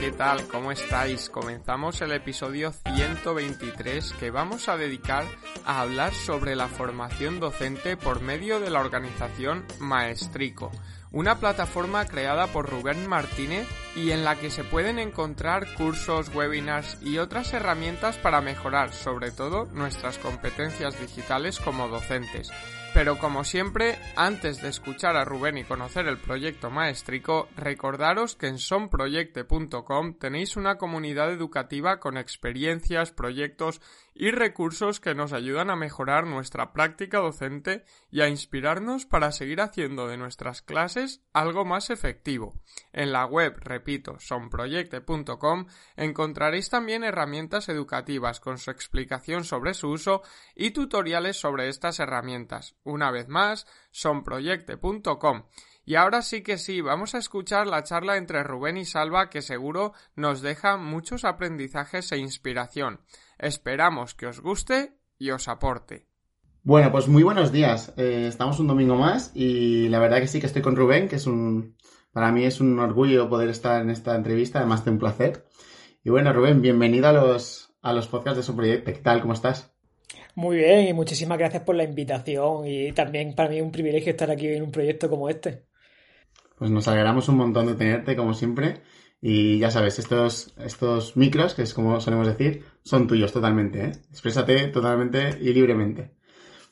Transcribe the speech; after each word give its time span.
¿Qué 0.00 0.12
tal? 0.12 0.48
¿Cómo 0.48 0.72
estáis? 0.72 1.28
Comenzamos 1.28 2.00
el 2.00 2.12
episodio 2.12 2.72
123 2.72 4.14
que 4.14 4.30
vamos 4.30 4.70
a 4.70 4.78
dedicar 4.78 5.24
a 5.66 5.82
hablar 5.82 6.14
sobre 6.14 6.56
la 6.56 6.68
formación 6.68 7.38
docente 7.38 7.98
por 7.98 8.22
medio 8.22 8.60
de 8.60 8.70
la 8.70 8.80
organización 8.80 9.66
Maestrico, 9.78 10.70
una 11.12 11.38
plataforma 11.38 12.06
creada 12.06 12.46
por 12.46 12.70
Rubén 12.70 13.06
Martínez 13.08 13.68
y 13.94 14.12
en 14.12 14.24
la 14.24 14.36
que 14.36 14.50
se 14.50 14.64
pueden 14.64 14.98
encontrar 14.98 15.74
cursos, 15.74 16.34
webinars 16.34 16.96
y 17.02 17.18
otras 17.18 17.52
herramientas 17.52 18.16
para 18.16 18.40
mejorar 18.40 18.94
sobre 18.94 19.30
todo 19.30 19.66
nuestras 19.66 20.16
competencias 20.16 20.98
digitales 20.98 21.60
como 21.60 21.88
docentes. 21.88 22.50
Pero 22.92 23.18
como 23.18 23.44
siempre, 23.44 23.98
antes 24.16 24.60
de 24.60 24.68
escuchar 24.68 25.16
a 25.16 25.24
Rubén 25.24 25.56
y 25.56 25.64
conocer 25.64 26.08
el 26.08 26.18
proyecto 26.18 26.70
Maestrico, 26.70 27.48
recordaros 27.56 28.34
que 28.34 28.48
en 28.48 28.58
sonproyecte.com 28.58 30.14
tenéis 30.14 30.56
una 30.56 30.76
comunidad 30.76 31.30
educativa 31.30 32.00
con 32.00 32.16
experiencias, 32.16 33.12
proyectos 33.12 33.80
y 34.14 34.30
recursos 34.30 35.00
que 35.00 35.14
nos 35.14 35.32
ayudan 35.32 35.70
a 35.70 35.76
mejorar 35.76 36.26
nuestra 36.26 36.72
práctica 36.72 37.18
docente 37.18 37.84
y 38.10 38.20
a 38.20 38.28
inspirarnos 38.28 39.06
para 39.06 39.32
seguir 39.32 39.60
haciendo 39.60 40.08
de 40.08 40.16
nuestras 40.16 40.62
clases 40.62 41.22
algo 41.32 41.64
más 41.64 41.90
efectivo. 41.90 42.54
En 42.92 43.12
la 43.12 43.24
web, 43.26 43.56
repito, 43.60 44.18
sonproyecte.com 44.18 45.66
encontraréis 45.96 46.70
también 46.70 47.04
herramientas 47.04 47.68
educativas 47.68 48.40
con 48.40 48.58
su 48.58 48.70
explicación 48.70 49.44
sobre 49.44 49.74
su 49.74 49.88
uso 49.88 50.22
y 50.54 50.72
tutoriales 50.72 51.36
sobre 51.36 51.68
estas 51.68 52.00
herramientas. 52.00 52.76
Una 52.84 53.10
vez 53.10 53.28
más, 53.28 53.66
sonproyecte.com. 53.90 55.44
Y 55.84 55.96
ahora 55.96 56.22
sí 56.22 56.42
que 56.42 56.58
sí, 56.58 56.80
vamos 56.82 57.14
a 57.14 57.18
escuchar 57.18 57.66
la 57.66 57.82
charla 57.82 58.16
entre 58.16 58.42
Rubén 58.42 58.76
y 58.76 58.84
Salva 58.84 59.30
que 59.30 59.42
seguro 59.42 59.92
nos 60.14 60.40
deja 60.40 60.76
muchos 60.76 61.24
aprendizajes 61.24 62.12
e 62.12 62.18
inspiración. 62.18 63.00
Esperamos 63.40 64.12
que 64.14 64.26
os 64.26 64.40
guste 64.40 64.92
y 65.18 65.30
os 65.30 65.48
aporte. 65.48 66.06
Bueno, 66.62 66.92
pues 66.92 67.08
muy 67.08 67.22
buenos 67.22 67.52
días. 67.52 67.94
Eh, 67.96 68.26
estamos 68.28 68.60
un 68.60 68.66
domingo 68.66 68.96
más 68.96 69.32
y 69.34 69.88
la 69.88 69.98
verdad 69.98 70.20
que 70.20 70.28
sí 70.28 70.40
que 70.40 70.46
estoy 70.46 70.60
con 70.60 70.76
Rubén, 70.76 71.08
que 71.08 71.16
es 71.16 71.26
un, 71.26 71.74
para 72.12 72.32
mí 72.32 72.44
es 72.44 72.60
un 72.60 72.78
orgullo 72.78 73.30
poder 73.30 73.48
estar 73.48 73.80
en 73.80 73.88
esta 73.88 74.14
entrevista, 74.14 74.58
además 74.58 74.84
de 74.84 74.90
un 74.90 74.98
placer. 74.98 75.46
Y 76.04 76.10
bueno, 76.10 76.34
Rubén, 76.34 76.60
bienvenido 76.60 77.08
a 77.08 77.12
los, 77.12 77.72
a 77.80 77.94
los 77.94 78.08
podcasts 78.08 78.36
de 78.36 78.42
su 78.42 78.54
proyecto. 78.54 78.92
¿Qué 78.92 78.98
tal? 78.98 79.22
¿Cómo 79.22 79.32
estás? 79.32 79.72
Muy 80.34 80.58
bien 80.58 80.88
y 80.88 80.92
muchísimas 80.92 81.38
gracias 81.38 81.62
por 81.62 81.76
la 81.76 81.84
invitación 81.84 82.66
y 82.66 82.92
también 82.92 83.34
para 83.34 83.48
mí 83.48 83.56
es 83.56 83.62
un 83.62 83.72
privilegio 83.72 84.10
estar 84.10 84.30
aquí 84.30 84.48
en 84.48 84.64
un 84.64 84.70
proyecto 84.70 85.08
como 85.08 85.30
este. 85.30 85.64
Pues 86.58 86.70
nos 86.70 86.86
alegramos 86.88 87.26
un 87.30 87.36
montón 87.36 87.68
de 87.68 87.74
tenerte, 87.74 88.14
como 88.16 88.34
siempre. 88.34 88.82
Y 89.22 89.58
ya 89.58 89.70
sabes, 89.70 89.98
estos, 89.98 90.54
estos 90.56 91.16
micros, 91.16 91.54
que 91.54 91.62
es 91.62 91.74
como 91.74 92.00
solemos 92.00 92.26
decir, 92.26 92.64
son 92.82 93.06
tuyos 93.06 93.32
totalmente, 93.32 93.84
¿eh? 93.84 93.92
Exprésate 94.10 94.68
totalmente 94.68 95.38
y 95.40 95.52
libremente. 95.52 96.12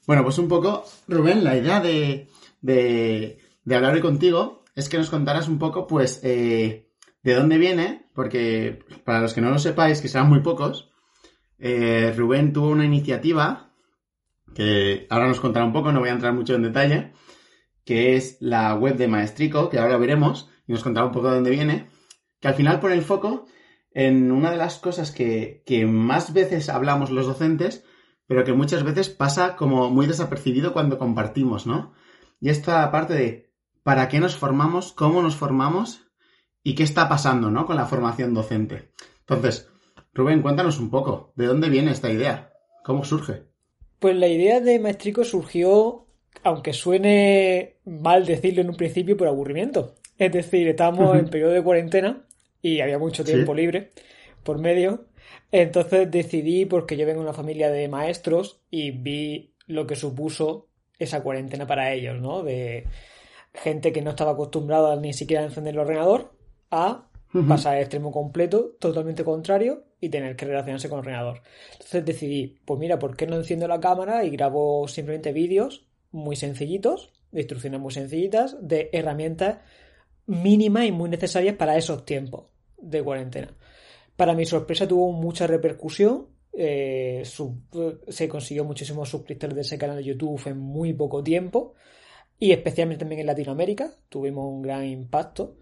Bueno, 0.07 0.25
pues 0.25 0.39
un 0.39 0.49
poco, 0.49 0.85
Rubén, 1.07 1.45
la 1.45 1.57
idea 1.57 1.81
de, 1.81 2.29
de, 2.63 3.39
de 3.65 3.75
hablar 3.75 3.95
hoy 3.95 4.01
contigo 4.01 4.65
es 4.75 4.89
que 4.89 4.97
nos 4.97 5.11
contaras 5.11 5.49
un 5.49 5.59
poco, 5.59 5.87
pues, 5.87 6.21
eh, 6.23 6.89
de 7.23 7.35
dónde 7.35 7.59
viene, 7.59 8.07
porque 8.15 8.79
para 9.05 9.21
los 9.21 9.35
que 9.35 9.43
no 9.43 9.51
lo 9.51 9.59
sepáis, 9.59 10.01
que 10.01 10.09
serán 10.09 10.31
muy 10.31 10.41
pocos, 10.41 10.91
eh, 11.59 12.15
Rubén 12.17 12.53
tuvo 12.53 12.69
una 12.69 12.87
iniciativa 12.87 13.75
que 14.55 15.07
ahora 15.11 15.29
nos 15.29 15.41
contará 15.41 15.67
un 15.67 15.73
poco, 15.73 15.93
no 15.93 16.01
voy 16.01 16.09
a 16.09 16.13
entrar 16.13 16.33
mucho 16.33 16.55
en 16.55 16.63
detalle, 16.63 17.13
que 17.85 18.17
es 18.17 18.39
la 18.41 18.75
web 18.75 18.97
de 18.97 19.09
Maestrico, 19.09 19.69
que 19.69 19.79
ahora 19.79 19.99
veremos, 19.99 20.49
y 20.67 20.73
nos 20.73 20.83
contará 20.83 21.07
un 21.07 21.13
poco 21.13 21.29
de 21.29 21.35
dónde 21.35 21.51
viene, 21.51 21.91
que 22.41 22.49
al 22.49 22.55
final 22.55 22.81
pone 22.81 22.95
el 22.95 23.03
foco 23.03 23.47
en 23.93 24.31
una 24.31 24.51
de 24.51 24.57
las 24.57 24.79
cosas 24.79 25.11
que, 25.11 25.63
que 25.67 25.87
más 25.87 26.33
veces 26.33 26.69
hablamos 26.69 27.11
los 27.11 27.27
docentes, 27.27 27.85
pero 28.27 28.45
que 28.45 28.53
muchas 28.53 28.85
veces 28.85 29.09
pasa 29.09 29.57
como 29.57 29.91
muy 29.91 30.07
desapercibido 30.07 30.73
cuando 30.73 30.99
compartimos, 30.99 31.67
¿no? 31.67 31.95
Y 32.41 32.51
esta 32.51 32.91
parte 32.93 33.15
de 33.15 33.51
para 33.83 34.09
qué 34.09 34.21
nos 34.21 34.37
formamos, 34.37 34.93
cómo 34.93 35.23
nos 35.23 35.35
formamos 35.35 36.07
y 36.63 36.75
qué 36.75 36.83
está 36.83 37.09
pasando, 37.09 37.51
¿no? 37.51 37.67
Con 37.67 37.77
la 37.77 37.87
formación 37.87 38.35
docente. 38.35 38.93
Entonces, 39.21 39.69
Rubén, 40.13 40.43
cuéntanos 40.43 40.79
un 40.79 40.91
poco, 40.91 41.33
¿de 41.37 41.47
dónde 41.47 41.71
viene 41.71 41.91
esta 41.91 42.11
idea? 42.11 42.53
¿Cómo 42.85 43.05
surge? 43.05 43.45
Pues 43.99 44.15
la 44.17 44.29
idea 44.29 44.61
de 44.61 44.79
Maestrico 44.79 45.25
surgió, 45.25 46.07
aunque 46.45 46.73
suene 46.73 47.79
mal 47.85 48.27
decirlo 48.27 48.61
en 48.61 48.71
un 48.71 48.77
principio, 48.77 49.17
por 49.17 49.27
aburrimiento. 49.27 49.95
Es 50.19 50.33
decir, 50.33 50.69
estábamos 50.69 51.17
en 51.17 51.31
periodo 51.31 51.53
de 51.53 51.63
cuarentena 51.63 52.28
y 52.63 52.81
había 52.81 52.99
mucho 52.99 53.25
tiempo 53.25 53.55
Sí. 53.55 53.61
libre 53.61 53.91
por 54.43 54.59
medio. 54.59 55.07
Entonces 55.53 56.11
decidí, 56.11 56.65
porque 56.65 56.97
yo 56.97 57.07
vengo 57.07 57.21
de 57.21 57.27
una 57.27 57.35
familia 57.35 57.71
de 57.71 57.89
maestros 57.89 58.61
y 58.71 58.91
vi 58.91 59.53
lo 59.67 59.87
que 59.87 59.97
supuso 59.97 60.69
esa 60.99 61.23
cuarentena 61.23 61.67
para 61.67 61.93
ellos, 61.93 62.21
¿no? 62.21 62.43
De 62.43 62.87
gente 63.55 63.93
que 63.93 64.03
no 64.03 64.11
estaba 64.11 64.33
acostumbrada 64.33 64.97
ni 64.97 65.13
siquiera 65.13 65.43
a 65.43 65.47
encender 65.47 65.75
el 65.75 65.81
ordenador 65.81 66.33
a 66.71 67.09
pasar 67.47 67.75
al 67.75 67.81
extremo 67.83 68.11
completo, 68.11 68.77
totalmente 68.81 69.23
contrario, 69.23 69.85
y 70.01 70.09
tener 70.09 70.35
que 70.35 70.47
relacionarse 70.47 70.89
con 70.89 70.99
el 70.99 71.05
ordenador. 71.07 71.43
Entonces 71.73 72.05
decidí, 72.05 72.57
pues 72.65 72.81
mira, 72.81 72.99
¿por 72.99 73.17
qué 73.17 73.27
no 73.27 73.37
enciendo 73.37 73.69
la 73.69 73.81
cámara 73.81 74.25
y 74.25 74.31
grabo 74.31 74.89
simplemente 74.89 75.33
vídeos 75.33 75.87
muy 76.11 76.37
sencillitos, 76.37 77.13
de 77.33 77.41
instrucciones 77.41 77.81
muy 77.81 77.93
sencillitas, 77.93 78.57
de 78.67 78.89
herramientas 78.93 79.59
mínimas 80.29 80.87
y 80.87 80.93
muy 80.93 81.11
necesarias 81.11 81.57
para 81.57 81.77
esos 81.77 82.05
tiempos 82.05 82.45
de 82.77 83.03
cuarentena? 83.03 83.57
Para 84.17 84.35
mi 84.35 84.47
sorpresa 84.47 84.87
tuvo 84.87 85.11
mucha 85.13 85.47
repercusión. 85.47 86.29
eh, 86.53 87.23
se 88.09 88.29
consiguió 88.29 88.65
muchísimos 88.65 89.09
suscriptores 89.09 89.55
de 89.55 89.63
ese 89.63 89.79
canal 89.79 89.97
de 89.97 90.05
YouTube 90.05 90.41
en 90.47 90.59
muy 90.59 90.93
poco 90.93 91.23
tiempo 91.23 91.75
y 92.39 92.53
especialmente 92.53 93.01
también 93.01 93.21
en 93.21 93.27
Latinoamérica 93.27 93.91
tuvimos 94.09 94.47
un 94.47 94.63
gran 94.63 94.85
impacto 94.85 95.57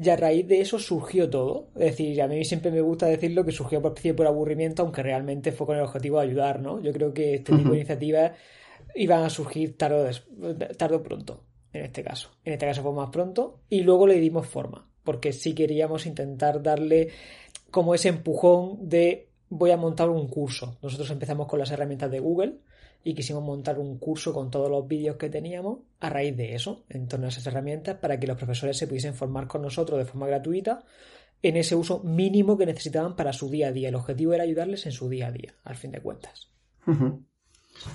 y 0.00 0.08
a 0.10 0.16
raíz 0.16 0.46
de 0.46 0.60
eso 0.60 0.78
surgió 0.78 1.28
todo. 1.28 1.70
Es 1.74 1.90
decir, 1.90 2.22
a 2.22 2.28
mí 2.28 2.44
siempre 2.44 2.70
me 2.70 2.80
gusta 2.80 3.06
decirlo 3.06 3.44
que 3.44 3.50
surgió 3.50 3.82
por 3.82 3.94
principio 3.94 4.16
por 4.16 4.26
aburrimiento, 4.26 4.82
aunque 4.82 5.02
realmente 5.02 5.50
fue 5.50 5.66
con 5.66 5.76
el 5.76 5.82
objetivo 5.82 6.20
de 6.20 6.26
ayudar, 6.26 6.60
¿no? 6.60 6.80
Yo 6.80 6.92
creo 6.92 7.12
que 7.12 7.34
este 7.34 7.56
tipo 7.56 7.70
de 7.70 7.78
iniciativas 7.78 8.32
iban 8.94 9.24
a 9.24 9.30
surgir 9.30 9.76
tarde 9.76 10.12
o 10.94 11.02
pronto, 11.02 11.42
en 11.72 11.84
este 11.84 12.02
caso. 12.02 12.30
En 12.44 12.54
este 12.54 12.66
caso 12.66 12.82
fue 12.82 12.92
más 12.92 13.10
pronto 13.10 13.60
y 13.68 13.82
luego 13.82 14.06
le 14.06 14.18
dimos 14.18 14.46
forma, 14.46 14.88
porque 15.04 15.32
sí 15.32 15.54
queríamos 15.54 16.06
intentar 16.06 16.62
darle 16.62 17.08
como 17.70 17.94
ese 17.94 18.08
empujón 18.08 18.88
de 18.88 19.28
voy 19.50 19.70
a 19.70 19.76
montar 19.76 20.08
un 20.10 20.28
curso. 20.28 20.78
Nosotros 20.82 21.10
empezamos 21.10 21.46
con 21.46 21.58
las 21.58 21.70
herramientas 21.70 22.10
de 22.10 22.20
Google 22.20 22.58
y 23.04 23.14
quisimos 23.14 23.42
montar 23.42 23.78
un 23.78 23.98
curso 23.98 24.32
con 24.32 24.50
todos 24.50 24.70
los 24.70 24.86
vídeos 24.86 25.16
que 25.16 25.30
teníamos 25.30 25.78
a 26.00 26.10
raíz 26.10 26.36
de 26.36 26.54
eso, 26.54 26.84
en 26.88 27.08
torno 27.08 27.26
a 27.26 27.28
esas 27.28 27.46
herramientas, 27.46 27.96
para 27.96 28.18
que 28.18 28.26
los 28.26 28.36
profesores 28.36 28.76
se 28.76 28.86
pudiesen 28.86 29.14
formar 29.14 29.46
con 29.46 29.62
nosotros 29.62 29.98
de 29.98 30.04
forma 30.04 30.26
gratuita 30.26 30.84
en 31.42 31.56
ese 31.56 31.76
uso 31.76 32.00
mínimo 32.02 32.58
que 32.58 32.66
necesitaban 32.66 33.14
para 33.14 33.32
su 33.32 33.48
día 33.48 33.68
a 33.68 33.72
día. 33.72 33.88
El 33.88 33.94
objetivo 33.94 34.34
era 34.34 34.42
ayudarles 34.42 34.86
en 34.86 34.92
su 34.92 35.08
día 35.08 35.28
a 35.28 35.32
día, 35.32 35.54
al 35.64 35.76
fin 35.76 35.92
de 35.92 36.00
cuentas. 36.00 36.50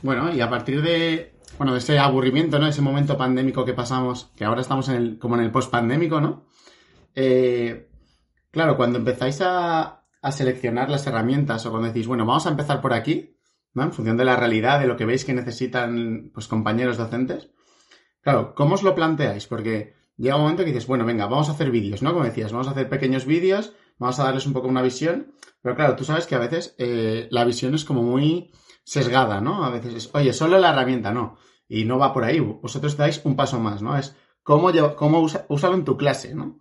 Bueno, 0.02 0.34
y 0.34 0.40
a 0.40 0.50
partir 0.50 0.82
de, 0.82 1.34
bueno, 1.58 1.76
ese 1.76 2.00
aburrimiento, 2.00 2.60
¿no? 2.60 2.68
Ese 2.68 2.82
momento 2.82 3.18
pandémico 3.18 3.66
que 3.66 3.74
pasamos, 3.74 4.32
que 4.36 4.46
ahora 4.46 4.62
estamos 4.62 4.90
en 4.90 4.96
el, 4.96 5.20
como 5.20 5.36
en 5.36 5.44
el 5.44 5.52
post-pandémico, 5.52 6.20
¿no? 6.20 6.46
Eh, 7.16 7.90
claro, 8.52 8.76
cuando 8.76 9.00
empezáis 9.00 9.42
a, 9.42 10.06
a 10.22 10.32
seleccionar 10.32 10.90
las 10.90 11.06
herramientas 11.06 11.66
o 11.66 11.72
cuando 11.72 11.90
decís, 11.90 12.08
bueno, 12.08 12.26
vamos 12.26 12.46
a 12.48 12.50
empezar 12.50 12.82
por 12.82 12.94
aquí, 12.94 13.38
¿no? 13.74 13.84
En 13.84 13.94
función 13.94 14.18
de 14.18 14.26
la 14.26 14.36
realidad, 14.36 14.80
de 14.80 14.88
lo 14.88 14.98
que 14.98 15.06
veis 15.06 15.26
que 15.26 15.34
necesitan, 15.34 16.32
pues, 16.34 16.48
compañeros 16.48 16.98
docentes. 16.98 17.50
Claro, 18.22 18.56
¿cómo 18.56 18.76
os 18.76 18.84
lo 18.84 18.96
planteáis? 18.96 19.48
Porque 19.48 19.96
llega 20.18 20.36
un 20.36 20.44
momento 20.44 20.64
que 20.64 20.72
dices, 20.72 20.88
bueno, 20.88 21.06
venga, 21.06 21.26
vamos 21.26 21.50
a 21.50 21.54
hacer 21.54 21.72
vídeos, 21.72 22.02
¿no? 22.02 22.14
Como 22.14 22.26
decías, 22.26 22.52
vamos 22.52 22.68
a 22.68 22.72
hacer 22.72 22.90
pequeños 22.90 23.26
vídeos, 23.26 23.74
vamos 24.00 24.20
a 24.20 24.24
darles 24.24 24.46
un 24.46 24.54
poco 24.54 24.68
una 24.68 24.82
visión, 24.82 25.34
pero 25.62 25.76
claro, 25.76 25.96
tú 25.96 26.04
sabes 26.04 26.26
que 26.26 26.36
a 26.36 26.40
veces 26.40 26.76
eh, 26.78 27.28
la 27.32 27.46
visión 27.46 27.76
es 27.76 27.86
como 27.86 28.02
muy 28.02 28.52
sesgada, 28.84 29.42
¿no? 29.42 29.64
A 29.64 29.70
veces 29.70 29.94
es, 29.94 30.10
oye, 30.14 30.34
solo 30.34 30.58
la 30.60 30.72
herramienta, 30.72 31.12
no. 31.12 31.38
Y 31.68 31.86
no 31.86 31.98
va 31.98 32.14
por 32.14 32.24
ahí. 32.24 32.40
Vosotros 32.40 32.98
dais 32.98 33.22
un 33.24 33.36
paso 33.36 33.60
más, 33.60 33.82
¿no? 33.82 33.98
Es 33.98 34.16
cómo, 34.44 34.72
lleva- 34.72 34.96
cómo 34.96 35.20
usa- 35.22 35.46
úsalo 35.50 35.76
en 35.76 35.86
tu 35.86 35.98
clase, 35.98 36.36
¿no? 36.36 36.60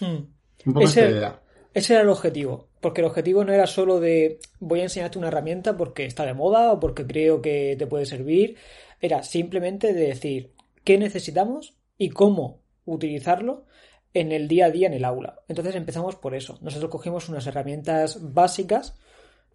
Hmm. 0.00 0.26
Un 0.66 0.72
poco 0.72 0.86
Ese- 0.86 1.08
esta 1.08 1.40
ese 1.74 1.94
era 1.94 2.02
el 2.02 2.08
objetivo. 2.08 2.68
Porque 2.80 3.00
el 3.00 3.06
objetivo 3.08 3.44
no 3.44 3.52
era 3.52 3.66
solo 3.66 3.98
de 3.98 4.38
voy 4.60 4.80
a 4.80 4.84
enseñarte 4.84 5.18
una 5.18 5.28
herramienta 5.28 5.76
porque 5.76 6.04
está 6.06 6.24
de 6.24 6.32
moda 6.34 6.70
o 6.72 6.78
porque 6.78 7.04
creo 7.06 7.42
que 7.42 7.74
te 7.78 7.86
puede 7.88 8.06
servir. 8.06 8.56
Era 9.00 9.22
simplemente 9.24 9.92
de 9.92 10.06
decir 10.06 10.54
qué 10.84 10.98
necesitamos 10.98 11.76
y 11.98 12.10
cómo 12.10 12.62
utilizarlo 12.84 13.64
en 14.12 14.30
el 14.30 14.46
día 14.46 14.66
a 14.66 14.70
día 14.70 14.86
en 14.86 14.92
el 14.94 15.04
aula. 15.04 15.40
Entonces 15.48 15.74
empezamos 15.74 16.14
por 16.14 16.36
eso. 16.36 16.58
Nosotros 16.62 16.90
cogimos 16.92 17.28
unas 17.28 17.46
herramientas 17.48 18.18
básicas, 18.32 18.96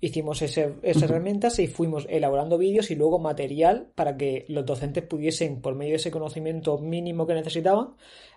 hicimos 0.02 0.42
esas 0.42 0.74
herramientas 0.84 1.60
y 1.60 1.68
fuimos 1.68 2.06
elaborando 2.10 2.58
vídeos 2.58 2.92
y 2.92 2.96
luego 2.96 3.20
material 3.20 3.92
para 3.96 4.18
que 4.18 4.46
los 4.48 4.66
docentes 4.66 5.04
pudiesen, 5.04 5.62
por 5.62 5.76
medio 5.76 5.92
de 5.92 5.98
ese 5.98 6.12
conocimiento 6.12 6.78
mínimo 6.78 7.28
que 7.28 7.34
necesitaban, 7.34 7.96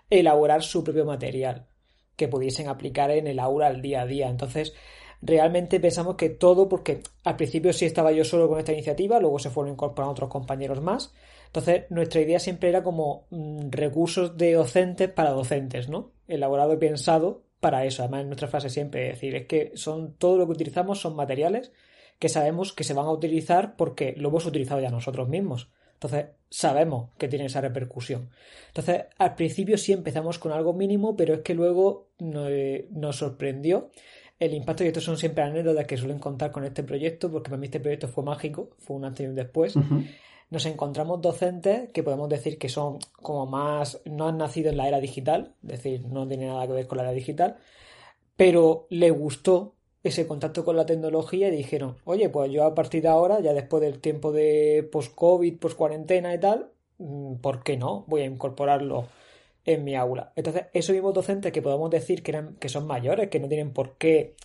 elaborar 0.09 0.63
su 0.63 0.83
propio 0.83 1.05
material 1.05 1.67
que 2.15 2.27
pudiesen 2.27 2.67
aplicar 2.67 3.11
en 3.11 3.27
el 3.27 3.39
aula 3.39 3.67
al 3.67 3.81
día 3.81 4.01
a 4.01 4.05
día. 4.05 4.29
Entonces, 4.29 4.73
realmente 5.21 5.79
pensamos 5.79 6.15
que 6.15 6.29
todo, 6.29 6.69
porque 6.69 7.01
al 7.23 7.35
principio 7.35 7.73
sí 7.73 7.85
estaba 7.85 8.11
yo 8.11 8.23
solo 8.23 8.47
con 8.47 8.59
esta 8.59 8.73
iniciativa, 8.73 9.19
luego 9.19 9.39
se 9.39 9.49
fueron 9.49 9.73
incorporando 9.73 10.11
otros 10.11 10.29
compañeros 10.29 10.81
más. 10.81 11.13
Entonces, 11.47 11.85
nuestra 11.89 12.21
idea 12.21 12.39
siempre 12.39 12.69
era 12.69 12.83
como 12.83 13.25
mm, 13.29 13.69
recursos 13.69 14.37
de 14.37 14.53
docentes 14.53 15.09
para 15.09 15.31
docentes, 15.31 15.89
¿no? 15.89 16.11
Elaborado 16.27 16.73
y 16.73 16.77
pensado 16.77 17.43
para 17.63 17.85
eso. 17.85 18.03
Además, 18.03 18.25
nuestra 18.25 18.49
frase 18.49 18.69
siempre 18.69 19.07
es 19.07 19.15
decir, 19.15 19.35
es 19.35 19.47
que 19.47 19.71
son 19.75 20.15
todo 20.15 20.37
lo 20.37 20.45
que 20.45 20.51
utilizamos 20.51 20.99
son 20.99 21.15
materiales 21.15 21.71
que 22.19 22.27
sabemos 22.27 22.73
que 22.73 22.83
se 22.83 22.93
van 22.93 23.05
a 23.05 23.11
utilizar 23.11 23.75
porque 23.77 24.13
lo 24.17 24.29
hemos 24.29 24.45
utilizado 24.45 24.81
ya 24.81 24.89
nosotros 24.89 25.29
mismos. 25.29 25.69
Entonces, 25.93 26.25
sabemos 26.49 27.11
que 27.17 27.29
tiene 27.29 27.45
esa 27.45 27.61
repercusión. 27.61 28.29
Entonces, 28.67 29.05
al 29.17 29.35
principio 29.35 29.77
sí 29.77 29.93
empezamos 29.93 30.39
con 30.39 30.51
algo 30.51 30.73
mínimo, 30.73 31.15
pero 31.15 31.35
es 31.35 31.39
que 31.39 31.55
luego 31.55 32.09
nos, 32.19 33.15
sorprendió 33.15 33.89
el 34.39 34.53
impacto, 34.53 34.83
y 34.83 34.87
estos 34.87 35.05
son 35.05 35.17
siempre 35.17 35.45
anécdotas 35.45 35.87
que 35.87 35.95
suelen 35.95 36.19
contar 36.19 36.51
con 36.51 36.65
este 36.65 36.83
proyecto, 36.83 37.31
porque 37.31 37.49
para 37.49 37.59
mí 37.59 37.67
este 37.67 37.79
proyecto 37.79 38.09
fue 38.09 38.25
mágico, 38.25 38.71
fue 38.79 38.97
un 38.97 39.05
antes 39.05 39.25
y 39.25 39.29
un 39.29 39.35
después. 39.35 39.75
Nos 40.53 40.67
encontramos 40.67 41.19
docentes 41.19 41.89
que 41.89 42.03
podemos 42.03 42.29
decir 42.29 42.59
que 42.59 42.69
son 42.69 42.99
como 43.23 43.47
más, 43.47 43.99
no 44.05 44.27
han 44.27 44.37
nacido 44.37 44.69
en 44.69 44.77
la 44.77 44.87
era 44.87 44.99
digital, 44.99 45.55
es 45.63 45.69
decir, 45.69 46.05
no 46.05 46.27
tiene 46.27 46.45
nada 46.45 46.67
que 46.67 46.73
ver 46.73 46.85
con 46.85 46.99
la 46.99 47.05
era 47.05 47.11
digital, 47.11 47.57
pero 48.35 48.85
le 48.91 49.09
gustó 49.09 49.73
ese 50.03 50.27
contacto 50.27 50.63
con 50.63 50.75
la 50.75 50.85
tecnología 50.85 51.47
y 51.47 51.57
dijeron, 51.57 51.95
oye, 52.05 52.29
pues 52.29 52.51
yo 52.51 52.65
a 52.65 52.75
partir 52.75 53.01
de 53.01 53.07
ahora, 53.07 53.39
ya 53.39 53.51
después 53.51 53.81
del 53.81 53.99
tiempo 53.99 54.31
de 54.31 54.87
post-COVID, 54.91 55.57
post-cuarentena 55.57 56.35
y 56.35 56.39
tal, 56.39 56.69
mm, 56.99 57.37
¿por 57.37 57.63
qué 57.63 57.75
no? 57.75 58.05
Voy 58.07 58.21
a 58.21 58.25
incorporarlo 58.25 59.07
en 59.65 59.83
mi 59.83 59.95
aula. 59.95 60.33
Entonces, 60.35 60.65
esos 60.71 60.93
mismos 60.93 61.15
docentes 61.15 61.51
que 61.51 61.63
podemos 61.63 61.89
decir 61.89 62.21
que, 62.21 62.29
eran, 62.29 62.57
que 62.57 62.69
son 62.69 62.85
mayores, 62.85 63.29
que 63.29 63.39
no 63.39 63.47
tienen 63.47 63.73
por 63.73 63.97
qué 63.97 64.35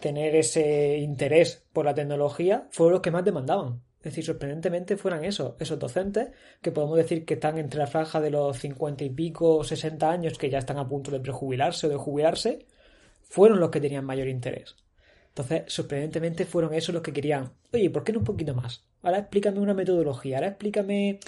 tener 0.00 0.34
ese 0.34 0.98
interés 0.98 1.64
por 1.72 1.84
la 1.84 1.94
tecnología, 1.94 2.66
fueron 2.72 2.94
los 2.94 3.02
que 3.02 3.12
más 3.12 3.24
demandaban. 3.24 3.82
Es 4.04 4.10
decir, 4.12 4.24
sorprendentemente 4.24 4.98
fueran 4.98 5.24
esos, 5.24 5.54
esos 5.58 5.78
docentes 5.78 6.28
que 6.60 6.70
podemos 6.70 6.98
decir 6.98 7.24
que 7.24 7.34
están 7.34 7.56
entre 7.56 7.78
la 7.78 7.86
franja 7.86 8.20
de 8.20 8.30
los 8.30 8.58
cincuenta 8.58 9.02
y 9.02 9.08
pico, 9.08 9.64
sesenta 9.64 10.10
años, 10.10 10.36
que 10.36 10.50
ya 10.50 10.58
están 10.58 10.76
a 10.76 10.86
punto 10.86 11.10
de 11.10 11.20
prejubilarse 11.20 11.86
o 11.86 11.90
de 11.90 11.96
jubilarse, 11.96 12.66
fueron 13.22 13.60
los 13.60 13.70
que 13.70 13.80
tenían 13.80 14.04
mayor 14.04 14.28
interés. 14.28 14.76
Entonces, 15.28 15.62
sorprendentemente 15.68 16.44
fueron 16.44 16.74
esos 16.74 16.94
los 16.94 17.02
que 17.02 17.14
querían, 17.14 17.54
oye, 17.72 17.88
¿por 17.88 18.04
qué 18.04 18.12
no 18.12 18.18
un 18.18 18.26
poquito 18.26 18.54
más? 18.54 18.84
Ahora 19.00 19.20
explícame 19.20 19.58
una 19.58 19.72
metodología, 19.72 20.36
ahora 20.36 20.48
explícame 20.48 21.18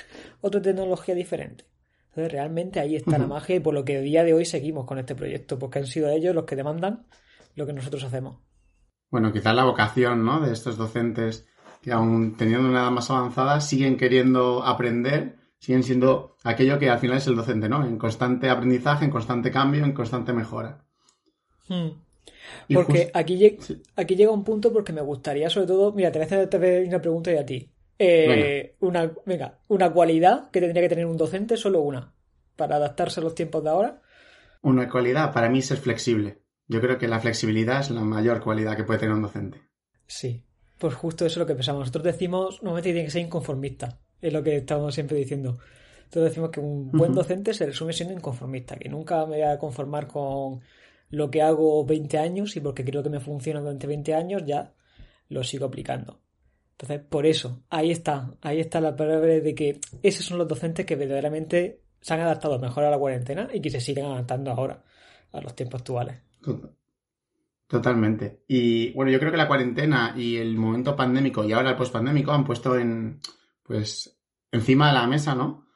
otra 0.43 0.61
tecnología 0.61 1.15
diferente. 1.15 1.65
Entonces, 2.11 2.31
realmente 2.31 2.79
ahí 2.79 2.95
está 2.95 3.17
la 3.17 3.27
magia 3.27 3.57
y 3.57 3.61
por 3.61 3.73
lo 3.73 3.87
que 3.87 3.97
a 3.97 4.01
día 4.03 4.23
de 4.23 4.35
hoy 4.35 4.45
seguimos 4.45 4.85
con 4.85 4.99
este 4.99 5.15
proyecto, 5.15 5.59
porque 5.59 5.79
han 5.79 5.87
sido 5.87 6.11
ellos 6.11 6.35
los 6.35 6.45
que 6.45 6.57
demandan 6.57 7.07
lo 7.55 7.65
que 7.65 7.73
nosotros 7.73 8.05
hacemos. 8.05 8.37
Bueno, 9.11 9.33
quizás 9.33 9.55
la 9.55 9.65
vocación, 9.65 10.27
¿no? 10.27 10.41
De 10.41 10.53
estos 10.53 10.77
docentes 10.77 11.47
que 11.87 11.93
aún 11.93 12.37
teniendo 12.37 12.69
una 12.69 12.81
edad 12.81 12.91
más 12.91 13.09
avanzada 13.13 13.61
siguen 13.61 13.97
queriendo 13.97 14.65
aprender, 14.65 15.37
siguen 15.61 15.85
siendo 15.85 16.37
aquello 16.43 16.81
que 16.81 16.91
al 16.91 16.99
final 16.99 17.19
es 17.19 17.29
el 17.29 17.37
docente, 17.37 17.69
¿no? 17.69 17.87
En 17.87 17.97
constante 17.97 18.51
aprendizaje, 18.51 19.05
en 19.05 19.13
constante 19.13 19.53
cambio, 19.53 19.85
en 19.85 19.93
constante 19.93 20.33
mejora. 20.33 20.85
Hmm. 21.69 21.91
Porque 22.75 23.13
aquí, 23.15 23.57
aquí 23.95 24.17
llega 24.17 24.33
un 24.33 24.43
punto 24.43 24.73
porque 24.73 24.93
me 24.93 25.01
gustaría, 25.01 25.49
sobre 25.49 25.69
todo, 25.69 25.93
mira, 25.93 26.11
te 26.11 26.19
voy 26.19 26.25
a 26.25 26.27
hacer 26.27 26.89
una 26.89 27.01
pregunta 27.01 27.31
y 27.31 27.37
a 27.37 27.47
ti. 27.47 27.71
Eh, 28.01 28.75
una, 28.81 29.13
venga, 29.25 29.61
una 29.69 29.93
cualidad 29.93 30.51
que 30.51 30.61
tendría 30.61 30.83
que 30.83 30.89
tener 30.89 31.07
un 31.07 31.17
docente, 31.17 31.57
solo 31.57 31.83
una, 31.83 32.17
para 32.57 32.77
adaptarse 32.77 33.21
a 33.21 33.23
los 33.23 33.37
tiempos 33.37 33.63
de 33.63 33.71
ahora. 33.71 34.03
Una 34.61 34.89
cualidad, 34.89 35.33
para 35.33 35.49
mí, 35.49 35.63
ser 35.63 35.79
flexible. 35.79 36.43
Yo 36.67 36.81
creo 36.81 36.99
que 36.99 37.07
la 37.07 37.21
flexibilidad 37.21 37.79
es 37.79 37.91
la 37.91 38.01
mayor 38.01 38.43
cualidad 38.43 38.77
que 38.77 38.83
puede 38.83 38.99
tener 38.99 39.15
un 39.15 39.23
docente. 39.23 39.63
Sí, 40.09 40.43
pues 40.79 40.95
justo 40.95 41.25
eso 41.25 41.35
es 41.35 41.39
lo 41.39 41.47
que 41.47 41.55
pensamos. 41.55 41.81
Nosotros 41.81 42.05
decimos, 42.05 42.63
normalmente 42.63 42.93
tiene 42.93 43.05
que 43.07 43.11
ser 43.11 43.23
inconformista, 43.23 43.99
es 44.21 44.33
lo 44.33 44.43
que 44.43 44.57
estamos 44.57 44.95
siempre 44.95 45.17
diciendo. 45.17 45.59
Entonces 46.05 46.31
decimos 46.31 46.51
que 46.51 46.61
un 46.61 46.91
buen 46.93 47.13
docente 47.13 47.53
se 47.53 47.67
resume 47.67 47.93
siendo 47.93 48.15
inconformista, 48.15 48.77
que 48.77 48.89
nunca 48.89 49.27
me 49.27 49.39
voy 49.39 49.43
a 49.43 49.59
conformar 49.59 50.07
con 50.07 50.61
lo 51.11 51.31
que 51.31 51.43
hago 51.43 51.85
20 51.85 52.19
años 52.19 52.57
y 52.57 52.61
porque 52.61 52.85
creo 52.85 53.03
que 53.03 53.11
me 53.11 53.21
funciona 53.21 53.61
durante 53.61 53.87
20 53.87 54.15
años 54.15 54.43
ya 54.47 54.73
lo 55.29 55.43
sigo 55.43 55.67
aplicando. 55.67 56.21
Entonces, 56.73 57.01
por 57.09 57.27
eso, 57.27 57.63
ahí 57.71 57.91
está, 57.91 58.35
ahí 58.43 58.61
está 58.61 58.81
la 58.81 58.95
palabra 58.95 59.41
de 59.41 59.55
que 59.55 59.81
esos 60.03 60.27
son 60.27 60.39
los 60.39 60.47
docentes 60.47 60.85
que 60.85 60.95
verdaderamente 60.95 61.81
se 62.01 62.15
han 62.15 62.21
adaptado 62.21 62.59
mejor 62.59 62.85
a 62.85 62.91
la 62.91 62.99
cuarentena 62.99 63.49
y 63.53 63.61
que 63.61 63.71
se 63.71 63.81
siguen 63.81 64.05
adaptando 64.05 64.51
ahora 64.51 64.85
a 65.33 65.41
los 65.41 65.57
tiempos 65.57 65.81
actuales. 65.81 66.19
Totalmente. 67.69 68.45
Y 68.47 68.93
bueno, 68.93 69.11
yo 69.11 69.19
creo 69.19 69.33
que 69.33 69.37
la 69.37 69.49
cuarentena 69.49 70.15
y 70.17 70.37
el 70.37 70.57
momento 70.57 70.95
pandémico 70.95 71.45
y 71.45 71.53
ahora 71.53 71.71
el 71.71 71.77
pospandémico 71.77 72.33
han 72.33 72.45
puesto 72.45 72.77
en, 72.79 73.21
pues, 73.63 74.19
encima 74.53 74.89
de 74.89 74.95
la 74.95 75.07
mesa, 75.07 75.35
¿no? 75.35 75.67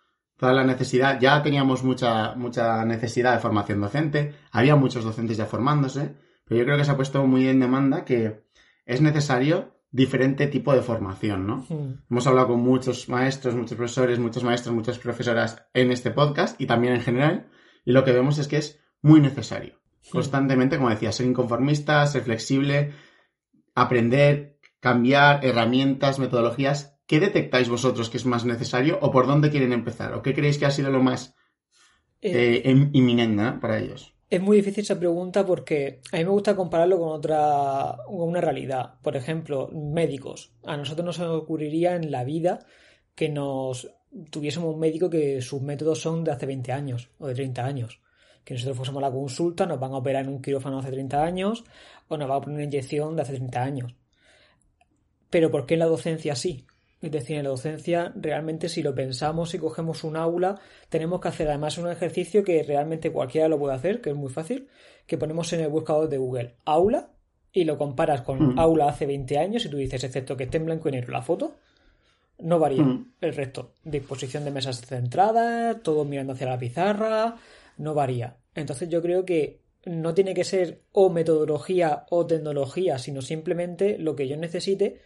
toda 0.41 0.55
la 0.55 0.65
necesidad, 0.65 1.21
ya 1.21 1.43
teníamos 1.43 1.85
mucha, 1.85 2.35
mucha 2.35 2.83
necesidad 2.87 3.35
de 3.35 3.41
formación 3.41 3.79
docente, 3.79 4.37
había 4.51 4.75
muchos 4.75 5.05
docentes 5.05 5.37
ya 5.37 5.45
formándose, 5.45 6.15
pero 6.47 6.59
yo 6.59 6.65
creo 6.65 6.79
que 6.79 6.85
se 6.87 6.91
ha 6.93 6.97
puesto 6.97 7.27
muy 7.27 7.47
en 7.47 7.61
demanda 7.61 8.07
que 8.07 8.47
es 8.87 9.03
necesario 9.03 9.77
diferente 9.91 10.47
tipo 10.47 10.73
de 10.73 10.81
formación, 10.81 11.47
¿no? 11.47 11.67
Hemos 12.09 12.27
hablado 12.27 12.49
con 12.49 12.61
muchos 12.61 13.11
maestros, 13.11 13.55
muchos 13.55 13.77
profesores, 13.77 14.19
muchos 14.19 14.43
maestros, 14.43 14.75
muchas 14.75 14.99
profesoras 14.99 15.67
en 15.75 15.93
este 15.93 16.11
podcast 16.11 16.59
y 16.59 16.65
también 16.65 16.95
en 16.95 17.03
general, 17.03 17.51
y 17.85 17.93
lo 17.93 18.03
que 18.05 18.13
vemos 18.13 18.39
es 18.39 18.49
que 18.49 18.57
es 18.57 18.81
muy 19.03 19.21
necesario. 19.21 19.79
Constantemente, 20.11 20.77
como 20.77 20.91
decía, 20.91 21.13
ser 21.13 21.27
inconformista, 21.27 22.07
ser 22.07 22.23
flexible, 22.23 22.93
aprender, 23.75 24.59
cambiar 24.81 25.45
herramientas, 25.45 26.19
metodologías 26.19 27.01
¿qué 27.11 27.19
detectáis 27.19 27.69
vosotros 27.69 28.09
que 28.09 28.19
es 28.19 28.25
más 28.25 28.45
necesario 28.45 28.97
o 29.03 29.11
por 29.11 29.27
dónde 29.27 29.51
quieren 29.51 29.73
empezar? 29.73 30.15
¿O 30.15 30.23
qué 30.23 30.33
creéis 30.33 30.59
que 30.59 30.67
ha 30.67 30.71
sido 30.71 30.91
lo 30.91 31.03
más 31.03 31.35
eh, 32.21 32.63
eh, 32.65 32.89
inminente 32.93 33.59
para 33.61 33.81
ellos? 33.81 34.15
Es 34.29 34.41
muy 34.41 34.59
difícil 34.59 34.85
esa 34.85 34.97
pregunta 34.97 35.45
porque 35.45 36.03
a 36.13 36.19
mí 36.19 36.25
me 36.25 36.31
gusta 36.31 36.55
compararlo 36.55 37.01
con 37.01 37.09
otra, 37.09 37.97
una 38.07 38.41
realidad. 38.41 38.95
Por 39.03 39.17
ejemplo, 39.17 39.69
médicos. 39.73 40.53
A 40.63 40.77
nosotros 40.77 41.05
nos 41.05 41.19
ocurriría 41.19 41.97
en 41.97 42.13
la 42.13 42.23
vida 42.23 42.61
que 43.17 43.29
nos 43.29 43.91
tuviésemos 44.31 44.73
un 44.73 44.79
médico 44.79 45.11
que 45.11 45.43
sus 45.43 45.61
métodos 45.63 46.01
son 46.01 46.23
de 46.23 46.31
hace 46.31 46.47
20 46.47 46.71
años 46.71 47.11
o 47.19 47.27
de 47.27 47.35
30 47.35 47.65
años. 47.65 48.01
Que 48.45 48.55
nosotros 48.55 48.77
fuésemos 48.77 49.03
a 49.03 49.07
la 49.07 49.13
consulta, 49.13 49.67
nos 49.67 49.79
van 49.79 49.93
a 49.93 49.99
operar 49.99 50.25
en 50.25 50.31
un 50.31 50.43
quirófano 50.43 50.79
hace 50.79 50.91
30 50.91 51.23
años 51.23 51.65
o 52.09 52.17
nos 52.17 52.31
va 52.31 52.37
a 52.37 52.41
poner 52.41 52.57
una 52.57 52.65
inyección 52.65 53.17
de 53.17 53.23
hace 53.23 53.33
30 53.35 53.63
años. 53.63 53.95
Pero 55.31 55.51
¿por 55.51 55.67
qué 55.67 55.75
en 55.75 55.81
la 55.81 55.87
docencia 55.87 56.35
sí? 56.35 56.67
Es 57.01 57.11
decir, 57.11 57.37
en 57.37 57.45
la 57.45 57.51
docencia, 57.51 58.13
realmente 58.15 58.69
si 58.69 58.83
lo 58.83 58.95
pensamos 58.95 59.55
y 59.55 59.59
cogemos 59.59 60.05
un 60.05 60.17
aula, 60.17 60.61
tenemos 60.91 61.21
que 61.21 61.29
hacer 61.29 61.49
además 61.49 61.79
un 61.79 61.89
ejercicio 61.91 62.45
que 62.45 62.63
realmente 62.63 63.11
cualquiera 63.11 63.49
lo 63.49 63.59
puede 63.59 63.75
hacer, 63.75 64.03
que 64.03 64.11
es 64.11 64.17
muy 64.17 64.31
fácil, 64.31 64.69
que 65.07 65.17
ponemos 65.17 65.51
en 65.55 65.61
el 65.61 65.69
buscador 65.69 66.09
de 66.09 66.19
Google 66.19 66.57
aula 66.67 67.11
y 67.53 67.65
lo 67.65 67.79
comparas 67.79 68.21
con 68.21 68.59
aula 68.59 68.89
hace 68.89 69.07
20 69.07 69.39
años 69.39 69.65
y 69.65 69.71
tú 69.71 69.79
dices, 69.79 70.05
excepto 70.05 70.37
que 70.37 70.45
esté 70.45 70.59
en 70.59 70.67
blanco 70.67 70.89
y 70.89 70.93
negro 70.93 71.13
la 71.13 71.23
foto, 71.23 71.57
no 72.39 72.59
varía 72.59 72.85
el 73.21 73.35
resto. 73.35 73.73
Disposición 73.83 74.45
de 74.45 74.51
mesas 74.51 74.81
centradas, 74.83 75.83
todo 75.83 76.05
mirando 76.05 76.35
hacia 76.35 76.49
la 76.49 76.59
pizarra, 76.59 77.37
no 77.81 77.95
varía. 77.95 78.37
Entonces 78.55 78.89
yo 78.89 79.03
creo 79.03 79.25
que 79.25 79.61
no 79.85 80.15
tiene 80.15 80.35
que 80.35 80.45
ser 80.45 80.83
o 80.93 81.11
metodología 81.11 82.07
o 82.11 82.27
tecnología, 82.27 82.99
sino 82.99 83.23
simplemente 83.23 83.99
lo 83.99 84.15
que 84.15 84.29
yo 84.29 84.37
necesite 84.37 85.01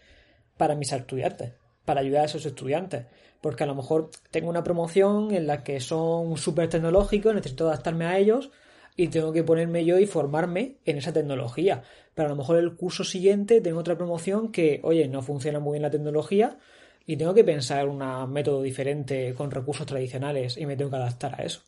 para 0.56 0.74
mis 0.74 0.92
estudiantes 0.92 1.54
para 1.84 2.00
ayudar 2.00 2.22
a 2.22 2.26
esos 2.26 2.46
estudiantes. 2.46 3.06
Porque 3.40 3.64
a 3.64 3.66
lo 3.66 3.74
mejor 3.74 4.10
tengo 4.30 4.48
una 4.48 4.64
promoción 4.64 5.34
en 5.34 5.46
la 5.46 5.62
que 5.62 5.80
son 5.80 6.36
súper 6.36 6.68
tecnológicos, 6.68 7.34
necesito 7.34 7.68
adaptarme 7.68 8.06
a 8.06 8.18
ellos 8.18 8.50
y 8.96 9.08
tengo 9.08 9.32
que 9.32 9.42
ponerme 9.42 9.84
yo 9.84 9.98
y 9.98 10.06
formarme 10.06 10.76
en 10.84 10.98
esa 10.98 11.12
tecnología. 11.12 11.82
Pero 12.14 12.26
a 12.26 12.30
lo 12.30 12.36
mejor 12.36 12.56
el 12.58 12.74
curso 12.74 13.04
siguiente 13.04 13.60
tengo 13.60 13.80
otra 13.80 13.98
promoción 13.98 14.50
que, 14.50 14.80
oye, 14.82 15.08
no 15.08 15.20
funciona 15.20 15.60
muy 15.60 15.74
bien 15.74 15.82
la 15.82 15.90
tecnología 15.90 16.58
y 17.06 17.16
tengo 17.16 17.34
que 17.34 17.44
pensar 17.44 17.86
un 17.86 18.02
método 18.32 18.62
diferente 18.62 19.34
con 19.34 19.50
recursos 19.50 19.86
tradicionales 19.86 20.56
y 20.56 20.64
me 20.64 20.76
tengo 20.76 20.90
que 20.90 20.96
adaptar 20.96 21.38
a 21.38 21.44
eso. 21.44 21.60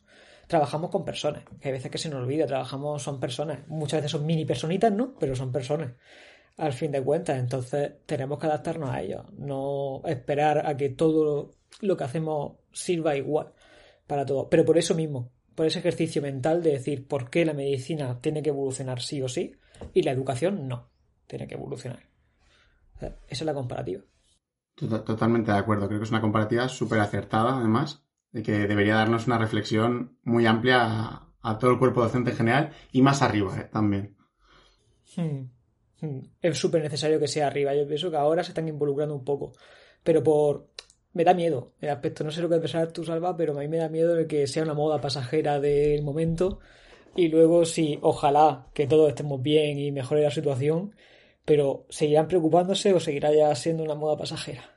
Trabajamos 0.47 0.91
con 0.91 1.05
personas. 1.05 1.45
Que 1.61 1.69
hay 1.69 1.73
veces 1.73 1.91
que 1.91 1.99
se 1.99 2.09
nos 2.09 2.23
olvida, 2.23 2.47
trabajamos, 2.47 3.03
son 3.03 3.21
personas. 3.21 3.67
Muchas 3.69 3.99
veces 3.99 4.13
son 4.13 4.27
mini 4.27 4.45
personitas, 4.45 4.93
¿no? 4.93 5.15
Pero 5.19 5.35
son 5.35 5.53
personas. 5.53 5.93
Al 6.57 6.73
fin 6.73 6.93
de 6.93 7.03
cuentas, 7.03 7.39
entonces 7.39 7.93
tenemos 8.07 8.39
que 8.39 8.47
adaptarnos 8.47 8.91
a 8.91 9.03
ellos. 9.03 9.25
No 9.37 10.03
esperar 10.07 10.67
a 10.67 10.77
que 10.77 10.89
todo 10.91 11.53
lo 11.81 11.97
que 11.97 12.05
hacemos 12.05 12.57
sirva 12.73 13.17
igual 13.17 13.53
para 14.07 14.25
todo. 14.25 14.49
Pero 14.49 14.65
por 14.65 14.79
eso 14.79 14.95
mismo, 14.95 15.33
por 15.55 15.67
ese 15.67 15.81
ejercicio 15.81 16.23
mental 16.23 16.63
de 16.63 16.73
decir 16.73 17.07
por 17.07 17.29
qué 17.29 17.45
la 17.45 17.53
medicina 17.53 18.21
tiene 18.21 18.43
que 18.43 18.51
evolucionar 18.51 19.01
sí 19.01 19.21
o 19.23 19.29
sí 19.29 19.53
y 19.93 20.03
la 20.03 20.13
educación 20.13 20.69
no 20.69 20.91
tiene 21.27 21.47
que 21.47 21.55
evolucionar. 21.55 22.09
esa 23.01 23.17
es 23.29 23.43
la 23.43 23.55
comparativa. 23.55 24.03
Totalmente 24.77 25.53
de 25.53 25.59
acuerdo. 25.59 25.89
Creo 25.89 25.99
que 25.99 26.05
es 26.05 26.11
una 26.11 26.21
comparativa 26.21 26.69
súper 26.69 27.01
acertada, 27.01 27.59
además, 27.59 28.06
de 28.37 28.43
que 28.43 28.69
debería 28.69 28.97
darnos 28.97 29.27
una 29.27 29.39
reflexión 29.39 30.19
muy 30.23 30.45
amplia 30.45 31.23
a, 31.41 31.59
todo 31.59 31.71
el 31.71 31.79
cuerpo 31.79 32.03
docente 32.03 32.33
en 32.33 32.37
general 32.37 32.71
y 32.93 33.01
más 33.01 33.23
arriba 33.23 33.59
¿eh? 33.59 33.69
también. 33.73 34.15
Es 36.43 36.59
súper 36.59 36.83
necesario 36.83 37.19
que 37.19 37.29
sea 37.29 37.47
arriba. 37.47 37.75
Yo 37.75 37.87
pienso 37.87 38.11
que 38.11 38.19
ahora 38.19 38.45
se 38.45 38.51
están 38.51 38.69
involucrando 38.69 39.15
un 39.15 39.25
poco. 39.25 39.55
Pero 40.03 40.23
por. 40.23 40.69
Me 41.15 41.25
da 41.25 41.33
miedo 41.33 41.73
el 41.81 41.89
aspecto. 41.89 42.25
No 42.25 42.31
sé 42.31 42.43
lo 42.43 42.51
que 42.51 42.59
pensar 42.59 42.93
tú, 42.93 43.03
Salva, 43.03 43.35
pero 43.35 43.57
a 43.57 43.61
mí 43.61 43.69
me 43.69 43.79
da 43.79 43.89
miedo 43.89 44.15
de 44.15 44.27
que 44.27 44.47
sea 44.47 44.65
una 44.65 44.75
moda 44.75 45.01
pasajera 45.01 45.59
del 45.59 46.03
momento. 46.03 46.61
Y 47.15 47.29
luego, 47.29 47.65
sí, 47.65 47.99
ojalá 48.03 48.67
que 48.75 48.87
todos 48.87 49.09
estemos 49.09 49.41
bien 49.41 49.79
y 49.79 49.93
mejore 49.93 50.21
la 50.21 50.31
situación 50.31 50.93
pero 51.47 51.87
¿seguirán 51.89 52.29
preocupándose 52.29 52.93
o 52.93 53.01
seguirá 53.01 53.33
ya 53.33 53.55
siendo 53.55 53.85
una 53.85 53.95
moda 53.95 54.19
pasajera? 54.19 54.76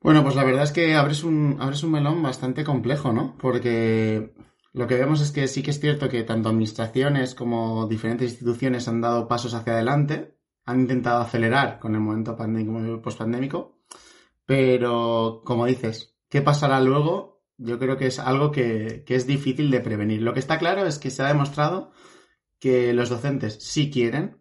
Bueno, 0.00 0.22
pues 0.22 0.34
la 0.34 0.44
verdad 0.44 0.64
es 0.64 0.72
que 0.72 0.94
abres 0.94 1.24
un, 1.24 1.58
abres 1.60 1.82
un 1.82 1.92
melón 1.92 2.22
bastante 2.22 2.64
complejo, 2.64 3.12
¿no? 3.12 3.36
Porque 3.38 4.34
lo 4.72 4.86
que 4.86 4.96
vemos 4.96 5.20
es 5.20 5.30
que 5.30 5.46
sí 5.48 5.62
que 5.62 5.70
es 5.70 5.80
cierto 5.80 6.08
que 6.08 6.22
tanto 6.24 6.48
administraciones 6.48 7.34
como 7.34 7.86
diferentes 7.86 8.30
instituciones 8.30 8.88
han 8.88 9.00
dado 9.00 9.28
pasos 9.28 9.54
hacia 9.54 9.74
adelante, 9.74 10.36
han 10.64 10.80
intentado 10.80 11.20
acelerar 11.20 11.78
con 11.78 11.94
el 11.94 12.00
momento 12.00 12.36
pandémico 12.36 13.02
pospandémico, 13.02 13.78
pero 14.46 15.42
como 15.44 15.66
dices, 15.66 16.16
¿qué 16.28 16.42
pasará 16.42 16.80
luego? 16.80 17.42
Yo 17.58 17.78
creo 17.78 17.98
que 17.98 18.06
es 18.06 18.18
algo 18.18 18.52
que, 18.52 19.04
que 19.06 19.16
es 19.16 19.26
difícil 19.26 19.70
de 19.70 19.80
prevenir. 19.80 20.22
Lo 20.22 20.32
que 20.32 20.40
está 20.40 20.58
claro 20.58 20.86
es 20.86 20.98
que 20.98 21.10
se 21.10 21.22
ha 21.22 21.28
demostrado 21.28 21.92
que 22.58 22.92
los 22.94 23.10
docentes 23.10 23.58
sí 23.60 23.90
quieren, 23.90 24.40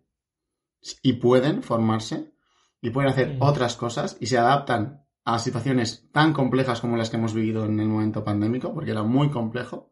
y 1.01 1.13
pueden 1.13 1.63
formarse 1.63 2.33
y 2.81 2.89
pueden 2.91 3.11
hacer 3.11 3.37
otras 3.39 3.75
cosas 3.75 4.17
y 4.19 4.27
se 4.27 4.37
adaptan 4.37 5.05
a 5.25 5.39
situaciones 5.39 6.09
tan 6.11 6.33
complejas 6.33 6.81
como 6.81 6.97
las 6.97 7.09
que 7.09 7.17
hemos 7.17 7.33
vivido 7.33 7.65
en 7.65 7.79
el 7.79 7.87
momento 7.87 8.23
pandémico, 8.23 8.73
porque 8.73 8.91
era 8.91 9.03
muy 9.03 9.29
complejo. 9.29 9.91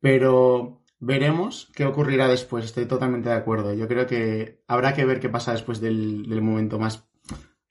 Pero 0.00 0.82
veremos 1.00 1.70
qué 1.74 1.84
ocurrirá 1.84 2.28
después, 2.28 2.64
estoy 2.64 2.86
totalmente 2.86 3.28
de 3.28 3.36
acuerdo. 3.36 3.74
Yo 3.74 3.88
creo 3.88 4.06
que 4.06 4.62
habrá 4.66 4.94
que 4.94 5.04
ver 5.04 5.20
qué 5.20 5.28
pasa 5.28 5.52
después 5.52 5.80
del, 5.80 6.26
momento 6.42 6.78
más... 6.78 7.08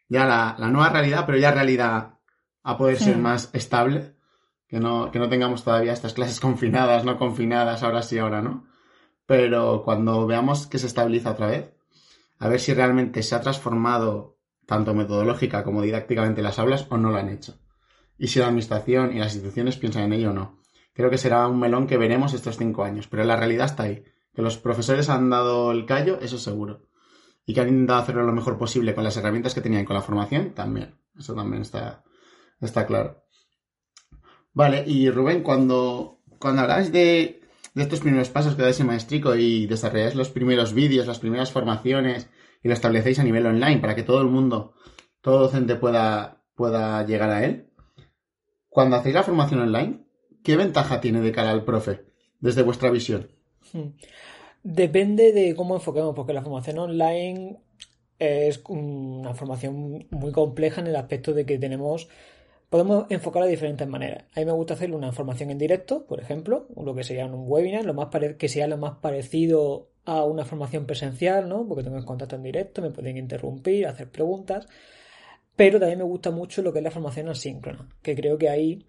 Ya 0.10 0.26
la, 0.26 0.56
nueva 0.70 0.90
realidad, 0.90 1.26
pero 1.26 1.38
ya 1.38 1.52
realidad 1.52 2.20
a 2.64 2.78
poder 2.78 2.98
ser 2.98 3.18
más 3.18 3.50
estable, 3.54 4.16
que 4.68 4.80
no, 4.80 5.12
que 5.12 5.20
no 5.20 5.30
tengamos 5.30 5.64
todavía 5.64 5.94
estas 5.94 6.14
clases 6.14 6.40
confinadas, 6.42 7.04
no 7.04 7.18
confinadas, 7.18 7.84
ahora 7.84 8.02
sí, 8.02 8.18
ahora 8.18 8.42
no. 8.42 8.68
Pero 9.26 9.84
cuando 9.84 10.26
veamos 10.26 10.68
que 10.68 10.78
se 10.78 10.88
estabiliza 10.88 11.32
otra 11.32 11.48
vez, 11.48 11.74
a 12.40 12.48
ver 12.48 12.60
si 12.60 12.74
realmente 12.74 13.24
se 13.24 13.36
ha 13.36 13.42
transformado 13.42 14.37
tanto 14.68 14.94
metodológica 14.94 15.64
como 15.64 15.82
didácticamente 15.82 16.44
las 16.44 16.60
aulas 16.60 16.86
o 16.90 16.98
no 16.98 17.10
lo 17.10 17.18
han 17.18 17.30
hecho. 17.30 17.58
Y 18.20 18.28
si 18.28 18.38
la 18.38 18.48
administración 18.48 19.16
y 19.16 19.20
las 19.20 19.34
instituciones 19.34 19.78
piensan 19.78 20.04
en 20.04 20.14
ello 20.14 20.30
o 20.30 20.34
no. 20.34 20.60
Creo 20.94 21.10
que 21.10 21.18
será 21.18 21.48
un 21.48 21.60
melón 21.60 21.88
que 21.88 21.98
veremos 21.98 22.34
estos 22.34 22.58
cinco 22.58 22.84
años, 22.84 23.08
pero 23.08 23.24
la 23.24 23.36
realidad 23.36 23.66
está 23.66 23.84
ahí. 23.84 24.04
Que 24.36 24.42
los 24.44 24.58
profesores 24.58 25.10
han 25.10 25.30
dado 25.30 25.72
el 25.72 25.86
callo, 25.86 26.20
eso 26.22 26.38
seguro. 26.38 26.84
Y 27.46 27.54
que 27.54 27.62
han 27.62 27.70
intentado 27.70 28.02
hacerlo 28.02 28.24
lo 28.24 28.34
mejor 28.34 28.58
posible 28.58 28.94
con 28.94 29.04
las 29.04 29.18
herramientas 29.18 29.56
que 29.56 29.62
tenían 29.62 29.86
con 29.86 29.96
la 29.96 30.02
formación, 30.02 30.54
también. 30.54 30.96
Eso 31.18 31.34
también 31.34 31.62
está, 31.62 32.04
está 32.60 32.86
claro. 32.86 33.24
Vale, 34.54 34.84
y 34.86 35.10
Rubén, 35.10 35.44
cuando, 35.44 36.20
cuando 36.40 36.64
habláis 36.64 36.92
de 36.92 37.42
de 37.78 37.84
estos 37.84 38.00
primeros 38.00 38.30
pasos 38.30 38.56
que 38.56 38.64
dais 38.64 38.80
en 38.80 38.88
Maestrico 38.88 39.36
y 39.36 39.68
desarrolláis 39.68 40.16
los 40.16 40.32
primeros 40.32 40.74
vídeos, 40.74 41.06
las 41.06 41.20
primeras 41.20 41.52
formaciones 41.52 42.28
y 42.64 42.68
lo 42.68 42.74
establecéis 42.74 43.20
a 43.20 43.24
nivel 43.24 43.46
online 43.46 43.80
para 43.80 43.96
que 43.96 44.04
todo 44.04 44.22
el 44.22 44.28
mundo, 44.28 44.74
todo 45.22 45.40
docente 45.40 45.76
pueda, 45.76 46.44
pueda 46.56 47.06
llegar 47.06 47.30
a 47.30 47.46
él. 47.46 47.70
Cuando 48.70 48.96
hacéis 48.96 49.16
la 49.16 49.24
formación 49.24 49.62
online, 49.62 50.06
¿qué 50.44 50.56
ventaja 50.56 51.02
tiene 51.02 51.22
de 51.22 51.32
cara 51.32 51.52
al 51.52 51.66
profe 51.66 52.06
desde 52.40 52.64
vuestra 52.64 52.90
visión? 52.90 53.30
Hmm. 53.74 53.90
Depende 54.64 55.32
de 55.32 55.56
cómo 55.56 55.76
enfoquemos, 55.76 56.14
porque 56.16 56.34
la 56.34 56.42
formación 56.42 56.78
online 56.80 57.58
es 58.20 58.62
una 58.68 59.34
formación 59.34 60.08
muy 60.10 60.32
compleja 60.32 60.82
en 60.82 60.88
el 60.88 60.96
aspecto 60.96 61.34
de 61.34 61.46
que 61.46 61.58
tenemos 61.58 62.10
podemos 62.70 63.06
enfocarla 63.10 63.46
de 63.46 63.52
diferentes 63.52 63.88
maneras. 63.88 64.26
A 64.36 64.40
mí 64.40 64.46
me 64.46 64.52
gusta 64.52 64.74
hacer 64.74 64.94
una 64.94 65.12
formación 65.12 65.52
en 65.52 65.58
directo, 65.58 66.06
por 66.06 66.20
ejemplo, 66.20 66.68
lo 66.76 66.94
que 66.96 67.04
sería 67.04 67.26
un 67.26 67.46
webinar, 67.48 67.86
lo 67.86 67.94
más 67.94 68.10
que 68.38 68.50
sea 68.50 68.68
lo 68.68 68.78
más 68.78 68.98
parecido 68.98 69.90
a 70.08 70.24
una 70.24 70.46
formación 70.46 70.86
presencial, 70.86 71.50
¿no? 71.50 71.68
Porque 71.68 71.84
tengo 71.84 71.98
el 71.98 72.06
contacto 72.06 72.38
en 72.38 72.44
directo, 72.44 72.82
me 72.82 72.92
pueden 72.92 73.18
interrumpir, 73.18 73.86
hacer 73.86 74.10
preguntas. 74.10 74.66
Pero 75.54 75.80
también 75.80 76.00
me 76.00 76.06
gusta 76.06 76.32
mucho 76.32 76.62
lo 76.62 76.72
que 76.72 76.80
es 76.80 76.84
la 76.84 76.92
formación 76.92 77.28
asíncrona, 77.28 77.90
que 78.02 78.16
creo 78.16 78.38
que 78.38 78.48
ahí 78.48 78.86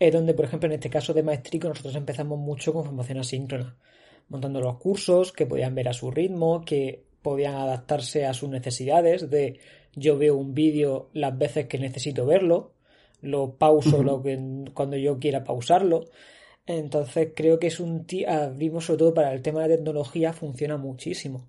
es 0.00 0.12
donde, 0.12 0.34
por 0.34 0.46
ejemplo, 0.46 0.66
en 0.66 0.72
este 0.72 0.90
caso 0.90 1.14
de 1.14 1.22
Maestrico, 1.22 1.68
nosotros 1.68 1.94
empezamos 1.94 2.40
mucho 2.40 2.72
con 2.72 2.84
formación 2.84 3.18
asíncrona, 3.18 3.76
montando 4.28 4.60
los 4.60 4.78
cursos 4.78 5.32
que 5.32 5.46
podían 5.46 5.76
ver 5.76 5.88
a 5.88 5.92
su 5.92 6.10
ritmo, 6.10 6.64
que 6.64 7.04
podían 7.22 7.54
adaptarse 7.54 8.26
a 8.26 8.34
sus 8.34 8.48
necesidades, 8.48 9.30
de 9.30 9.60
yo 9.94 10.18
veo 10.18 10.36
un 10.36 10.54
vídeo 10.54 11.08
las 11.12 11.38
veces 11.38 11.66
que 11.66 11.78
necesito 11.78 12.26
verlo, 12.26 12.72
lo 13.20 13.54
pauso 13.54 14.02
lo 14.02 14.22
que, 14.22 14.64
cuando 14.74 14.96
yo 14.96 15.20
quiera 15.20 15.44
pausarlo. 15.44 16.06
Entonces 16.68 17.30
creo 17.34 17.58
que 17.58 17.68
es 17.68 17.80
un 17.80 18.06
abrimos 18.28 18.84
sobre 18.84 18.98
todo 18.98 19.14
para 19.14 19.32
el 19.32 19.40
tema 19.40 19.62
de 19.62 19.76
tecnología 19.76 20.34
funciona 20.34 20.76
muchísimo 20.76 21.46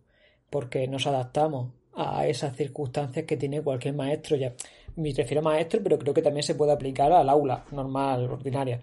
porque 0.50 0.88
nos 0.88 1.08
adaptamos 1.08 1.74
a 1.94 2.26
esas 2.26 2.56
circunstancias 2.56 3.26
que 3.26 3.36
tiene 3.36 3.62
cualquier 3.62 3.96
maestro. 3.96 4.38
Ya 4.38 4.54
me 4.96 5.12
refiero 5.12 5.42
a 5.42 5.44
maestro 5.44 5.82
pero 5.84 6.00
creo 6.00 6.14
que 6.14 6.22
también 6.22 6.44
se 6.44 6.56
puede 6.56 6.72
aplicar 6.72 7.12
al 7.12 7.28
aula 7.28 7.66
normal 7.72 8.32
ordinaria. 8.32 8.82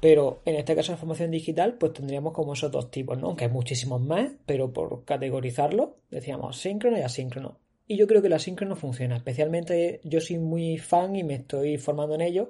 Pero 0.00 0.42
en 0.44 0.56
este 0.56 0.76
caso 0.76 0.92
de 0.92 0.98
formación 0.98 1.30
digital 1.30 1.74
pues 1.78 1.94
tendríamos 1.94 2.34
como 2.34 2.52
esos 2.52 2.70
dos 2.70 2.90
tipos 2.90 3.18
no 3.18 3.28
aunque 3.28 3.46
hay 3.46 3.50
muchísimos 3.50 4.02
más 4.02 4.32
pero 4.44 4.70
por 4.72 5.04
categorizarlo 5.06 5.96
decíamos 6.10 6.58
síncrono 6.58 6.98
y 6.98 7.02
asíncrono. 7.02 7.58
Y 7.86 7.96
yo 7.96 8.06
creo 8.06 8.20
que 8.20 8.28
la 8.28 8.38
no 8.66 8.76
funciona. 8.76 9.16
Especialmente 9.16 10.00
yo 10.04 10.20
soy 10.20 10.38
muy 10.38 10.76
fan 10.76 11.16
y 11.16 11.24
me 11.24 11.36
estoy 11.36 11.78
formando 11.78 12.14
en 12.14 12.20
ello, 12.20 12.48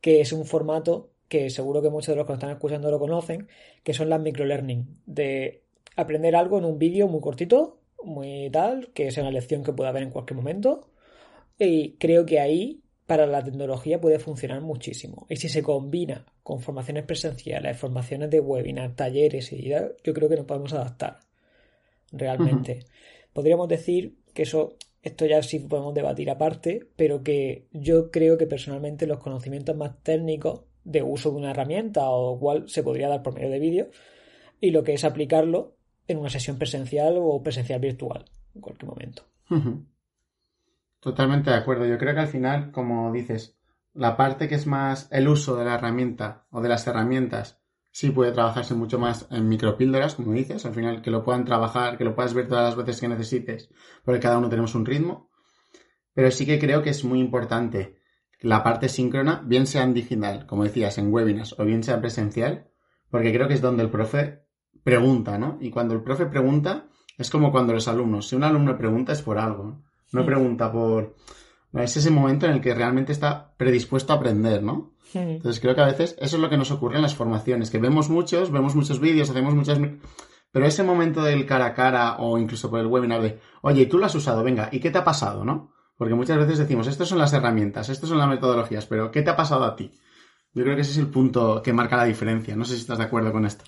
que 0.00 0.20
es 0.20 0.32
un 0.32 0.44
formato 0.44 1.15
que 1.28 1.50
seguro 1.50 1.82
que 1.82 1.90
muchos 1.90 2.08
de 2.08 2.16
los 2.16 2.26
que 2.26 2.32
nos 2.32 2.38
están 2.38 2.54
escuchando 2.54 2.90
lo 2.90 2.98
conocen, 2.98 3.48
que 3.82 3.94
son 3.94 4.08
las 4.08 4.20
microlearning, 4.20 4.86
de 5.06 5.62
aprender 5.96 6.36
algo 6.36 6.58
en 6.58 6.64
un 6.64 6.78
vídeo 6.78 7.08
muy 7.08 7.20
cortito, 7.20 7.80
muy 8.02 8.50
tal, 8.50 8.92
que 8.92 9.10
sea 9.10 9.22
una 9.22 9.32
lección 9.32 9.64
que 9.64 9.72
pueda 9.72 9.92
ver 9.92 10.04
en 10.04 10.10
cualquier 10.10 10.36
momento. 10.36 10.88
Y 11.58 11.92
creo 11.92 12.26
que 12.26 12.38
ahí 12.38 12.82
para 13.06 13.26
la 13.26 13.42
tecnología 13.42 14.00
puede 14.00 14.18
funcionar 14.18 14.60
muchísimo. 14.60 15.26
Y 15.28 15.36
si 15.36 15.48
se 15.48 15.62
combina 15.62 16.26
con 16.42 16.60
formaciones 16.60 17.04
presenciales, 17.04 17.78
formaciones 17.78 18.30
de 18.30 18.40
webinar, 18.40 18.94
talleres 18.94 19.52
y 19.52 19.68
yo 19.68 20.14
creo 20.14 20.28
que 20.28 20.36
nos 20.36 20.46
podemos 20.46 20.72
adaptar 20.72 21.20
realmente. 22.12 22.84
Podríamos 23.32 23.68
decir 23.68 24.16
que 24.34 24.42
eso, 24.42 24.76
esto 25.02 25.26
ya 25.26 25.42
sí 25.42 25.58
podemos 25.60 25.94
debatir 25.94 26.30
aparte, 26.30 26.86
pero 26.96 27.22
que 27.22 27.66
yo 27.72 28.10
creo 28.10 28.36
que 28.38 28.46
personalmente 28.46 29.06
los 29.06 29.18
conocimientos 29.18 29.76
más 29.76 30.02
técnicos 30.02 30.62
de 30.86 31.02
uso 31.02 31.30
de 31.30 31.36
una 31.36 31.50
herramienta 31.50 32.08
o 32.08 32.38
cual 32.38 32.68
se 32.68 32.82
podría 32.82 33.08
dar 33.08 33.22
por 33.22 33.34
medio 33.34 33.50
de 33.50 33.58
vídeo 33.58 33.90
y 34.60 34.70
lo 34.70 34.84
que 34.84 34.94
es 34.94 35.04
aplicarlo 35.04 35.76
en 36.06 36.18
una 36.18 36.30
sesión 36.30 36.58
presencial 36.58 37.16
o 37.18 37.42
presencial 37.42 37.80
virtual 37.80 38.24
en 38.54 38.60
cualquier 38.60 38.88
momento. 38.88 39.24
Totalmente 41.00 41.50
de 41.50 41.56
acuerdo. 41.56 41.86
Yo 41.86 41.98
creo 41.98 42.14
que 42.14 42.20
al 42.20 42.28
final, 42.28 42.70
como 42.70 43.12
dices, 43.12 43.58
la 43.94 44.16
parte 44.16 44.48
que 44.48 44.54
es 44.54 44.66
más 44.66 45.08
el 45.10 45.28
uso 45.28 45.56
de 45.56 45.64
la 45.64 45.74
herramienta 45.74 46.46
o 46.50 46.60
de 46.60 46.68
las 46.68 46.86
herramientas 46.86 47.60
sí 47.90 48.10
puede 48.10 48.32
trabajarse 48.32 48.74
mucho 48.74 48.98
más 48.98 49.26
en 49.30 49.48
micropíldoras, 49.48 50.14
como 50.14 50.32
dices, 50.32 50.64
al 50.66 50.74
final 50.74 51.02
que 51.02 51.10
lo 51.10 51.24
puedan 51.24 51.44
trabajar, 51.44 51.98
que 51.98 52.04
lo 52.04 52.14
puedas 52.14 52.34
ver 52.34 52.46
todas 52.46 52.64
las 52.64 52.76
veces 52.76 53.00
que 53.00 53.08
necesites, 53.08 53.70
porque 54.04 54.20
cada 54.20 54.38
uno 54.38 54.48
tenemos 54.48 54.74
un 54.74 54.86
ritmo. 54.86 55.30
Pero 56.14 56.30
sí 56.30 56.46
que 56.46 56.58
creo 56.58 56.82
que 56.82 56.90
es 56.90 57.04
muy 57.04 57.18
importante 57.18 57.96
la 58.40 58.62
parte 58.62 58.88
síncrona, 58.88 59.42
bien 59.44 59.66
sea 59.66 59.82
en 59.82 59.94
digital, 59.94 60.46
como 60.46 60.64
decías, 60.64 60.98
en 60.98 61.12
webinars, 61.12 61.58
o 61.58 61.64
bien 61.64 61.82
sea 61.82 62.00
presencial, 62.00 62.68
porque 63.10 63.32
creo 63.32 63.48
que 63.48 63.54
es 63.54 63.60
donde 63.60 63.82
el 63.82 63.90
profe 63.90 64.42
pregunta, 64.84 65.38
¿no? 65.38 65.58
Y 65.60 65.70
cuando 65.70 65.94
el 65.94 66.02
profe 66.02 66.26
pregunta, 66.26 66.88
es 67.18 67.30
como 67.30 67.50
cuando 67.50 67.72
los 67.72 67.88
alumnos, 67.88 68.28
si 68.28 68.36
un 68.36 68.44
alumno 68.44 68.76
pregunta 68.76 69.12
es 69.12 69.22
por 69.22 69.38
algo, 69.38 69.82
no 70.12 70.24
pregunta 70.24 70.70
por, 70.70 71.16
Es 71.72 71.96
ese 71.96 72.10
momento 72.10 72.46
en 72.46 72.52
el 72.52 72.60
que 72.60 72.74
realmente 72.74 73.12
está 73.12 73.54
predispuesto 73.56 74.12
a 74.12 74.16
aprender, 74.16 74.62
¿no? 74.62 74.94
Entonces 75.14 75.60
creo 75.60 75.74
que 75.74 75.80
a 75.80 75.86
veces 75.86 76.16
eso 76.20 76.36
es 76.36 76.42
lo 76.42 76.50
que 76.50 76.56
nos 76.56 76.70
ocurre 76.70 76.96
en 76.96 77.02
las 77.02 77.14
formaciones, 77.14 77.70
que 77.70 77.78
vemos 77.78 78.10
muchos, 78.10 78.50
vemos 78.50 78.74
muchos 78.74 79.00
vídeos, 79.00 79.30
hacemos 79.30 79.54
muchas... 79.54 79.78
Pero 80.52 80.66
ese 80.66 80.82
momento 80.82 81.22
del 81.22 81.46
cara 81.46 81.66
a 81.66 81.74
cara 81.74 82.16
o 82.18 82.38
incluso 82.38 82.70
por 82.70 82.80
el 82.80 82.86
webinar 82.86 83.20
de, 83.22 83.40
oye, 83.62 83.86
tú 83.86 83.98
lo 83.98 84.06
has 84.06 84.14
usado, 84.14 84.42
venga, 84.42 84.68
¿y 84.72 84.80
qué 84.80 84.90
te 84.90 84.98
ha 84.98 85.04
pasado, 85.04 85.44
no? 85.44 85.72
Porque 85.96 86.14
muchas 86.14 86.38
veces 86.38 86.58
decimos, 86.58 86.86
estas 86.86 87.08
son 87.08 87.18
las 87.18 87.32
herramientas, 87.32 87.88
estas 87.88 88.08
son 88.08 88.18
las 88.18 88.28
metodologías, 88.28 88.86
pero 88.86 89.10
¿qué 89.10 89.22
te 89.22 89.30
ha 89.30 89.36
pasado 89.36 89.64
a 89.64 89.76
ti? 89.76 89.90
Yo 90.52 90.62
creo 90.62 90.74
que 90.74 90.82
ese 90.82 90.92
es 90.92 90.98
el 90.98 91.08
punto 91.08 91.62
que 91.62 91.72
marca 91.72 91.96
la 91.96 92.04
diferencia. 92.04 92.56
No 92.56 92.64
sé 92.64 92.74
si 92.74 92.80
estás 92.80 92.98
de 92.98 93.04
acuerdo 93.04 93.32
con 93.32 93.44
esto. 93.44 93.64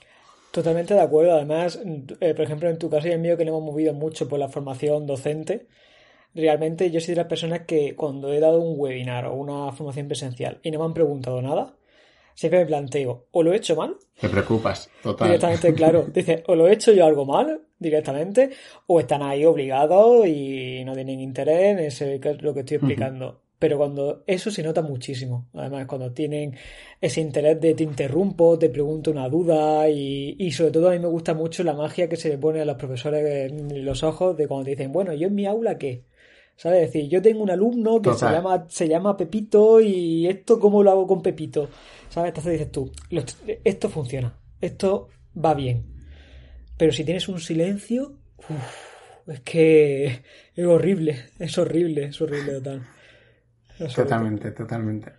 Totalmente 0.51 0.95
de 0.95 1.01
acuerdo. 1.01 1.35
Además, 1.35 1.79
eh, 2.21 2.35
por 2.35 2.45
ejemplo, 2.45 2.69
en 2.69 2.79
tu 2.79 2.89
caso 2.89 3.09
y 3.09 3.13
el 3.13 3.21
mío, 3.21 3.37
que 3.37 3.45
le 3.45 3.51
hemos 3.51 3.63
movido 3.63 3.93
mucho 3.93 4.29
por 4.29 4.39
la 4.39 4.49
formación 4.49 5.07
docente, 5.07 5.69
realmente 6.35 6.91
yo 6.91 7.01
soy 7.01 7.15
de 7.15 7.21
las 7.21 7.29
personas 7.29 7.61
que 7.67 7.95
cuando 7.95 8.33
he 8.33 8.41
dado 8.41 8.61
un 8.61 8.79
webinar 8.79 9.27
o 9.27 9.35
una 9.35 9.71
formación 9.73 10.09
presencial 10.09 10.61
y 10.63 10.71
no 10.71 10.79
me 10.79 10.87
han 10.87 10.95
preguntado 10.95 11.43
nada, 11.43 11.75
siempre 12.39 12.61
me 12.61 12.67
planteo, 12.67 13.27
o 13.33 13.43
lo 13.43 13.53
he 13.53 13.57
hecho 13.57 13.75
mal. 13.75 13.97
Te 14.21 14.29
preocupas, 14.29 14.89
total. 15.03 15.27
Directamente, 15.27 15.75
claro. 15.75 16.07
Dice, 16.15 16.45
o 16.47 16.55
lo 16.55 16.69
he 16.69 16.73
hecho 16.73 16.93
yo 16.93 17.05
algo 17.05 17.27
mal, 17.27 17.63
directamente, 17.81 18.51
o 18.87 19.01
están 19.01 19.23
ahí 19.23 19.45
obligados 19.45 20.25
y 20.29 20.85
no 20.85 20.95
tienen 20.95 21.19
interés 21.19 21.65
en 21.65 21.79
ese, 21.81 22.21
lo 22.41 22.55
que 22.55 22.61
estoy 22.61 22.77
explicando. 22.77 23.41
Pero 23.59 23.77
cuando 23.77 24.23
eso 24.29 24.53
se 24.53 24.63
nota 24.63 24.83
muchísimo. 24.83 25.49
Además, 25.53 25.87
cuando 25.87 26.13
tienen 26.13 26.55
ese 27.01 27.21
interés 27.21 27.61
de 27.61 27.75
te 27.75 27.83
interrumpo, 27.83 28.57
te 28.57 28.71
pregunto 28.71 29.11
una 29.11 29.29
duda 29.29 29.89
y, 29.91 30.37
y 30.39 30.53
sobre 30.53 30.71
todo 30.71 30.91
a 30.91 30.93
mí 30.93 31.01
me 31.01 31.09
gusta 31.09 31.35
mucho 31.35 31.65
la 31.65 31.75
magia 31.75 32.09
que 32.09 32.15
se 32.15 32.29
le 32.29 32.39
pone 32.39 32.61
a 32.61 32.65
los 32.65 32.77
profesores 32.77 33.51
en 33.51 33.85
los 33.85 34.05
ojos 34.05 34.37
de 34.37 34.47
cuando 34.47 34.67
te 34.67 34.71
dicen, 34.71 34.93
bueno, 34.93 35.13
yo 35.13 35.27
en 35.27 35.35
mi 35.35 35.45
aula 35.45 35.77
qué. 35.77 36.05
¿Sabes? 36.59 36.87
Es 36.87 36.93
decir, 36.93 37.09
yo 37.09 37.23
tengo 37.23 37.45
un 37.45 37.51
alumno 37.51 38.03
que 38.03 38.13
se 38.15 38.27
llama, 38.27 38.67
se 38.69 38.89
llama 38.89 39.17
Pepito 39.17 39.81
y 39.81 40.27
esto 40.27 40.59
cómo 40.59 40.83
lo 40.83 40.91
hago 40.91 41.07
con 41.07 41.23
Pepito. 41.23 41.69
¿Sabes? 42.09 42.29
Entonces 42.29 42.53
dices 42.53 42.73
tú, 42.73 42.93
esto 43.65 43.89
funciona, 43.89 44.39
esto 44.61 45.09
va 45.37 45.55
bien. 45.55 45.85
Pero 46.77 46.93
si 46.93 47.05
tienes 47.05 47.29
un 47.29 47.41
silencio, 47.41 48.19
es 49.27 49.41
que 49.41 50.23
es 50.55 50.67
horrible, 50.67 51.27
es 51.39 51.59
horrible, 51.59 52.05
es 52.05 52.21
horrible 52.21 52.53
total. 52.55 52.87
totalmente, 53.95 54.51
totalmente. 54.53 55.13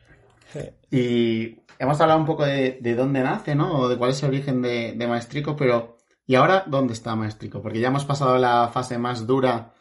Y 0.90 1.60
hemos 1.78 2.02
hablado 2.02 2.20
un 2.20 2.26
poco 2.26 2.46
de, 2.46 2.96
dónde 2.96 3.22
nace, 3.22 3.56
¿no? 3.56 3.80
O 3.80 3.90
de 3.90 3.98
cuál 3.98 4.12
es 4.12 4.24
el 4.24 4.30
origen 4.30 4.62
de, 4.62 4.94
de 4.94 5.08
Maestrico, 5.08 5.56
pero 5.56 5.98
¿y 6.26 6.36
ahora 6.36 6.64
dónde 6.66 6.94
está 6.94 7.16
Maestrico? 7.16 7.62
Porque 7.62 7.80
ya 7.80 7.90
hemos 7.90 8.06
pasado 8.06 8.38
la 8.38 8.70
fase 8.70 8.98
más 8.98 9.28
dura 9.28 9.74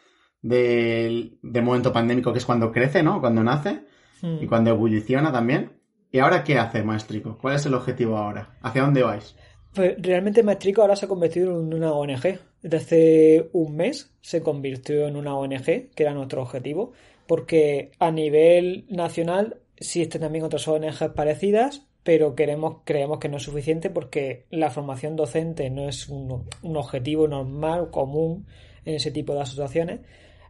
del, 0.42 1.38
momento 1.42 1.92
pandémico, 1.92 2.32
que 2.32 2.38
es 2.38 2.46
cuando 2.46 2.72
crece, 2.72 3.02
¿no? 3.02 3.20
Cuando 3.20 3.42
nace 3.42 3.86
y 4.22 4.26
hmm. 4.26 4.48
cuando 4.48 4.70
evoluciona 4.70 5.32
también. 5.32 5.77
¿Y 6.10 6.18
ahora 6.18 6.44
qué 6.44 6.58
hace 6.58 6.82
Maestrico? 6.82 7.38
¿Cuál 7.40 7.56
es 7.56 7.66
el 7.66 7.74
objetivo 7.74 8.16
ahora? 8.16 8.56
¿Hacia 8.62 8.82
dónde 8.82 9.02
vais? 9.02 9.34
Pues 9.74 9.94
realmente 9.98 10.42
Maestrico 10.42 10.82
ahora 10.82 10.96
se 10.96 11.04
ha 11.04 11.08
convertido 11.08 11.60
en 11.60 11.74
una 11.74 11.92
ONG. 11.92 12.38
Desde 12.62 12.76
hace 12.76 13.50
un 13.52 13.76
mes 13.76 14.10
se 14.20 14.42
convirtió 14.42 15.06
en 15.06 15.16
una 15.16 15.36
ONG, 15.36 15.64
que 15.64 16.02
era 16.02 16.14
nuestro 16.14 16.42
objetivo, 16.42 16.92
porque 17.26 17.92
a 17.98 18.10
nivel 18.10 18.86
nacional 18.88 19.58
existen 19.76 20.22
también 20.22 20.44
otras 20.44 20.66
ONGs 20.66 21.10
parecidas, 21.14 21.86
pero 22.02 22.34
queremos, 22.34 22.78
creemos 22.84 23.18
que 23.18 23.28
no 23.28 23.36
es 23.36 23.42
suficiente 23.42 23.90
porque 23.90 24.46
la 24.50 24.70
formación 24.70 25.14
docente 25.14 25.68
no 25.68 25.88
es 25.88 26.08
un, 26.08 26.48
un 26.62 26.76
objetivo 26.76 27.28
normal, 27.28 27.90
común 27.90 28.46
en 28.84 28.94
ese 28.94 29.10
tipo 29.10 29.34
de 29.34 29.42
asociaciones 29.42 30.00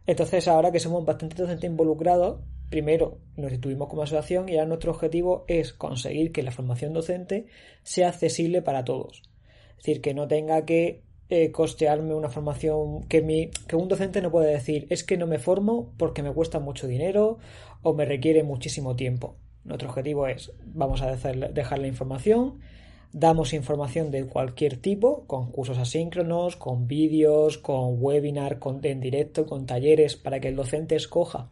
entonces, 0.09 0.49
ahora 0.49 0.73
que 0.73 0.81
somos 0.81 1.05
bastante 1.05 1.37
docentes 1.37 1.69
involucrados, 1.69 2.41
primero 2.71 3.19
nos 3.37 3.51
instituimos 3.51 3.89
como 3.89 4.03
asociación 4.03 4.49
y 4.49 4.55
ahora 4.55 4.67
nuestro 4.67 4.93
objetivo 4.93 5.45
es 5.49 5.73
conseguir 5.73 6.33
que 6.33 6.43
la 6.43 6.51
formación 6.51 6.93
docente 6.93 7.47
sea 7.83 8.09
accesible 8.09 8.63
para 8.63 8.85
todos. 8.85 9.23
Es 9.71 9.77
decir, 9.79 10.01
que 10.01 10.15
no 10.15 10.29
tenga 10.29 10.65
que 10.65 11.03
eh, 11.29 11.53
costearme 11.53 12.15
una 12.15 12.31
formación 12.31 13.03
que, 13.05 13.23
mi, 13.23 13.51
que 13.67 13.77
un 13.77 13.89
docente 13.89 14.23
no 14.23 14.31
puede 14.31 14.53
decir 14.53 14.87
es 14.91 15.05
que 15.05 15.17
no 15.17 15.27
me 15.27 15.39
formo 15.39 15.93
porque 15.97 16.23
me 16.23 16.33
cuesta 16.33 16.59
mucho 16.59 16.87
dinero 16.87 17.39
o 17.83 17.95
me 17.95 18.05
requiere 18.05 18.43
muchísimo 18.43 18.97
tiempo. 18.97 19.37
Nuestro 19.65 19.89
objetivo 19.89 20.27
es, 20.27 20.53
vamos 20.65 21.03
a 21.03 21.15
dejar 21.15 21.79
la 21.79 21.87
información, 21.87 22.61
Damos 23.13 23.55
información 23.55 24.11
de 24.11 24.27
cualquier 24.27 24.77
tipo, 24.77 25.25
con 25.27 25.51
cursos 25.51 25.79
asíncronos, 25.79 26.57
con 26.57 26.87
vídeos, 26.87 27.57
con 27.57 27.97
webinar, 28.03 28.59
con, 28.59 28.85
en 28.85 29.01
directo, 29.01 29.47
con 29.47 29.65
talleres, 29.65 30.17
para 30.17 30.41
que 30.41 30.49
el 30.49 30.57
docente 30.57 30.95
escoja 30.95 31.49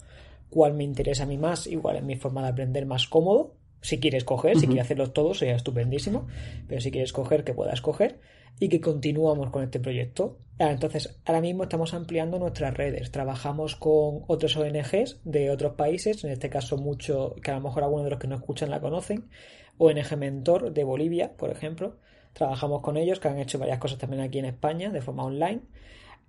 cuál 0.50 0.74
me 0.74 0.84
interesa 0.84 1.24
a 1.24 1.26
mí 1.26 1.38
más 1.38 1.66
y 1.66 1.76
cuál 1.76 1.96
es 1.96 2.02
mi 2.02 2.16
forma 2.16 2.42
de 2.42 2.48
aprender 2.48 2.86
más 2.86 3.06
cómodo. 3.06 3.54
Si 3.80 4.00
quiere 4.00 4.18
escoger, 4.18 4.58
si 4.58 4.66
quiere 4.66 4.80
hacerlos 4.80 5.12
todos, 5.12 5.38
sería 5.38 5.54
estupendísimo, 5.54 6.26
pero 6.66 6.80
si 6.80 6.90
quiere 6.90 7.04
escoger, 7.04 7.44
que 7.44 7.54
pueda 7.54 7.72
escoger 7.72 8.18
y 8.58 8.68
que 8.68 8.80
continuamos 8.80 9.50
con 9.50 9.62
este 9.62 9.80
proyecto. 9.80 10.38
Ah, 10.58 10.70
entonces, 10.70 11.20
ahora 11.26 11.40
mismo 11.40 11.64
estamos 11.64 11.92
ampliando 11.92 12.38
nuestras 12.38 12.74
redes. 12.74 13.10
Trabajamos 13.10 13.76
con 13.76 14.24
otros 14.26 14.56
ONGs 14.56 15.20
de 15.24 15.50
otros 15.50 15.74
países, 15.74 16.24
en 16.24 16.32
este 16.32 16.48
caso 16.48 16.78
mucho, 16.78 17.34
que 17.42 17.50
a 17.50 17.54
lo 17.54 17.60
mejor 17.60 17.84
algunos 17.84 18.04
de 18.04 18.10
los 18.10 18.18
que 18.18 18.28
nos 18.28 18.40
escuchan 18.40 18.70
la 18.70 18.80
conocen, 18.80 19.28
ONG 19.78 20.16
Mentor 20.16 20.72
de 20.72 20.84
Bolivia, 20.84 21.36
por 21.36 21.50
ejemplo. 21.50 21.98
Trabajamos 22.32 22.80
con 22.80 22.96
ellos, 22.96 23.20
que 23.20 23.28
han 23.28 23.38
hecho 23.38 23.58
varias 23.58 23.78
cosas 23.78 23.98
también 23.98 24.22
aquí 24.22 24.38
en 24.38 24.46
España 24.46 24.90
de 24.90 25.02
forma 25.02 25.24
online. 25.24 25.60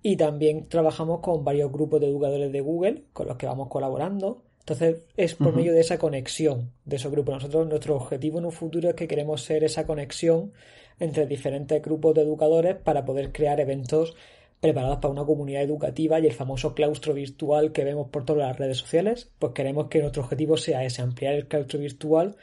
Y 0.02 0.16
también 0.16 0.68
trabajamos 0.68 1.20
con 1.20 1.44
varios 1.44 1.72
grupos 1.72 2.00
de 2.00 2.08
educadores 2.08 2.52
de 2.52 2.60
Google 2.60 3.04
con 3.12 3.26
los 3.26 3.36
que 3.36 3.46
vamos 3.46 3.68
colaborando. 3.68 4.42
Entonces 4.60 5.02
es 5.16 5.34
por 5.34 5.56
medio 5.56 5.72
de 5.72 5.80
esa 5.80 5.98
conexión 5.98 6.70
de 6.84 6.96
esos 6.96 7.10
grupos. 7.10 7.34
Nosotros, 7.34 7.66
nuestro 7.66 7.96
objetivo 7.96 8.38
en 8.38 8.44
un 8.44 8.52
futuro 8.52 8.90
es 8.90 8.94
que 8.94 9.08
queremos 9.08 9.42
ser 9.42 9.64
esa 9.64 9.86
conexión 9.86 10.52
entre 11.00 11.26
diferentes 11.26 11.80
grupos 11.82 12.14
de 12.14 12.22
educadores 12.22 12.76
para 12.76 13.04
poder 13.04 13.32
crear 13.32 13.60
eventos 13.60 14.14
preparados 14.60 14.98
para 14.98 15.12
una 15.12 15.24
comunidad 15.24 15.62
educativa 15.62 16.18
y 16.18 16.26
el 16.26 16.32
famoso 16.32 16.74
claustro 16.74 17.14
virtual 17.14 17.72
que 17.72 17.84
vemos 17.84 18.08
por 18.08 18.24
todas 18.24 18.48
las 18.48 18.58
redes 18.58 18.78
sociales, 18.78 19.30
pues 19.38 19.52
queremos 19.52 19.88
que 19.88 20.00
nuestro 20.00 20.22
objetivo 20.22 20.56
sea 20.56 20.84
ese, 20.84 21.00
ampliar 21.00 21.34
el 21.34 21.46
claustro 21.46 21.78
virtual 21.78 22.36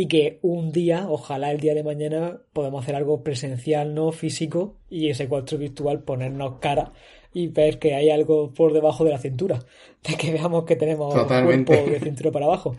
y 0.00 0.08
que 0.08 0.38
un 0.40 0.72
día, 0.72 1.10
ojalá 1.10 1.50
el 1.50 1.60
día 1.60 1.74
de 1.74 1.84
mañana, 1.84 2.40
podamos 2.54 2.82
hacer 2.82 2.96
algo 2.96 3.22
presencial, 3.22 3.94
no 3.94 4.12
físico, 4.12 4.78
y 4.88 5.10
ese 5.10 5.28
cuarto 5.28 5.58
virtual 5.58 6.04
ponernos 6.04 6.58
cara 6.58 6.94
y 7.34 7.48
ver 7.48 7.78
que 7.78 7.94
hay 7.94 8.08
algo 8.08 8.54
por 8.54 8.72
debajo 8.72 9.04
de 9.04 9.10
la 9.10 9.18
cintura, 9.18 9.58
de 10.08 10.16
que 10.16 10.32
veamos 10.32 10.64
que 10.64 10.76
tenemos 10.76 11.14
un 11.14 11.26
cuerpo 11.26 11.74
de 11.74 12.00
cintura 12.00 12.32
para 12.32 12.46
abajo. 12.46 12.78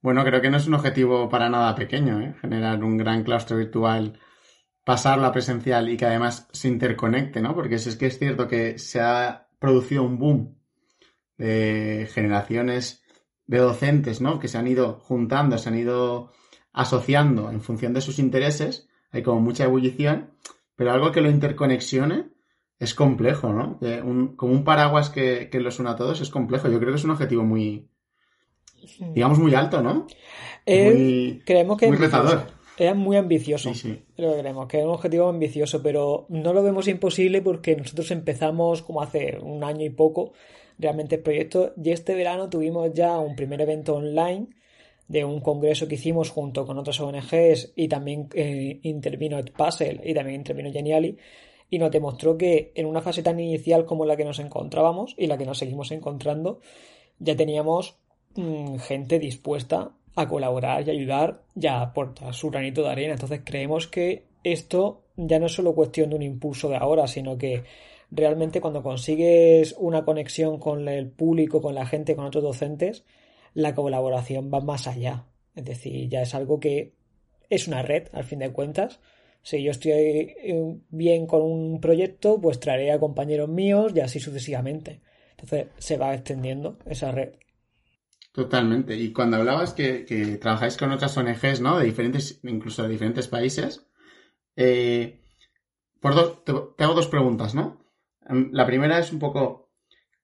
bueno, 0.00 0.24
creo 0.24 0.40
que 0.40 0.50
no 0.50 0.58
es 0.58 0.68
un 0.68 0.74
objetivo 0.74 1.28
para 1.28 1.48
nada 1.48 1.74
pequeño, 1.74 2.20
¿eh? 2.20 2.36
generar 2.40 2.84
un 2.84 2.96
gran 2.96 3.24
claustro 3.24 3.56
virtual, 3.56 4.20
pasarlo 4.84 5.26
a 5.26 5.32
presencial 5.32 5.88
y 5.88 5.96
que 5.96 6.06
además 6.06 6.48
se 6.52 6.68
interconecte, 6.68 7.42
¿no? 7.42 7.56
Porque 7.56 7.74
es 7.74 7.96
que 7.96 8.06
es 8.06 8.20
cierto 8.20 8.46
que 8.46 8.78
se 8.78 9.00
ha 9.00 9.48
producido 9.58 10.04
un 10.04 10.20
boom 10.20 10.58
de 11.38 12.08
generaciones 12.12 13.01
de 13.58 13.66
docentes, 13.66 14.20
¿no? 14.20 14.38
Que 14.38 14.48
se 14.48 14.58
han 14.58 14.66
ido 14.66 15.00
juntando, 15.02 15.58
se 15.58 15.68
han 15.68 15.78
ido 15.78 16.32
asociando 16.72 17.50
en 17.50 17.60
función 17.60 17.92
de 17.92 18.00
sus 18.00 18.18
intereses, 18.18 18.88
hay 19.10 19.22
como 19.22 19.40
mucha 19.40 19.64
ebullición, 19.64 20.30
pero 20.76 20.92
algo 20.92 21.12
que 21.12 21.20
lo 21.20 21.30
interconexione 21.30 22.30
es 22.78 22.94
complejo, 22.94 23.52
¿no? 23.52 23.78
como 24.36 24.52
un 24.52 24.64
paraguas 24.64 25.10
que, 25.10 25.48
que 25.50 25.60
los 25.60 25.78
una 25.78 25.92
a 25.92 25.96
todos 25.96 26.20
es 26.20 26.30
complejo. 26.30 26.68
Yo 26.68 26.80
creo 26.80 26.90
que 26.90 26.98
es 26.98 27.04
un 27.04 27.12
objetivo 27.12 27.44
muy, 27.44 27.88
digamos, 29.14 29.38
muy 29.38 29.54
alto, 29.54 29.82
¿no? 29.82 30.06
muy, 30.66 31.42
creemos 31.44 31.78
que 31.78 31.88
muy 31.88 31.96
retador. 31.96 32.46
Es 32.78 32.96
muy 32.96 33.16
ambicioso. 33.16 33.72
Sí, 33.74 34.02
Lo 34.16 34.32
que 34.32 34.40
creemos, 34.40 34.66
que 34.66 34.78
es 34.78 34.84
un 34.84 34.90
objetivo 34.90 35.28
ambicioso, 35.28 35.82
pero 35.82 36.26
no 36.30 36.52
lo 36.52 36.62
vemos 36.62 36.88
imposible 36.88 37.42
porque 37.42 37.76
nosotros 37.76 38.10
empezamos 38.10 38.82
como 38.82 39.02
hace 39.02 39.38
un 39.40 39.62
año 39.62 39.84
y 39.84 39.90
poco 39.90 40.32
realmente 40.82 41.16
el 41.16 41.22
proyecto. 41.22 41.72
Y 41.82 41.90
este 41.90 42.14
verano 42.14 42.50
tuvimos 42.50 42.92
ya 42.92 43.18
un 43.18 43.34
primer 43.36 43.60
evento 43.60 43.94
online 43.94 44.48
de 45.08 45.24
un 45.24 45.40
congreso 45.40 45.88
que 45.88 45.96
hicimos 45.96 46.30
junto 46.30 46.66
con 46.66 46.78
otras 46.78 47.00
ONGs 47.00 47.72
y 47.76 47.88
también 47.88 48.28
eh, 48.34 48.80
intervino 48.82 49.40
Puzzle 49.56 50.00
y 50.04 50.14
también 50.14 50.40
intervino 50.40 50.72
Geniali 50.72 51.16
y 51.68 51.78
nos 51.78 51.90
demostró 51.90 52.36
que 52.36 52.72
en 52.74 52.86
una 52.86 53.00
fase 53.00 53.22
tan 53.22 53.40
inicial 53.40 53.84
como 53.84 54.04
la 54.04 54.16
que 54.16 54.24
nos 54.24 54.38
encontrábamos 54.38 55.14
y 55.16 55.26
la 55.26 55.38
que 55.38 55.46
nos 55.46 55.58
seguimos 55.58 55.90
encontrando 55.90 56.60
ya 57.18 57.36
teníamos 57.36 57.96
mm, 58.36 58.76
gente 58.76 59.18
dispuesta 59.18 59.92
a 60.14 60.28
colaborar 60.28 60.86
y 60.86 60.90
ayudar 60.90 61.42
y 61.54 61.66
a 61.66 61.80
aportar 61.80 62.34
su 62.34 62.50
granito 62.50 62.82
de 62.82 62.90
arena. 62.90 63.14
Entonces 63.14 63.40
creemos 63.44 63.86
que 63.86 64.24
esto 64.44 65.04
ya 65.16 65.38
no 65.38 65.46
es 65.46 65.52
solo 65.52 65.74
cuestión 65.74 66.10
de 66.10 66.16
un 66.16 66.22
impulso 66.22 66.68
de 66.68 66.76
ahora, 66.76 67.06
sino 67.06 67.38
que 67.38 67.64
realmente 68.12 68.60
cuando 68.60 68.82
consigues 68.82 69.74
una 69.78 70.04
conexión 70.04 70.58
con 70.58 70.86
el 70.88 71.10
público, 71.10 71.62
con 71.62 71.74
la 71.74 71.86
gente, 71.86 72.14
con 72.14 72.26
otros 72.26 72.44
docentes, 72.44 73.04
la 73.54 73.74
colaboración 73.74 74.50
va 74.52 74.60
más 74.60 74.86
allá. 74.86 75.26
Es 75.54 75.64
decir, 75.64 76.08
ya 76.08 76.22
es 76.22 76.34
algo 76.34 76.60
que 76.60 76.94
es 77.48 77.66
una 77.68 77.82
red, 77.82 78.08
al 78.12 78.24
fin 78.24 78.40
de 78.40 78.52
cuentas. 78.52 79.00
Si 79.42 79.62
yo 79.62 79.70
estoy 79.70 79.90
eh, 79.92 80.78
bien 80.90 81.26
con 81.26 81.42
un 81.42 81.80
proyecto, 81.80 82.40
pues 82.40 82.60
traeré 82.60 82.92
a 82.92 83.00
compañeros 83.00 83.48
míos 83.48 83.92
y 83.94 84.00
así 84.00 84.20
sucesivamente. 84.20 85.00
Entonces 85.32 85.68
se 85.78 85.96
va 85.96 86.14
extendiendo 86.14 86.78
esa 86.86 87.10
red. 87.10 87.32
Totalmente. 88.32 88.94
Y 88.94 89.12
cuando 89.12 89.38
hablabas 89.38 89.72
que, 89.74 90.38
trabajáis 90.40 90.76
con 90.76 90.92
otras 90.92 91.16
ONGs, 91.16 91.60
¿no? 91.60 91.78
De 91.78 91.84
diferentes, 91.86 92.40
incluso 92.44 92.82
de 92.82 92.88
diferentes 92.90 93.28
países, 93.28 93.86
eh, 94.56 95.20
por 96.00 96.44
te, 96.44 96.52
hago 96.84 96.94
dos 96.94 97.08
preguntas, 97.08 97.54
¿no? 97.54 97.81
Em, 98.28 98.50
la 98.52 98.66
primera 98.66 98.98
es 98.98 99.12
un 99.12 99.18
poco, 99.18 99.70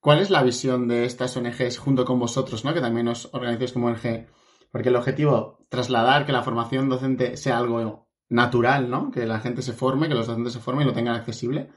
¿cuál 0.01 0.21
es 0.21 0.31
la 0.31 0.43
visión 0.43 0.89
de 0.89 1.05
estas 1.05 1.37
ONGs 1.37 1.79
junto 1.79 2.05
con 2.05 2.19
vosotros, 2.19 2.65
¿no? 2.65 2.75
Que 2.75 2.81
también 2.81 3.09
os 3.09 3.29
organizáis 3.33 3.73
como 3.73 3.89
ONG, 3.89 4.27
porque 4.71 4.89
el 4.89 4.97
objetivo, 4.97 5.67
trasladar 5.69 6.27
que 6.27 6.33
la 6.33 6.43
formación 6.43 6.89
docente 6.89 7.37
sea 7.37 7.59
algo 7.59 8.09
natural, 8.29 8.91
¿no? 8.91 9.11
Que 9.11 9.27
la 9.27 9.41
gente 9.41 9.63
se 9.63 9.73
forme, 9.73 10.09
que 10.09 10.15
los 10.15 10.27
docentes 10.27 10.53
se 10.53 10.61
formen 10.61 10.85
y 10.85 10.91
lo 10.91 10.95
tengan 10.95 11.17
accesible. 11.17 11.71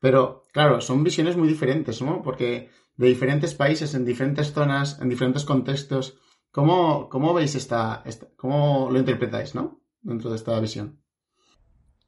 Pero, 0.00 0.42
claro, 0.52 0.80
son 0.80 1.02
visiones 1.02 1.36
muy 1.36 1.48
diferentes, 1.48 2.02
¿no? 2.02 2.22
Porque 2.22 2.70
de 2.96 3.06
diferentes 3.06 3.54
países, 3.54 3.94
en 3.94 4.04
diferentes 4.04 4.52
zonas, 4.52 5.00
en 5.00 5.08
diferentes 5.08 5.44
contextos, 5.44 6.18
¿cómo, 6.50 7.08
cómo 7.08 7.32
veis 7.32 7.54
esta, 7.54 8.04
cómo 8.36 8.90
lo 8.90 8.98
interpretáis, 8.98 9.54
¿no? 9.54 9.80
Dentro 10.00 10.30
de 10.30 10.36
esta 10.36 10.58
visión. 10.60 11.00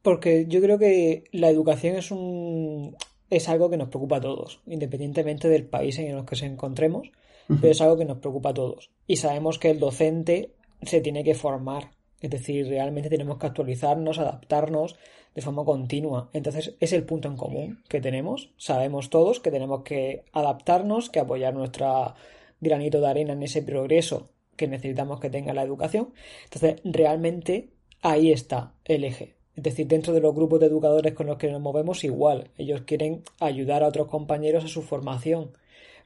Porque 0.01 0.45
yo 0.47 0.61
creo 0.61 0.79
que 0.79 1.25
la 1.31 1.49
educación 1.49 1.95
es 1.95 2.11
un 2.11 2.95
es 3.31 3.49
algo 3.49 3.69
que 3.69 3.77
nos 3.77 3.87
preocupa 3.87 4.17
a 4.17 4.21
todos, 4.21 4.59
independientemente 4.67 5.49
del 5.49 5.65
país 5.65 5.97
en 5.97 6.07
el 6.07 6.25
que 6.25 6.35
nos 6.35 6.43
encontremos, 6.43 7.11
pero 7.47 7.71
es 7.71 7.81
algo 7.81 7.97
que 7.97 8.05
nos 8.05 8.19
preocupa 8.19 8.49
a 8.49 8.53
todos. 8.53 8.91
Y 9.07 9.15
sabemos 9.15 9.57
que 9.57 9.71
el 9.71 9.79
docente 9.79 10.53
se 10.83 11.01
tiene 11.01 11.23
que 11.23 11.33
formar, 11.33 11.91
es 12.19 12.29
decir, 12.29 12.67
realmente 12.67 13.09
tenemos 13.09 13.37
que 13.37 13.47
actualizarnos, 13.47 14.19
adaptarnos 14.19 14.97
de 15.33 15.41
forma 15.41 15.63
continua. 15.63 16.29
Entonces 16.33 16.75
es 16.79 16.93
el 16.93 17.03
punto 17.03 17.29
en 17.29 17.37
común 17.37 17.83
que 17.87 18.01
tenemos. 18.01 18.51
Sabemos 18.57 19.09
todos 19.09 19.39
que 19.39 19.49
tenemos 19.49 19.83
que 19.83 20.23
adaptarnos, 20.33 21.09
que 21.09 21.19
apoyar 21.19 21.53
nuestro 21.53 22.13
granito 22.59 22.99
de 22.99 23.07
arena 23.07 23.33
en 23.33 23.43
ese 23.43 23.63
progreso 23.63 24.29
que 24.55 24.67
necesitamos 24.67 25.19
que 25.19 25.29
tenga 25.29 25.53
la 25.53 25.63
educación. 25.63 26.13
Entonces 26.43 26.81
realmente 26.83 27.69
ahí 28.01 28.31
está 28.31 28.73
el 28.85 29.05
eje. 29.05 29.40
Es 29.55 29.63
decir, 29.63 29.87
dentro 29.87 30.13
de 30.13 30.21
los 30.21 30.33
grupos 30.33 30.59
de 30.59 30.67
educadores 30.67 31.13
con 31.13 31.27
los 31.27 31.37
que 31.37 31.51
nos 31.51 31.61
movemos 31.61 32.03
igual. 32.03 32.49
Ellos 32.57 32.81
quieren 32.81 33.23
ayudar 33.39 33.83
a 33.83 33.87
otros 33.87 34.07
compañeros 34.07 34.63
a 34.63 34.67
su 34.67 34.81
formación. 34.81 35.51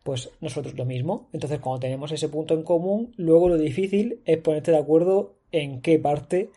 Pues 0.04 0.32
nosotros 0.42 0.76
lo 0.76 0.86
mismo. 0.86 1.30
Entonces, 1.34 1.60
cuando 1.60 1.80
tenemos 1.80 2.12
ese 2.12 2.30
punto 2.30 2.54
en 2.54 2.64
común, 2.64 3.14
luego 3.18 3.50
lo 3.50 3.58
difícil 3.58 4.22
es 4.26 4.38
ponerte 4.38 4.72
de 4.72 4.78
acuerdo 4.78 5.36
en 5.52 5.82
qué 5.82 6.00
parte 6.00 6.50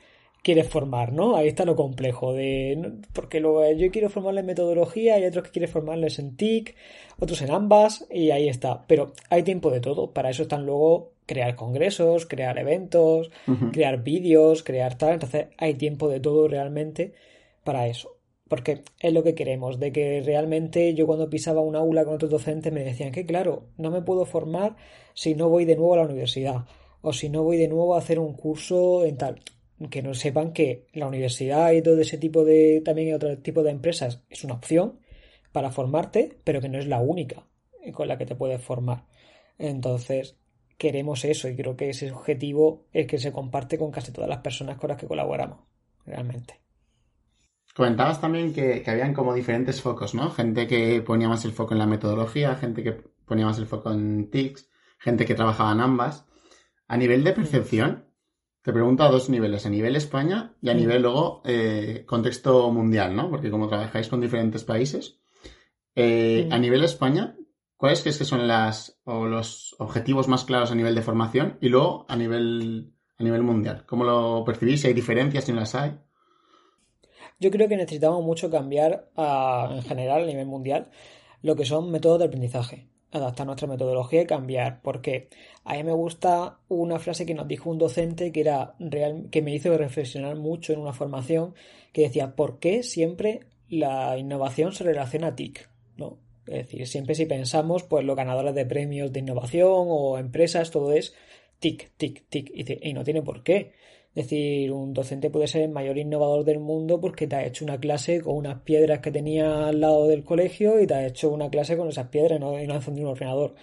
quieres 0.43 0.69
formar, 0.69 1.13
¿no? 1.13 1.37
Ahí 1.37 1.49
está 1.49 1.65
lo 1.65 1.77
complejo 1.77 2.33
de 2.33 2.93
porque 3.13 3.41
luego 3.41 3.71
yo 3.73 3.91
quiero 3.91 4.09
formarle 4.09 4.41
en 4.41 4.47
metodología, 4.47 5.15
hay 5.17 5.25
otros 5.27 5.45
que 5.45 5.51
quieren 5.51 5.71
formarles 5.71 6.19
en 6.19 6.37
TIC, 6.37 6.75
otros 7.19 7.43
en 7.43 7.51
ambas 7.51 8.07
y 8.11 8.31
ahí 8.31 8.49
está. 8.49 8.87
Pero 8.87 9.13
hay 9.31 9.43
tiempo 9.43 9.71
de 9.71 9.81
todo. 9.81 10.13
Para 10.13 10.31
eso 10.31 10.43
están 10.43 10.65
luego 10.65 11.13
crear 11.29 11.55
congresos, 11.55 12.27
crear 12.27 12.59
eventos, 12.59 13.31
crear 13.73 14.03
vídeos, 14.03 14.65
crear 14.65 14.97
tal. 14.99 15.13
Entonces 15.13 15.49
hay 15.59 15.75
tiempo 15.75 16.09
de 16.09 16.19
todo 16.19 16.49
realmente 16.49 17.13
para 17.63 17.87
eso. 17.87 18.17
Porque 18.49 18.83
es 18.99 19.13
lo 19.13 19.23
que 19.23 19.35
queremos, 19.35 19.79
de 19.79 19.93
que 19.93 20.23
realmente 20.25 20.95
yo 20.95 21.07
cuando 21.07 21.29
pisaba 21.29 21.61
un 21.61 21.77
aula 21.77 22.07
con 22.07 22.15
otros 22.15 22.31
docentes 22.31 22.73
me 22.73 22.83
decían 22.83 23.13
que 23.13 23.27
claro, 23.27 23.67
no 23.77 23.91
me 23.91 24.01
puedo 24.01 24.25
formar 24.25 24.77
si 25.13 25.35
no 25.35 25.51
voy 25.51 25.67
de 25.67 25.77
nuevo 25.77 25.93
a 25.95 25.99
la 25.99 26.05
universidad 26.05 26.65
o 27.03 27.13
si 27.13 27.29
no 27.29 27.43
voy 27.45 27.59
de 27.59 27.69
nuevo 27.69 27.95
a 27.95 27.99
hacer 27.99 28.19
un 28.19 28.33
curso 28.33 29.05
en 29.05 29.19
tal 29.19 29.43
que 29.91 30.03
no 30.03 30.15
sepan 30.15 30.53
que 30.53 30.87
la 30.93 31.07
universidad 31.07 31.71
y 31.73 31.83
todo 31.83 32.01
ese 32.01 32.19
tipo 32.19 32.45
de 32.45 32.81
también 32.85 33.15
otro 33.15 33.39
tipo 33.39 33.63
de 33.63 33.71
empresas 33.71 34.25
es 34.29 34.43
una 34.43 34.55
opción 34.55 34.99
para 35.53 35.71
formarte, 35.71 36.39
pero 36.43 36.61
que 36.61 36.69
no 36.69 36.79
es 36.79 36.87
la 36.87 37.01
única 37.01 37.47
con 37.93 38.09
la 38.09 38.19
que 38.19 38.27
te 38.27 38.35
puedes 38.35 38.61
formar. 38.61 39.05
Entonces, 39.59 40.37
queremos 40.79 41.25
eso 41.25 41.49
y 41.49 41.57
creo 41.57 41.77
que 41.77 41.91
ese 41.91 42.11
objetivo 42.11 42.87
es 42.93 43.07
que 43.07 43.19
se 43.19 43.33
comparte 43.33 43.77
con 43.77 43.91
casi 43.91 44.13
todas 44.13 44.31
las 44.31 44.39
personas 44.39 44.79
con 44.79 44.89
las 44.89 44.97
que 44.97 45.07
colaboramos, 45.07 45.59
realmente. 46.07 46.61
Comentabas 47.75 48.21
también 48.21 48.53
que, 48.55 48.83
que 48.83 48.91
habían 48.91 49.13
como 49.13 49.35
diferentes 49.35 49.83
focos, 49.83 50.15
¿no? 50.15 50.31
Gente 50.31 50.67
que 50.67 51.03
ponía 51.03 51.29
más 51.29 51.45
el 51.45 51.53
foco 51.53 51.75
en 51.75 51.79
la 51.79 51.87
metodología, 51.87 52.57
gente 52.57 52.83
que 52.83 52.93
ponía 52.93 53.47
más 53.47 53.59
el 53.59 53.67
foco 53.67 53.93
en 53.93 54.31
TICS, 54.31 54.69
gente 54.99 55.27
que 55.27 55.35
trabajaba 55.35 55.73
en 55.73 55.81
ambas. 55.81 56.27
A 56.87 56.97
nivel 56.97 57.23
de 57.23 57.33
percepción, 57.33 58.07
te 58.63 58.73
pregunto 58.73 59.05
a 59.05 59.11
dos 59.11 59.31
niveles, 59.31 59.67
a 59.67 59.71
nivel 59.71 59.97
España 59.97 60.55
y 60.61 60.71
a 60.71 60.75
nivel 60.75 61.03
luego 61.03 61.43
eh, 61.45 62.05
contexto 62.07 62.71
mundial, 62.71 63.15
¿no? 63.15 63.31
Porque 63.31 63.51
como 63.51 63.69
trabajáis 63.69 64.09
con 64.09 64.21
diferentes 64.21 64.65
países, 64.65 65.21
eh, 65.95 66.49
a 66.51 66.59
nivel 66.59 66.85
España, 66.85 67.38
¿cuáles 67.79 68.03
crees 68.03 68.19
que 68.19 68.27
son 68.27 68.47
las 68.47 69.01
o 69.05 69.25
los 69.25 69.75
objetivos 69.79 70.29
más 70.29 70.45
claros 70.45 70.71
a 70.71 70.75
nivel 70.75 70.95
de 70.95 71.01
formación 71.01 71.57
y 71.63 71.71
luego 71.71 72.05
a 72.09 72.17
nivel 72.17 72.93
a 73.19 73.25
nivel 73.25 73.43
mundial? 73.43 73.87
¿Cómo 73.87 74.05
lo 74.05 74.45
percibís? 74.45 74.85
Hay 74.85 74.93
diferencias, 74.93 75.45
si 75.45 75.53
no 75.53 75.61
las 75.61 75.75
hay. 75.75 75.99
Yo 77.41 77.51
creo 77.51 77.69
que 77.69 77.77
necesitamos 77.79 78.23
mucho 78.23 78.51
cambiar 78.51 79.09
en 79.17 79.83
general 79.83 80.25
a 80.25 80.27
nivel 80.27 80.47
mundial 80.47 80.91
lo 81.41 81.57
que 81.57 81.65
son 81.65 81.91
métodos 81.91 82.19
de 82.19 82.27
aprendizaje 82.27 82.89
adaptar 83.11 83.47
nuestra 83.47 83.69
metodología 83.69 84.23
y 84.23 84.27
cambiar. 84.27 84.81
Porque 84.83 85.29
a 85.65 85.75
mí 85.75 85.85
me 85.85 85.93
gusta 85.93 86.59
una 86.69 86.99
frase 86.99 87.27
que 87.27 87.35
nos 87.35 87.49
dijo 87.49 87.71
un 87.71 87.79
docente 87.79 88.33
que 88.33 88.41
era 88.41 88.75
real, 88.79 89.29
que 89.31 89.43
me 89.43 89.55
hizo 89.55 89.77
reflexionar 89.77 90.37
mucho 90.37 90.73
en 90.73 90.81
una 90.81 90.93
formación, 90.93 91.55
que 91.93 92.03
decía, 92.03 92.35
¿por 92.37 92.59
qué 92.59 92.83
siempre 92.83 93.41
la 93.69 94.19
innovación 94.19 94.73
se 94.73 94.85
relaciona 94.85 95.29
a 95.29 95.37
TIC? 95.37 95.69
¿No? 95.97 96.19
Es 96.51 96.67
decir, 96.67 96.87
siempre 96.87 97.15
si 97.15 97.27
pensamos, 97.27 97.83
pues 97.85 98.05
los 98.05 98.17
ganadores 98.17 98.55
de 98.55 98.67
premios 98.67 99.13
de 99.13 99.21
innovación 99.21 99.87
o 99.89 100.19
empresas, 100.19 100.71
todo 100.71 100.93
es 100.93 101.15
TIC, 101.61 101.93
TIC, 101.97 102.29
TIC. 102.29 102.51
Y, 102.55 102.91
y 102.91 102.93
no 102.93 103.05
tiene 103.05 103.23
por 103.23 103.43
qué. 103.43 103.73
Es 104.15 104.25
decir, 104.25 104.73
un 104.73 104.95
docente 104.95 105.31
puede 105.31 105.47
ser 105.47 105.63
el 105.63 105.71
mayor 105.71 105.99
innovador 105.99 106.45
del 106.45 106.59
mundo 106.59 107.01
porque 107.01 107.27
te 107.27 107.37
ha 107.37 107.47
hecho 107.47 107.65
una 107.65 107.79
clase 107.79 108.21
con 108.21 108.37
unas 108.37 108.63
piedras 108.63 108.99
que 109.01 109.13
tenía 109.13 109.69
al 109.69 109.81
lado 109.81 110.09
del 110.09 110.25
colegio 110.25 110.81
y 110.81 110.87
te 110.87 110.95
ha 110.95 111.07
hecho 111.07 111.31
una 111.31 111.51
clase 111.51 111.77
con 111.77 111.89
esas 111.89 112.09
piedras 112.09 112.39
y 112.39 112.41
no 112.41 112.57
ha 112.57 112.77
encendido 112.77 113.09
un 113.09 113.13
ordenador. 113.13 113.55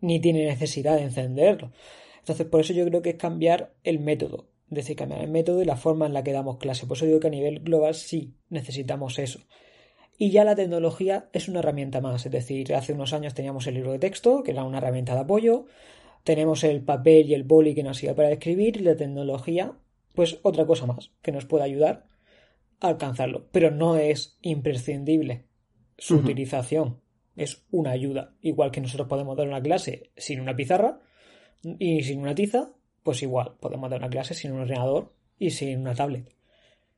Ni 0.00 0.20
tiene 0.20 0.44
necesidad 0.44 0.96
de 0.96 1.04
encenderlo. 1.04 1.72
Entonces, 2.18 2.46
por 2.46 2.60
eso 2.60 2.72
yo 2.72 2.84
creo 2.86 3.02
que 3.02 3.10
es 3.10 3.16
cambiar 3.16 3.72
el 3.82 3.98
método. 3.98 4.48
Es 4.70 4.76
decir, 4.76 4.96
cambiar 4.96 5.22
el 5.22 5.30
método 5.30 5.62
y 5.62 5.64
la 5.64 5.76
forma 5.76 6.06
en 6.06 6.14
la 6.14 6.24
que 6.24 6.32
damos 6.32 6.58
clase. 6.58 6.86
Por 6.86 6.96
eso 6.96 7.06
digo 7.06 7.20
que 7.20 7.28
a 7.28 7.30
nivel 7.30 7.60
global 7.60 7.94
sí 7.94 8.34
necesitamos 8.48 9.18
eso. 9.18 9.40
Y 10.16 10.30
ya 10.30 10.44
la 10.44 10.54
tecnología 10.54 11.28
es 11.32 11.48
una 11.48 11.58
herramienta 11.58 12.00
más. 12.00 12.24
Es 12.26 12.32
decir, 12.32 12.74
hace 12.74 12.92
unos 12.92 13.12
años 13.12 13.34
teníamos 13.34 13.66
el 13.66 13.74
libro 13.74 13.92
de 13.92 13.98
texto, 13.98 14.42
que 14.42 14.52
era 14.52 14.64
una 14.64 14.78
herramienta 14.78 15.14
de 15.14 15.20
apoyo. 15.20 15.66
Tenemos 16.22 16.64
el 16.64 16.82
papel 16.82 17.28
y 17.28 17.34
el 17.34 17.42
boli 17.42 17.74
que 17.74 17.82
nos 17.82 17.98
sirve 17.98 18.14
para 18.14 18.30
escribir 18.30 18.76
y 18.76 18.80
la 18.80 18.96
tecnología 18.96 19.76
pues 20.14 20.38
otra 20.42 20.64
cosa 20.64 20.86
más 20.86 21.10
que 21.22 21.32
nos 21.32 21.44
puede 21.44 21.64
ayudar 21.64 22.06
a 22.80 22.88
alcanzarlo. 22.88 23.48
Pero 23.50 23.70
no 23.70 23.96
es 23.96 24.38
imprescindible 24.42 25.46
su 25.98 26.16
utilización. 26.16 27.00
Es 27.36 27.64
una 27.70 27.90
ayuda. 27.90 28.34
Igual 28.40 28.70
que 28.70 28.80
nosotros 28.80 29.08
podemos 29.08 29.36
dar 29.36 29.48
una 29.48 29.60
clase 29.60 30.10
sin 30.16 30.40
una 30.40 30.54
pizarra 30.54 31.00
y 31.62 32.02
sin 32.04 32.20
una 32.20 32.34
tiza, 32.34 32.70
pues 33.02 33.22
igual 33.22 33.56
podemos 33.60 33.90
dar 33.90 33.98
una 33.98 34.08
clase 34.08 34.34
sin 34.34 34.52
un 34.52 34.60
ordenador 34.60 35.12
y 35.38 35.50
sin 35.50 35.80
una 35.80 35.94
tablet. 35.94 36.32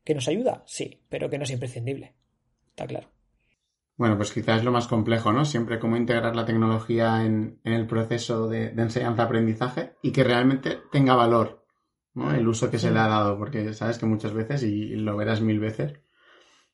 ¿Que 0.04 0.14
nos 0.14 0.28
ayuda? 0.28 0.62
Sí, 0.66 1.00
pero 1.08 1.30
que 1.30 1.38
no 1.38 1.44
es 1.44 1.50
imprescindible. 1.50 2.14
Está 2.76 2.86
claro. 2.86 3.08
Bueno, 3.96 4.18
pues 4.18 4.32
quizás 4.32 4.58
es 4.58 4.64
lo 4.64 4.70
más 4.70 4.86
complejo, 4.86 5.32
¿no? 5.32 5.46
Siempre 5.46 5.78
cómo 5.78 5.96
integrar 5.96 6.36
la 6.36 6.44
tecnología 6.44 7.24
en, 7.24 7.58
el 7.64 7.86
proceso 7.86 8.48
de 8.48 8.66
enseñanza-aprendizaje 8.66 9.94
y 10.02 10.12
que 10.12 10.22
realmente 10.22 10.82
tenga 10.92 11.14
valor 11.14 11.66
el 12.34 12.48
uso 12.48 12.70
que 12.70 12.78
se 12.78 12.90
le 12.90 12.98
ha 12.98 13.08
dado, 13.08 13.38
porque 13.38 13.72
sabes 13.72 13.98
que 13.98 14.06
muchas 14.06 14.32
veces, 14.32 14.62
y 14.62 14.94
lo 14.96 15.16
verás 15.16 15.40
mil 15.40 15.58
veces, 15.58 15.94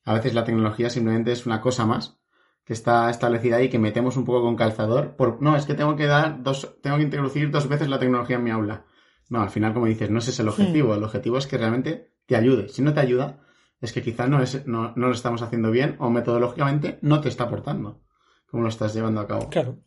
a 0.03 0.13
veces 0.13 0.33
la 0.33 0.43
tecnología 0.43 0.89
simplemente 0.89 1.31
es 1.31 1.45
una 1.45 1.61
cosa 1.61 1.85
más 1.85 2.19
que 2.65 2.73
está 2.73 3.09
establecida 3.09 3.57
ahí 3.57 3.69
que 3.69 3.79
metemos 3.79 4.15
un 4.15 4.25
poco 4.25 4.41
con 4.41 4.55
calzador. 4.55 5.15
Por, 5.17 5.41
no, 5.41 5.55
es 5.55 5.65
que 5.65 5.73
tengo 5.73 5.95
que 5.95 6.05
dar 6.05 6.43
dos, 6.43 6.77
tengo 6.81 6.97
que 6.97 7.03
introducir 7.03 7.51
dos 7.51 7.67
veces 7.67 7.89
la 7.89 7.99
tecnología 7.99 8.37
en 8.37 8.43
mi 8.43 8.51
aula. 8.51 8.85
No, 9.29 9.41
al 9.41 9.49
final, 9.49 9.73
como 9.73 9.85
dices, 9.85 10.09
no 10.09 10.19
ese 10.19 10.31
es 10.31 10.39
el 10.39 10.47
objetivo. 10.47 10.95
El 10.95 11.03
objetivo 11.03 11.37
es 11.37 11.47
que 11.47 11.57
realmente 11.57 12.13
te 12.25 12.37
ayude. 12.37 12.69
Si 12.69 12.81
no 12.81 12.93
te 12.93 13.01
ayuda, 13.01 13.42
es 13.83 13.91
que 13.91 14.01
quizás 14.01 14.29
no, 14.29 14.41
es, 14.41 14.65
no, 14.65 14.93
no 14.95 15.07
lo 15.07 15.13
estamos 15.13 15.41
haciendo 15.41 15.69
bien 15.69 15.97
o 15.99 16.09
metodológicamente 16.09 16.99
no 17.01 17.19
te 17.19 17.27
está 17.27 17.43
aportando 17.43 18.01
como 18.47 18.63
lo 18.63 18.69
estás 18.69 18.93
llevando 18.93 19.19
a 19.19 19.27
cabo. 19.27 19.49
Claro. 19.49 19.79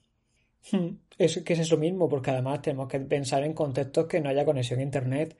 Hmm. 0.72 0.96
Es 1.16 1.40
que 1.44 1.52
es 1.52 1.60
eso 1.60 1.76
mismo, 1.76 2.08
porque 2.08 2.32
además 2.32 2.60
tenemos 2.60 2.88
que 2.88 2.98
pensar 2.98 3.44
en 3.44 3.54
contextos 3.54 4.06
que 4.06 4.20
no 4.20 4.28
haya 4.28 4.44
conexión 4.44 4.80
a 4.80 4.82
internet, 4.82 5.38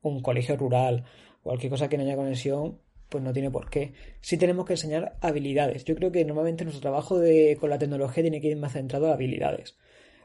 un 0.00 0.22
colegio 0.22 0.56
rural, 0.56 1.04
cualquier 1.42 1.70
cosa 1.70 1.88
que 1.88 1.98
no 1.98 2.04
haya 2.04 2.14
conexión, 2.14 2.78
pues 3.08 3.22
no 3.22 3.32
tiene 3.32 3.50
por 3.50 3.68
qué. 3.68 3.92
Sí 4.20 4.38
tenemos 4.38 4.64
que 4.64 4.74
enseñar 4.74 5.18
habilidades. 5.20 5.84
Yo 5.84 5.96
creo 5.96 6.12
que 6.12 6.24
normalmente 6.24 6.64
nuestro 6.64 6.80
trabajo 6.80 7.18
de, 7.18 7.58
con 7.60 7.68
la 7.68 7.78
tecnología 7.78 8.22
tiene 8.22 8.40
que 8.40 8.48
ir 8.48 8.56
más 8.56 8.72
centrado 8.72 9.10
a 9.10 9.14
habilidades. 9.14 9.76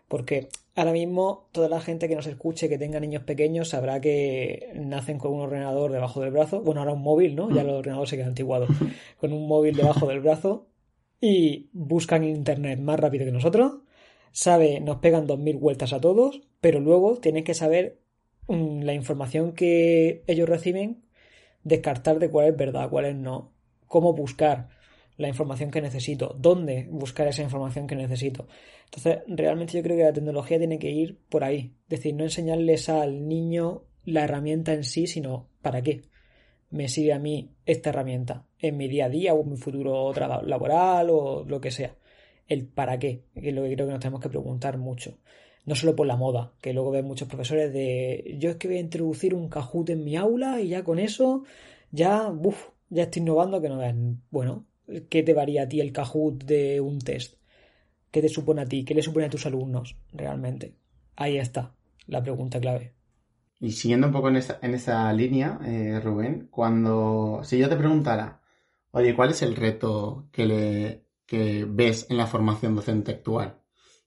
Porque 0.08 0.50
ahora 0.76 0.94
mismo 0.94 1.50
toda 1.52 1.70
la 1.70 1.82
gente 1.82 2.08
que 2.08 2.16
nos 2.16 2.28
escuche, 2.28 2.70
que 2.70 2.78
tenga 2.78 3.00
niños 3.00 3.24
pequeños, 3.24 3.70
sabrá 3.70 4.00
que 4.00 4.72
nacen 4.76 5.18
con 5.18 5.34
un 5.34 5.42
ordenador 5.42 5.92
debajo 5.92 6.22
del 6.22 6.32
brazo. 6.32 6.62
Bueno, 6.62 6.82
ahora 6.82 6.94
un 6.94 7.02
móvil, 7.02 7.36
¿no? 7.36 7.50
Ya 7.52 7.62
el 7.62 7.70
ordenador 7.70 8.08
se 8.08 8.18
queda 8.18 8.28
antiguado. 8.28 8.68
Con 9.20 9.34
un 9.34 9.48
móvil 9.48 9.76
debajo 9.76 10.08
del 10.08 10.22
brazo 10.22 10.68
y 11.20 11.70
buscan 11.74 12.24
internet 12.24 12.80
más 12.80 13.00
rápido 13.00 13.26
que 13.26 13.32
nosotros 13.32 13.82
sabe, 14.38 14.80
nos 14.82 14.98
pegan 14.98 15.26
2.000 15.26 15.60
vueltas 15.60 15.94
a 15.94 16.00
todos, 16.00 16.42
pero 16.62 16.80
luego 16.80 17.18
tienes 17.18 17.44
que 17.44 17.56
saber 17.56 18.00
mm, 18.48 18.84
la 18.84 18.94
información 18.94 19.54
que 19.54 20.24
ellos 20.28 20.48
reciben, 20.48 21.04
descartar 21.64 22.20
de 22.20 22.30
cuál 22.30 22.48
es 22.50 22.56
verdad, 22.56 22.88
cuál 22.92 23.06
es 23.06 23.16
no, 23.16 23.52
cómo 23.88 24.14
buscar 24.14 24.70
la 25.18 25.28
información 25.28 25.72
que 25.72 25.82
necesito, 25.82 26.36
dónde 26.40 26.88
buscar 26.90 27.28
esa 27.28 27.42
información 27.42 27.88
que 27.88 27.96
necesito. 27.96 28.48
Entonces, 28.86 29.20
realmente 29.28 29.74
yo 29.74 29.84
creo 29.84 29.98
que 29.98 30.04
la 30.04 30.14
tecnología 30.14 30.60
tiene 30.60 30.80
que 30.80 30.92
ir 30.92 31.20
por 31.30 31.44
ahí. 31.44 31.74
Es 31.84 31.90
decir, 31.90 32.16
no 32.16 32.24
enseñarles 32.24 32.88
al 32.88 33.28
niño 33.28 33.84
la 34.06 34.24
herramienta 34.24 34.74
en 34.74 34.84
sí, 34.84 35.08
sino 35.08 35.50
para 35.62 35.82
qué 35.82 36.04
me 36.70 36.88
sirve 36.88 37.14
a 37.14 37.20
mí 37.20 37.56
esta 37.66 37.90
herramienta 37.90 38.46
en 38.60 38.78
mi 38.78 38.88
día 38.88 39.06
a 39.06 39.10
día 39.10 39.34
o 39.34 39.42
en 39.42 39.52
mi 39.52 39.58
futuro 39.58 40.14
laboral 40.14 41.10
o 41.10 41.44
lo 41.46 41.60
que 41.60 41.72
sea. 41.72 41.96
El 42.48 42.68
para 42.68 43.00
qué, 43.00 43.24
que 43.34 43.50
es 43.50 43.56
lo 43.56 43.64
que 43.64 43.74
creo 43.74 43.88
que 43.88 43.94
nos 43.94 44.00
tenemos 44.00 44.22
que 44.22 44.30
preguntar 44.30 44.78
mucho. 44.78 45.18
No 45.66 45.76
solo 45.76 45.96
por 45.96 46.08
la 46.08 46.16
moda, 46.16 46.54
que 46.62 46.72
luego 46.74 46.92
ven 46.92 47.06
muchos 47.06 47.28
profesores 47.28 47.74
de 47.74 48.38
yo 48.40 48.52
es 48.52 48.56
que 48.56 48.70
voy 48.70 48.78
a 48.78 48.82
introducir 48.82 49.34
un 49.34 49.50
Kahoot 49.50 49.90
en 49.90 50.04
mi 50.04 50.16
aula 50.16 50.62
y 50.62 50.70
ya 50.70 50.84
con 50.84 51.00
eso 51.00 51.44
ya, 51.92 52.30
uff, 52.30 52.70
ya 52.90 53.04
estoy 53.04 53.22
innovando 53.22 53.62
que 53.62 53.70
no 53.70 53.78
vean. 53.78 54.22
Bueno, 54.32 54.66
¿qué 55.10 55.24
te 55.24 55.34
varía 55.34 55.64
a 55.64 55.70
ti 55.70 55.80
el 55.82 55.92
Kahoot 55.92 56.44
de 56.44 56.82
un 56.82 57.00
test? 57.00 57.36
¿Qué 58.12 58.22
te 58.22 58.30
supone 58.30 58.62
a 58.62 58.66
ti? 58.66 58.86
¿Qué 58.86 58.94
le 58.96 59.02
supone 59.02 59.26
a 59.26 59.30
tus 59.30 59.46
alumnos 59.46 59.98
realmente? 60.14 60.76
Ahí 61.16 61.38
está 61.38 61.74
la 62.08 62.24
pregunta 62.24 62.60
clave. 62.60 62.94
Y 63.60 63.72
siguiendo 63.72 64.08
un 64.08 64.14
poco 64.14 64.30
en 64.30 64.38
esa, 64.38 64.60
en 64.62 64.74
esa 64.76 65.12
línea, 65.14 65.60
eh, 65.66 66.00
Rubén, 66.00 66.48
cuando 66.52 67.42
si 67.44 67.58
yo 67.58 67.70
te 67.70 67.76
preguntara, 67.76 68.42
oye, 68.92 69.16
¿cuál 69.16 69.32
es 69.32 69.42
el 69.42 69.56
reto 69.56 70.28
que 70.32 70.46
le 70.46 71.08
que 71.26 71.66
ves 71.68 72.08
en 72.10 72.18
la 72.18 72.28
formación 72.28 72.76
docente 72.76 73.12
actual? 73.12 73.60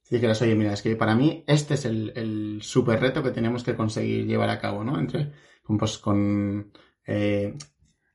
Si 0.03 0.14
dijeras, 0.16 0.40
oye, 0.43 0.55
mira, 0.55 0.73
es 0.73 0.83
que 0.83 0.97
para 0.97 1.14
mí 1.14 1.45
este 1.47 1.75
es 1.75 1.85
el, 1.85 2.12
el 2.16 2.62
super 2.62 3.01
reto 3.01 3.23
que 3.23 3.31
tenemos 3.33 3.62
que 3.64 3.77
conseguir 3.77 4.27
llevar 4.27 4.51
a 4.51 4.59
cabo, 4.61 4.85
¿no? 4.85 4.99
Entre, 4.99 5.33
pues, 5.79 5.99
con 5.99 6.73
eh, 7.07 7.55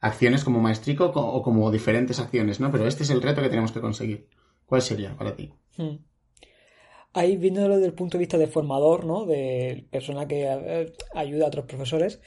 acciones 0.06 0.44
como 0.44 0.60
maestrico 0.60 1.06
o 1.06 1.42
como 1.42 1.72
diferentes 1.72 2.20
acciones, 2.20 2.60
¿no? 2.60 2.72
Pero 2.72 2.88
este 2.88 3.04
es 3.04 3.10
el 3.10 3.22
reto 3.22 3.42
que 3.42 3.50
tenemos 3.50 3.72
que 3.72 3.82
conseguir. 3.82 4.28
¿Cuál 4.66 4.82
sería 4.82 5.16
para 5.18 5.36
ti? 5.36 5.52
Hmm. 5.78 5.98
Ahí 7.14 7.38
viéndolo 7.38 7.76
desde 7.76 7.88
el 7.88 7.94
punto 7.94 8.18
de 8.18 8.24
vista 8.24 8.38
de 8.38 8.48
formador, 8.48 9.06
¿no? 9.06 9.26
De 9.26 9.88
persona 9.90 10.28
que 10.28 10.44
eh, 10.48 10.94
ayuda 11.16 11.46
a 11.46 11.48
otros 11.48 11.66
profesores, 11.66 12.22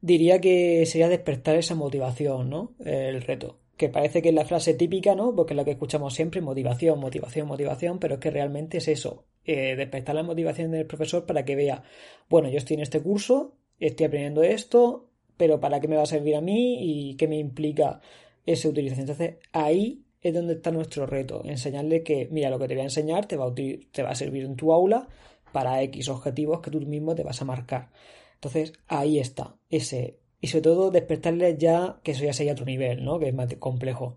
diría 0.00 0.40
que 0.40 0.86
sería 0.86 1.08
despertar 1.08 1.56
esa 1.56 1.74
motivación, 1.74 2.48
¿no? 2.48 2.74
El 2.84 3.22
reto. 3.22 3.58
Que 3.76 3.88
parece 3.88 4.22
que 4.22 4.28
es 4.28 4.34
la 4.34 4.44
frase 4.44 4.74
típica, 4.74 5.14
¿no? 5.14 5.34
Porque 5.34 5.54
es 5.54 5.56
la 5.56 5.64
que 5.64 5.72
escuchamos 5.72 6.14
siempre, 6.14 6.40
motivación, 6.40 7.00
motivación, 7.00 7.48
motivación, 7.48 7.98
pero 7.98 8.14
es 8.14 8.20
que 8.20 8.30
realmente 8.30 8.78
es 8.78 8.88
eso, 8.88 9.24
eh, 9.44 9.74
despertar 9.74 10.14
la 10.14 10.22
motivación 10.22 10.70
del 10.70 10.86
profesor 10.86 11.26
para 11.26 11.44
que 11.44 11.56
vea, 11.56 11.82
bueno, 12.28 12.48
yo 12.48 12.58
estoy 12.58 12.74
en 12.74 12.82
este 12.82 13.00
curso, 13.00 13.56
estoy 13.78 14.06
aprendiendo 14.06 14.42
esto, 14.42 15.10
pero 15.36 15.60
¿para 15.60 15.80
qué 15.80 15.88
me 15.88 15.96
va 15.96 16.02
a 16.02 16.06
servir 16.06 16.36
a 16.36 16.40
mí 16.40 16.78
y 16.80 17.16
qué 17.16 17.28
me 17.28 17.38
implica 17.38 18.00
esa 18.44 18.68
utilización? 18.68 19.08
Entonces, 19.08 19.36
ahí 19.52 20.04
es 20.20 20.34
donde 20.34 20.54
está 20.54 20.70
nuestro 20.70 21.06
reto, 21.06 21.42
enseñarle 21.44 22.02
que, 22.02 22.28
mira, 22.30 22.50
lo 22.50 22.58
que 22.58 22.68
te 22.68 22.74
voy 22.74 22.82
a 22.82 22.84
enseñar 22.84 23.26
te 23.26 23.36
va 23.36 23.46
a, 23.46 23.54
te 23.54 24.02
va 24.02 24.10
a 24.10 24.14
servir 24.14 24.44
en 24.44 24.56
tu 24.56 24.72
aula 24.72 25.08
para 25.52 25.82
X 25.82 26.08
objetivos 26.08 26.60
que 26.60 26.70
tú 26.70 26.80
mismo 26.80 27.14
te 27.14 27.22
vas 27.22 27.40
a 27.40 27.44
marcar. 27.44 27.90
Entonces, 28.34 28.72
ahí 28.88 29.18
está, 29.18 29.56
ese, 29.70 30.18
y 30.40 30.48
sobre 30.48 30.62
todo 30.62 30.90
despertarles 30.90 31.58
ya, 31.58 32.00
que 32.02 32.12
eso 32.12 32.24
ya 32.24 32.32
sería 32.32 32.52
otro 32.52 32.66
nivel, 32.66 33.04
¿no? 33.04 33.18
Que 33.18 33.28
es 33.28 33.34
más 33.34 33.54
complejo, 33.56 34.16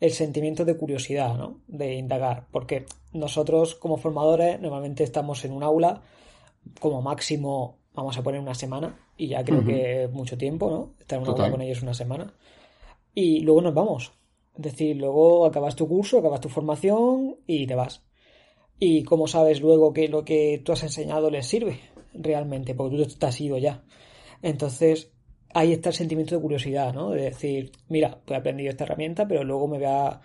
el 0.00 0.12
sentimiento 0.12 0.64
de 0.64 0.76
curiosidad, 0.76 1.36
¿no? 1.36 1.60
De 1.66 1.94
indagar, 1.94 2.46
porque 2.50 2.86
nosotros 3.12 3.74
como 3.74 3.96
formadores 3.96 4.60
normalmente 4.60 5.04
estamos 5.04 5.44
en 5.44 5.52
un 5.52 5.62
aula, 5.62 6.02
como 6.80 7.02
máximo 7.02 7.78
vamos 7.94 8.16
a 8.16 8.22
poner 8.22 8.40
una 8.40 8.54
semana, 8.54 8.96
y 9.18 9.28
ya 9.28 9.44
creo 9.44 9.64
que 9.64 10.04
es 10.04 10.10
mucho 10.10 10.38
tiempo, 10.38 10.70
¿no? 10.70 10.94
Estar 11.00 11.18
en 11.18 11.24
una 11.24 11.32
aula 11.32 11.50
con 11.50 11.60
ellos 11.60 11.82
una 11.82 11.92
semana. 11.92 12.32
Y 13.14 13.40
luego 13.40 13.60
nos 13.60 13.74
vamos. 13.74 14.12
Es 14.56 14.62
decir, 14.62 14.96
luego 14.96 15.44
acabas 15.44 15.74
tu 15.74 15.88
curso, 15.88 16.18
acabas 16.18 16.40
tu 16.40 16.48
formación 16.48 17.36
y 17.46 17.66
te 17.66 17.74
vas. 17.74 18.02
Y 18.78 19.02
cómo 19.02 19.26
sabes 19.26 19.60
luego 19.60 19.92
que 19.92 20.06
lo 20.08 20.24
que 20.24 20.62
tú 20.64 20.72
has 20.72 20.84
enseñado 20.84 21.30
les 21.30 21.46
sirve 21.46 21.80
realmente, 22.14 22.74
porque 22.74 22.96
tú 22.96 23.06
te 23.18 23.26
has 23.26 23.40
ido 23.40 23.58
ya. 23.58 23.82
Entonces, 24.40 25.10
ahí 25.52 25.72
está 25.72 25.88
el 25.88 25.96
sentimiento 25.96 26.36
de 26.36 26.40
curiosidad, 26.40 26.94
¿no? 26.94 27.10
De 27.10 27.22
decir, 27.22 27.72
mira, 27.88 28.20
pues 28.24 28.36
he 28.36 28.40
aprendido 28.40 28.70
esta 28.70 28.84
herramienta, 28.84 29.26
pero 29.26 29.42
luego 29.42 29.66
me 29.66 29.78
voy 29.78 29.86
a 29.88 30.20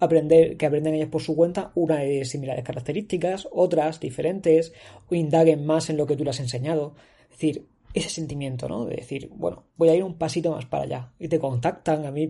aprender, 0.00 0.58
que 0.58 0.66
aprenden 0.66 0.94
ellos 0.94 1.08
por 1.08 1.22
su 1.22 1.34
cuenta, 1.34 1.72
una 1.74 2.00
de 2.00 2.26
similares 2.26 2.64
características, 2.64 3.48
otras 3.52 4.00
diferentes, 4.00 4.74
o 5.10 5.14
indaguen 5.14 5.64
más 5.64 5.88
en 5.88 5.96
lo 5.96 6.06
que 6.06 6.16
tú 6.16 6.24
les 6.24 6.36
has 6.36 6.40
enseñado. 6.40 6.94
Es 7.24 7.30
decir, 7.30 7.66
ese 7.94 8.10
sentimiento, 8.10 8.68
¿no? 8.68 8.84
De 8.84 8.96
decir, 8.96 9.30
bueno, 9.32 9.66
voy 9.76 9.88
a 9.88 9.94
ir 9.94 10.02
un 10.02 10.18
pasito 10.18 10.50
más 10.50 10.66
para 10.66 10.82
allá. 10.82 11.12
Y 11.18 11.28
te 11.28 11.38
contactan. 11.38 12.04
A 12.04 12.10
mí 12.10 12.28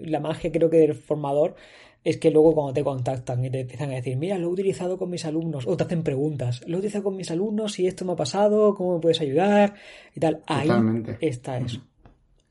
la 0.00 0.20
magia 0.20 0.52
creo 0.52 0.70
que 0.70 0.78
del 0.78 0.94
formador 0.94 1.56
es 2.04 2.16
que 2.18 2.30
luego 2.30 2.54
cuando 2.54 2.72
te 2.72 2.84
contactan 2.84 3.44
y 3.44 3.50
te 3.50 3.60
empiezan 3.60 3.90
a 3.90 3.94
decir, 3.94 4.16
mira, 4.16 4.38
lo 4.38 4.46
he 4.46 4.52
utilizado 4.52 4.96
con 4.96 5.10
mis 5.10 5.24
alumnos, 5.24 5.66
o 5.66 5.76
te 5.76 5.82
hacen 5.82 6.04
preguntas, 6.04 6.62
lo 6.66 6.76
he 6.76 6.78
utilizado 6.78 7.04
con 7.04 7.16
mis 7.16 7.30
alumnos 7.32 7.76
y 7.80 7.88
esto 7.88 8.04
me 8.04 8.12
ha 8.12 8.16
pasado, 8.16 8.72
¿cómo 8.76 8.94
me 8.94 9.00
puedes 9.00 9.20
ayudar? 9.20 9.74
Y 10.14 10.20
tal. 10.20 10.42
Ahí 10.46 10.68
está 11.20 11.58
eso. 11.58 11.80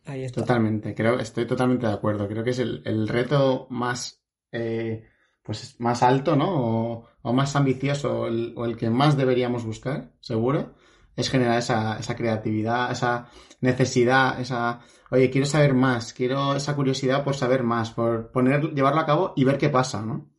Ahí 0.05 0.23
está. 0.23 0.41
Totalmente, 0.41 0.93
creo, 0.93 1.17
estoy 1.19 1.47
totalmente 1.47 1.87
de 1.87 1.93
acuerdo. 1.93 2.27
Creo 2.27 2.43
que 2.43 2.49
es 2.49 2.59
el, 2.59 3.07
reto 3.07 3.67
más, 3.69 4.21
eh, 4.51 5.05
pues 5.41 5.77
más 5.79 6.03
alto, 6.03 6.35
¿no? 6.35 7.07
O, 7.23 7.33
más 7.33 7.55
ambicioso, 7.55 8.21
o 8.21 8.65
el 8.65 8.77
que 8.77 8.89
más 8.89 9.17
deberíamos 9.17 9.65
buscar, 9.65 10.13
seguro 10.19 10.75
es 11.17 11.29
generar 11.29 11.57
esa, 11.57 11.97
esa 11.97 12.15
creatividad, 12.15 12.91
esa 12.91 13.27
necesidad, 13.59 14.39
esa, 14.39 14.79
oye, 15.09 15.29
quiero 15.31 15.47
saber 15.47 15.73
más, 15.73 16.13
quiero 16.13 16.55
esa 16.55 16.75
curiosidad 16.75 17.23
por 17.23 17.35
saber 17.35 17.63
más, 17.63 17.91
por 17.91 18.31
poner, 18.31 18.73
llevarlo 18.73 19.01
a 19.01 19.05
cabo 19.05 19.33
y 19.35 19.43
ver 19.43 19.57
qué 19.57 19.69
pasa, 19.69 20.03
¿no? 20.03 20.29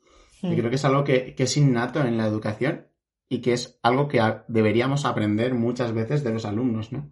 Y 0.40 0.46
hmm. 0.46 0.56
creo 0.56 0.70
que 0.70 0.76
es 0.76 0.84
algo 0.84 1.02
que, 1.02 1.34
que, 1.34 1.42
es 1.42 1.56
innato 1.56 2.00
en 2.00 2.16
la 2.16 2.26
educación 2.26 2.86
y 3.28 3.40
que 3.40 3.52
es 3.54 3.78
algo 3.82 4.06
que 4.06 4.22
deberíamos 4.46 5.04
aprender 5.04 5.52
muchas 5.52 5.92
veces 5.92 6.22
de 6.22 6.32
los 6.32 6.44
alumnos, 6.44 6.92
¿no? 6.92 7.10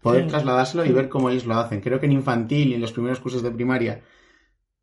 Poder 0.00 0.24
hmm. 0.24 0.28
trasladárselo 0.28 0.84
y 0.84 0.92
ver 0.92 1.08
cómo 1.08 1.28
ellos 1.28 1.44
lo 1.44 1.56
hacen. 1.56 1.80
Creo 1.80 1.98
que 1.98 2.06
en 2.06 2.12
infantil 2.12 2.68
y 2.68 2.74
en 2.74 2.80
los 2.80 2.92
primeros 2.92 3.18
cursos 3.18 3.42
de 3.42 3.50
primaria 3.50 4.02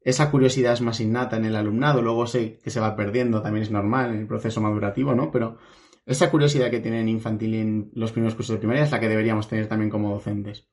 esa 0.01 0.32
curiosidad 0.32 0.73
es 0.73 0.82
más 0.82 0.99
innata 0.99 1.38
en 1.38 1.45
el 1.45 1.55
alumnado, 1.55 2.01
luego 2.01 2.25
sé 2.25 2.60
que 2.63 2.69
se 2.69 2.79
va 2.79 2.95
perdiendo, 2.95 3.41
también 3.41 3.63
es 3.63 3.71
normal 3.71 4.12
en 4.12 4.21
el 4.21 4.27
proceso 4.27 4.62
madurativo, 4.62 5.13
¿no? 5.13 5.32
Pero 5.32 5.58
esa 6.10 6.32
curiosidad 6.32 6.72
que 6.72 6.80
tienen 6.80 7.08
infantil 7.08 7.54
en 7.54 7.91
los 7.93 8.12
primeros 8.12 8.34
cursos 8.34 8.56
de 8.56 8.60
primaria 8.60 8.84
es 8.84 8.91
la 8.91 9.00
que 9.00 9.08
deberíamos 9.08 9.48
tener 9.48 9.67
también 9.67 9.91
como 9.91 10.10
docentes. 10.10 10.67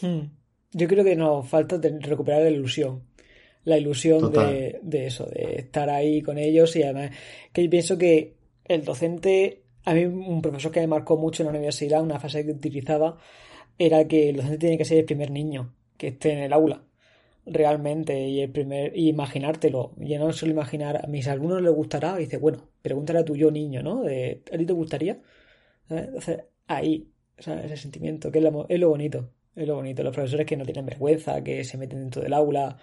Hmm. 0.00 0.28
Yo 0.72 0.86
creo 0.86 1.04
que 1.04 1.16
nos 1.16 1.48
falta 1.48 1.80
recuperar 2.00 2.42
la 2.42 2.50
ilusión. 2.50 3.02
La 3.64 3.76
ilusión 3.76 4.32
de, 4.32 5.06
eso, 5.06 5.26
de 5.26 5.56
estar 5.56 5.90
ahí 5.90 6.22
con 6.22 6.38
ellos 6.38 6.76
y 6.76 6.84
además 6.84 7.10
que 7.52 7.64
yo 7.64 7.70
pienso 7.70 7.98
que 7.98 8.36
el 8.64 8.84
docente, 8.84 9.64
a 9.84 9.92
mí 9.92 10.04
un 10.04 10.40
profesor 10.40 10.70
que 10.70 10.80
me 10.80 10.86
marcó 10.86 11.16
mucho 11.16 11.42
en 11.42 11.48
la 11.48 11.58
universidad, 11.58 12.00
una 12.00 12.20
frase 12.20 12.46
que 12.46 12.52
utilizaba, 12.52 13.18
era 13.76 14.06
que 14.06 14.28
el 14.28 14.36
docente 14.36 14.58
tiene 14.58 14.78
que 14.78 14.84
ser 14.84 14.98
el 14.98 15.04
primer 15.04 15.32
niño 15.32 15.74
que 15.96 16.08
esté 16.08 16.32
en 16.32 16.38
el 16.38 16.52
aula 16.52 16.85
realmente 17.46 18.18
y 18.28 18.40
el 18.40 18.50
primer 18.50 18.96
y 18.96 19.08
imaginártelo. 19.08 19.92
Yo 19.98 20.18
no 20.18 20.32
suelo 20.32 20.52
imaginar, 20.52 21.04
a 21.04 21.06
mis 21.06 21.28
alumnos 21.28 21.62
les 21.62 21.72
gustará, 21.72 22.16
y 22.18 22.24
dice, 22.24 22.38
bueno, 22.38 22.68
pregúntale 22.82 23.20
a 23.20 23.24
tu 23.24 23.36
yo 23.36 23.50
niño, 23.50 23.82
¿no? 23.82 24.02
De, 24.02 24.42
¿A 24.52 24.58
ti 24.58 24.66
te 24.66 24.72
gustaría? 24.72 25.18
Entonces, 25.88 26.40
ahí, 26.66 27.08
ese 27.36 27.76
sentimiento, 27.76 28.30
que 28.30 28.38
es 28.38 28.44
lo, 28.44 28.66
es 28.68 28.80
lo 28.80 28.88
bonito, 28.88 29.30
es 29.54 29.66
lo 29.66 29.76
bonito. 29.76 30.02
Los 30.02 30.14
profesores 30.14 30.46
que 30.46 30.56
no 30.56 30.64
tienen 30.64 30.84
vergüenza, 30.84 31.42
que 31.42 31.64
se 31.64 31.78
meten 31.78 32.00
dentro 32.00 32.22
del 32.22 32.32
aula, 32.32 32.76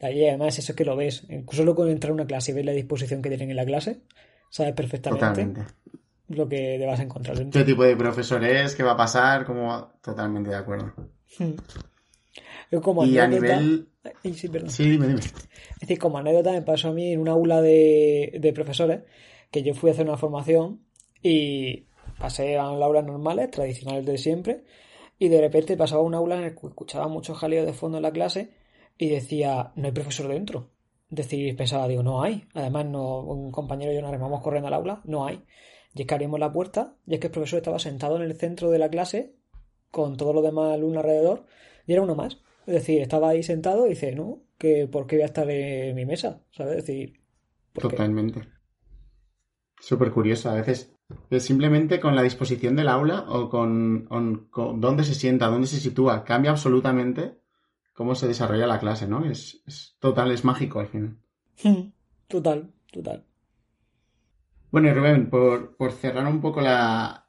y 0.00 0.24
además 0.26 0.58
eso 0.58 0.72
es 0.72 0.76
que 0.76 0.84
lo 0.84 0.96
ves. 0.96 1.24
Incluso 1.28 1.64
luego 1.64 1.86
entrar 1.86 2.10
a 2.10 2.14
una 2.14 2.26
clase 2.26 2.52
y 2.52 2.54
ver 2.54 2.64
la 2.64 2.72
disposición 2.72 3.22
que 3.22 3.28
tienen 3.28 3.50
en 3.50 3.56
la 3.56 3.64
clase, 3.64 4.00
sabes 4.50 4.72
perfectamente 4.74 5.64
lo 6.28 6.48
que 6.48 6.76
te 6.78 6.86
vas 6.86 7.00
a 7.00 7.02
encontrar. 7.02 7.36
¿Qué 7.50 7.64
tipo 7.64 7.82
de 7.82 7.96
profesor 7.96 8.42
es? 8.44 8.74
¿Qué 8.74 8.82
va 8.82 8.92
a 8.92 8.96
pasar? 8.96 9.44
Como 9.44 9.92
totalmente 10.00 10.50
de 10.50 10.56
acuerdo. 10.56 10.92
Hmm. 11.38 11.52
Como 12.82 13.04
y 13.04 13.18
a 13.18 13.26
nivel... 13.26 13.88
Sí, 14.70 14.90
dime, 14.90 15.08
dime. 15.08 15.20
Es 15.20 15.80
decir, 15.80 15.98
como 15.98 16.18
anécdota 16.18 16.52
me 16.52 16.62
pasó 16.62 16.88
a 16.88 16.92
mí 16.92 17.12
en 17.12 17.20
un 17.20 17.28
aula 17.28 17.60
de, 17.60 18.38
de 18.40 18.52
profesores 18.52 19.00
que 19.50 19.62
yo 19.62 19.74
fui 19.74 19.90
a 19.90 19.92
hacer 19.92 20.06
una 20.06 20.16
formación 20.16 20.80
y 21.22 21.86
pasé 22.18 22.56
a 22.56 22.62
aulas 22.62 23.04
normales, 23.04 23.50
tradicionales 23.50 24.06
de 24.06 24.18
siempre, 24.18 24.64
y 25.18 25.28
de 25.28 25.40
repente 25.40 25.76
pasaba 25.76 26.02
a 26.02 26.04
un 26.04 26.14
aula 26.14 26.36
en 26.36 26.44
el 26.44 26.54
que 26.54 26.66
escuchaba 26.66 27.08
muchos 27.08 27.38
jaleos 27.38 27.66
de 27.66 27.72
fondo 27.72 27.98
en 27.98 28.02
la 28.02 28.12
clase 28.12 28.52
y 28.96 29.08
decía, 29.08 29.72
no 29.76 29.86
hay 29.86 29.92
profesor 29.92 30.28
dentro. 30.28 30.70
Es 31.10 31.16
decir, 31.16 31.56
pensaba, 31.56 31.88
digo, 31.88 32.02
no 32.02 32.22
hay. 32.22 32.44
Además, 32.54 32.86
no, 32.86 33.20
un 33.20 33.50
compañero 33.50 33.92
y 33.92 33.96
yo 33.96 34.00
nos 34.00 34.10
arrimamos 34.10 34.42
corriendo 34.42 34.68
al 34.68 34.74
aula, 34.74 35.00
no 35.04 35.26
hay. 35.26 35.42
Y 35.94 36.02
es 36.02 36.06
que 36.06 36.14
abrimos 36.14 36.38
la 36.38 36.52
puerta 36.52 36.94
y 37.06 37.14
es 37.14 37.20
que 37.20 37.26
el 37.26 37.32
profesor 37.32 37.58
estaba 37.58 37.78
sentado 37.78 38.16
en 38.16 38.22
el 38.22 38.36
centro 38.36 38.70
de 38.70 38.78
la 38.78 38.88
clase 38.88 39.34
con 39.90 40.16
todos 40.16 40.34
los 40.34 40.44
demás 40.44 40.72
alumnos 40.72 40.98
alrededor 41.02 41.46
y 41.90 41.92
era 41.92 42.02
uno 42.02 42.14
más. 42.14 42.38
Es 42.66 42.74
decir, 42.74 43.02
estaba 43.02 43.30
ahí 43.30 43.42
sentado 43.42 43.84
y 43.84 43.90
dice, 43.90 44.12
no, 44.12 44.44
que 44.56 44.86
¿por 44.86 45.08
qué 45.08 45.16
voy 45.16 45.24
a 45.24 45.26
estar 45.26 45.50
en 45.50 45.96
mi 45.96 46.06
mesa? 46.06 46.40
¿Sabes? 46.52 46.76
Es 46.76 46.86
decir, 46.86 47.20
Totalmente. 47.72 48.48
Súper 49.80 50.12
curioso, 50.12 50.50
a 50.50 50.54
veces 50.54 50.94
simplemente 51.40 51.98
con 51.98 52.14
la 52.14 52.22
disposición 52.22 52.76
del 52.76 52.88
aula 52.88 53.24
o 53.28 53.48
con, 53.48 54.06
con, 54.06 54.80
dónde 54.80 55.02
se 55.02 55.16
sienta, 55.16 55.48
dónde 55.48 55.66
se 55.66 55.80
sitúa, 55.80 56.22
cambia 56.22 56.52
absolutamente 56.52 57.40
cómo 57.92 58.14
se 58.14 58.28
desarrolla 58.28 58.68
la 58.68 58.78
clase, 58.78 59.08
¿no? 59.08 59.24
Es, 59.24 59.60
es 59.66 59.96
total, 59.98 60.30
es 60.30 60.44
mágico 60.44 60.78
al 60.78 60.86
final. 60.86 61.18
Total, 62.28 62.70
total. 62.92 63.26
Bueno, 64.70 64.88
y 64.88 64.92
Rubén, 64.92 65.28
por, 65.28 65.76
por 65.76 65.90
cerrar 65.90 66.28
un 66.28 66.40
poco 66.40 66.60
la, 66.60 67.28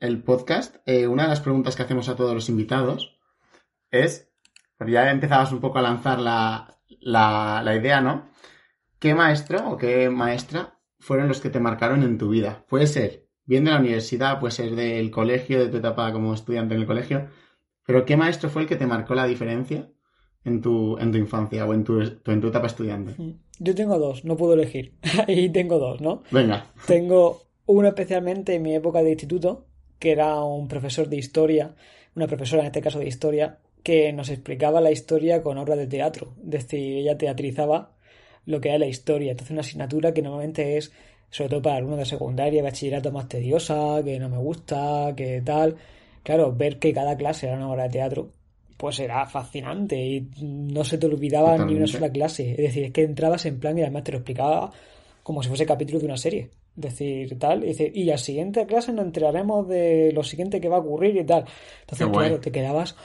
el 0.00 0.24
podcast, 0.24 0.76
eh, 0.86 1.06
una 1.06 1.22
de 1.22 1.28
las 1.28 1.40
preguntas 1.40 1.76
que 1.76 1.82
hacemos 1.84 2.08
a 2.08 2.16
todos 2.16 2.34
los 2.34 2.48
invitados 2.48 3.21
es, 3.92 4.32
pues 4.76 4.90
ya 4.90 5.10
empezabas 5.10 5.52
un 5.52 5.60
poco 5.60 5.78
a 5.78 5.82
lanzar 5.82 6.18
la, 6.18 6.78
la, 7.00 7.62
la 7.64 7.76
idea, 7.76 8.00
¿no? 8.00 8.30
¿Qué 8.98 9.14
maestro 9.14 9.70
o 9.70 9.76
qué 9.76 10.10
maestra 10.10 10.78
fueron 10.98 11.28
los 11.28 11.40
que 11.40 11.50
te 11.50 11.60
marcaron 11.60 12.02
en 12.02 12.18
tu 12.18 12.30
vida? 12.30 12.64
Puede 12.68 12.86
ser 12.86 13.28
bien 13.44 13.64
de 13.64 13.70
la 13.70 13.78
universidad, 13.78 14.40
puede 14.40 14.52
ser 14.52 14.74
del 14.74 15.10
colegio, 15.10 15.58
de 15.58 15.68
tu 15.68 15.76
etapa 15.76 16.12
como 16.12 16.34
estudiante 16.34 16.74
en 16.74 16.80
el 16.80 16.86
colegio, 16.86 17.28
pero 17.84 18.04
¿qué 18.04 18.16
maestro 18.16 18.48
fue 18.48 18.62
el 18.62 18.68
que 18.68 18.76
te 18.76 18.86
marcó 18.86 19.14
la 19.14 19.26
diferencia 19.26 19.90
en 20.44 20.60
tu, 20.60 20.98
en 20.98 21.12
tu 21.12 21.18
infancia 21.18 21.66
o 21.66 21.74
en 21.74 21.84
tu, 21.84 22.00
en 22.00 22.40
tu 22.40 22.48
etapa 22.48 22.66
estudiante? 22.66 23.14
Yo 23.58 23.74
tengo 23.74 23.98
dos, 23.98 24.24
no 24.24 24.36
puedo 24.36 24.54
elegir. 24.54 24.94
Ahí 25.28 25.50
tengo 25.50 25.78
dos, 25.78 26.00
¿no? 26.00 26.22
Venga. 26.30 26.66
Tengo 26.86 27.42
uno 27.66 27.88
especialmente 27.88 28.54
en 28.54 28.62
mi 28.62 28.74
época 28.74 29.02
de 29.02 29.10
instituto, 29.10 29.66
que 29.98 30.12
era 30.12 30.42
un 30.42 30.68
profesor 30.68 31.08
de 31.08 31.16
historia, 31.16 31.74
una 32.14 32.26
profesora 32.26 32.62
en 32.62 32.66
este 32.66 32.82
caso 32.82 32.98
de 32.98 33.08
historia, 33.08 33.58
que 33.82 34.12
nos 34.12 34.28
explicaba 34.28 34.80
la 34.80 34.90
historia 34.90 35.42
con 35.42 35.58
obras 35.58 35.78
de 35.78 35.86
teatro. 35.86 36.34
Es 36.44 36.50
decir, 36.50 36.98
ella 36.98 37.18
teatrizaba 37.18 37.92
lo 38.46 38.60
que 38.60 38.68
era 38.68 38.78
la 38.78 38.86
historia. 38.86 39.32
Entonces, 39.32 39.52
una 39.52 39.60
asignatura 39.60 40.12
que 40.12 40.22
normalmente 40.22 40.76
es, 40.76 40.92
sobre 41.30 41.50
todo 41.50 41.62
para 41.62 41.76
alumnos 41.76 41.98
de 41.98 42.06
secundaria, 42.06 42.62
bachillerato 42.62 43.10
más 43.12 43.28
tediosa, 43.28 44.02
que 44.04 44.18
no 44.18 44.28
me 44.28 44.38
gusta, 44.38 45.12
que 45.16 45.40
tal. 45.42 45.76
Claro, 46.22 46.54
ver 46.54 46.78
que 46.78 46.92
cada 46.92 47.16
clase 47.16 47.46
era 47.48 47.56
una 47.56 47.70
obra 47.70 47.84
de 47.84 47.90
teatro, 47.90 48.30
pues 48.76 48.98
era 49.00 49.26
fascinante 49.26 49.96
y 49.96 50.28
no 50.40 50.84
se 50.84 50.98
te 50.98 51.06
olvidaba 51.06 51.58
ni 51.64 51.74
una 51.74 51.86
sola 51.86 52.10
clase. 52.10 52.50
Es 52.52 52.58
decir, 52.58 52.84
es 52.84 52.92
que 52.92 53.02
entrabas 53.02 53.46
en 53.46 53.58
plan 53.58 53.78
y 53.78 53.82
además 53.82 54.04
te 54.04 54.12
lo 54.12 54.18
explicaba 54.18 54.72
como 55.22 55.42
si 55.42 55.48
fuese 55.48 55.66
capítulo 55.66 55.98
de 55.98 56.06
una 56.06 56.16
serie. 56.16 56.50
Es 56.76 56.82
decir, 56.82 57.38
tal, 57.38 57.64
y, 57.64 57.68
dice, 57.68 57.90
y 57.92 58.04
la 58.04 58.16
siguiente 58.16 58.64
clase 58.66 58.92
nos 58.92 59.04
enteraremos 59.04 59.68
de 59.68 60.10
lo 60.12 60.22
siguiente 60.22 60.60
que 60.60 60.68
va 60.68 60.76
a 60.76 60.80
ocurrir 60.80 61.16
y 61.16 61.24
tal. 61.24 61.44
Entonces, 61.82 62.08
claro, 62.08 62.40
te 62.40 62.50
quedabas 62.50 62.96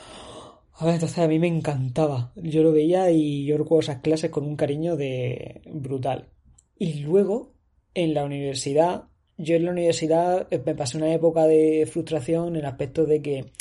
a 0.79 0.85
ver, 0.85 0.93
entonces 0.95 1.17
a 1.19 1.27
mí 1.27 1.39
me 1.39 1.47
encantaba. 1.47 2.31
Yo 2.35 2.61
lo 2.61 2.71
veía 2.71 3.09
y 3.11 3.45
yo 3.45 3.57
recuerdo 3.57 3.81
esas 3.81 4.01
clases 4.01 4.29
con 4.29 4.45
un 4.45 4.55
cariño 4.55 4.95
de 4.95 5.61
brutal. 5.73 6.29
Y 6.77 7.01
luego, 7.01 7.53
en 7.95 8.13
la 8.13 8.23
universidad, 8.23 9.05
yo 9.37 9.55
en 9.55 9.65
la 9.65 9.71
universidad 9.71 10.47
eh, 10.51 10.61
me 10.63 10.75
pasé 10.75 10.97
una 10.97 11.11
época 11.13 11.47
de 11.47 11.87
frustración 11.91 12.49
en 12.49 12.57
el 12.57 12.65
aspecto 12.65 13.05
de 13.05 13.21
que 13.23 13.51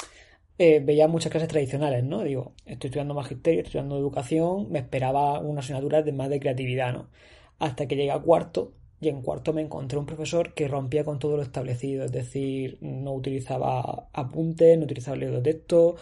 eh, 0.58 0.80
veía 0.80 1.08
muchas 1.08 1.30
clases 1.30 1.48
tradicionales, 1.48 2.04
¿no? 2.04 2.22
Digo, 2.22 2.52
estoy 2.66 2.88
estudiando 2.88 3.14
magisterio, 3.14 3.60
estoy 3.60 3.68
estudiando 3.70 3.98
educación, 3.98 4.70
me 4.70 4.80
esperaba 4.80 5.40
una 5.40 5.60
asignatura 5.60 6.02
de 6.02 6.12
más 6.12 6.28
de 6.28 6.40
creatividad, 6.40 6.92
¿no? 6.92 7.08
Hasta 7.58 7.86
que 7.86 7.96
llegué 7.96 8.10
a 8.10 8.20
cuarto 8.20 8.74
y 9.00 9.08
en 9.08 9.22
cuarto 9.22 9.52
me 9.54 9.62
encontré 9.62 9.98
un 9.98 10.06
profesor 10.06 10.54
que 10.54 10.68
rompía 10.68 11.04
con 11.04 11.18
todo 11.18 11.36
lo 11.36 11.42
establecido, 11.42 12.04
es 12.04 12.12
decir, 12.12 12.78
no 12.82 13.12
utilizaba 13.14 14.08
apuntes, 14.12 14.78
no 14.78 14.84
utilizaba 14.84 15.16
libros 15.16 15.42
de 15.42 15.52
texto, 15.52 15.96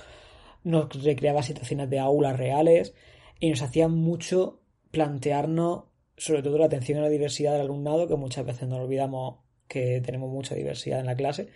nos 0.64 1.03
recreaba 1.03 1.42
situaciones 1.42 1.88
de 1.90 1.98
aulas 1.98 2.37
reales 2.37 2.94
y 3.38 3.50
nos 3.50 3.62
hacía 3.62 3.88
mucho 3.88 4.61
plantearnos 4.90 5.85
sobre 6.16 6.42
todo 6.42 6.59
la 6.59 6.66
atención 6.66 6.98
a 6.98 7.03
la 7.03 7.09
diversidad 7.09 7.53
del 7.53 7.62
alumnado, 7.62 8.09
que 8.09 8.16
muchas 8.16 8.46
veces 8.46 8.68
nos 8.68 8.81
olvidamos 8.81 9.37
que 9.68 10.00
tenemos 10.00 10.31
mucha 10.31 10.55
diversidad 10.55 11.00
en 11.00 11.07
la 11.07 11.16
clase. 11.16 11.48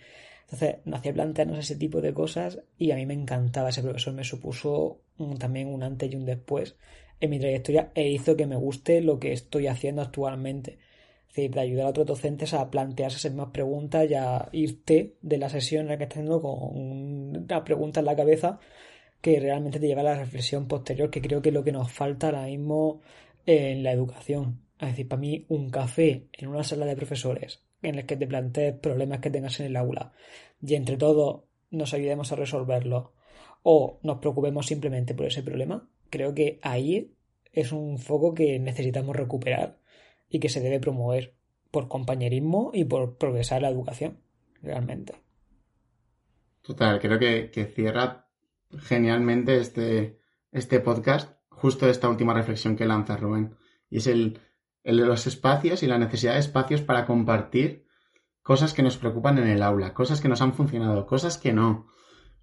Entonces 0.43 0.77
nos 0.85 0.99
hacía 0.99 1.13
plantearnos 1.13 1.59
ese 1.59 1.75
tipo 1.75 2.01
de 2.01 2.13
cosas 2.13 2.59
y 2.77 2.91
a 2.91 2.95
mí 2.95 3.05
me 3.05 3.13
encantaba. 3.13 3.69
Ese 3.69 3.83
profesor 3.83 4.13
me 4.13 4.23
supuso 4.23 5.01
también 5.37 5.67
un 5.67 5.83
antes 5.83 6.11
y 6.11 6.15
un 6.15 6.25
después 6.25 6.75
en 7.19 7.29
mi 7.29 7.39
trayectoria 7.39 7.91
e 7.93 8.09
hizo 8.09 8.35
que 8.35 8.47
me 8.47 8.55
guste 8.55 9.01
lo 9.01 9.19
que 9.19 9.31
estoy 9.31 9.67
haciendo 9.67 10.01
actualmente. 10.01 10.79
Es 11.29 11.35
decir, 11.35 11.51
de 11.51 11.59
ayudar 11.61 11.85
a 11.85 11.89
otros 11.89 12.07
docentes 12.07 12.53
a 12.55 12.71
plantearse 12.71 13.17
esas 13.17 13.31
mismas 13.31 13.51
preguntas 13.51 14.09
y 14.09 14.15
a 14.15 14.49
irte 14.51 15.15
de 15.21 15.37
la 15.37 15.49
sesión 15.49 15.83
en 15.83 15.89
la 15.89 15.97
que 15.97 16.05
estás 16.05 16.25
con 16.25 16.75
una 16.75 17.63
pregunta 17.63 17.99
en 17.99 18.07
la 18.07 18.15
cabeza 18.15 18.59
que 19.21 19.39
realmente 19.39 19.79
te 19.79 19.87
lleva 19.87 20.01
a 20.01 20.05
la 20.05 20.15
reflexión 20.15 20.67
posterior, 20.67 21.09
que 21.09 21.21
creo 21.21 21.41
que 21.41 21.49
es 21.49 21.55
lo 21.55 21.63
que 21.63 21.71
nos 21.71 21.91
falta 21.91 22.27
ahora 22.27 22.45
mismo 22.45 23.01
en 23.45 23.83
la 23.83 23.91
educación. 23.91 24.61
Es 24.79 24.89
decir, 24.89 25.07
para 25.07 25.19
mí 25.19 25.45
un 25.49 25.69
café 25.69 26.27
en 26.33 26.47
una 26.47 26.63
sala 26.63 26.85
de 26.85 26.95
profesores 26.95 27.61
en 27.81 27.95
el 27.95 28.05
que 28.05 28.15
te 28.15 28.27
plantees 28.27 28.75
problemas 28.75 29.19
que 29.19 29.29
tengas 29.29 29.59
en 29.59 29.67
el 29.67 29.75
aula 29.75 30.13
y 30.61 30.75
entre 30.75 30.97
todos 30.97 31.43
nos 31.69 31.93
ayudemos 31.93 32.31
a 32.31 32.35
resolverlo 32.35 33.13
o 33.63 33.99
nos 34.03 34.19
preocupemos 34.19 34.65
simplemente 34.65 35.13
por 35.13 35.25
ese 35.25 35.43
problema, 35.43 35.89
creo 36.09 36.33
que 36.33 36.59
ahí 36.61 37.13
es 37.51 37.71
un 37.71 37.97
foco 37.97 38.33
que 38.33 38.57
necesitamos 38.59 39.15
recuperar 39.15 39.79
y 40.29 40.39
que 40.39 40.49
se 40.49 40.61
debe 40.61 40.79
promover 40.79 41.33
por 41.71 41.87
compañerismo 41.87 42.71
y 42.73 42.85
por 42.85 43.17
progresar 43.17 43.61
la 43.61 43.69
educación, 43.69 44.19
realmente. 44.61 45.13
Total, 46.61 46.99
creo 46.99 47.19
que, 47.19 47.51
que 47.51 47.65
cierra 47.65 48.28
genialmente 48.77 49.57
este, 49.57 50.19
este 50.51 50.79
podcast, 50.79 51.37
justo 51.49 51.87
esta 51.87 52.09
última 52.09 52.33
reflexión 52.33 52.75
que 52.75 52.85
lanza 52.85 53.17
Rubén. 53.17 53.55
Y 53.89 53.97
es 53.97 54.07
el, 54.07 54.39
el 54.83 54.97
de 54.97 55.05
los 55.05 55.27
espacios 55.27 55.83
y 55.83 55.87
la 55.87 55.97
necesidad 55.97 56.33
de 56.33 56.39
espacios 56.39 56.81
para 56.81 57.05
compartir 57.05 57.85
cosas 58.41 58.73
que 58.73 58.83
nos 58.83 58.97
preocupan 58.97 59.37
en 59.37 59.47
el 59.47 59.61
aula, 59.61 59.93
cosas 59.93 60.21
que 60.21 60.29
nos 60.29 60.41
han 60.41 60.53
funcionado, 60.53 61.05
cosas 61.05 61.37
que 61.37 61.53
no. 61.53 61.87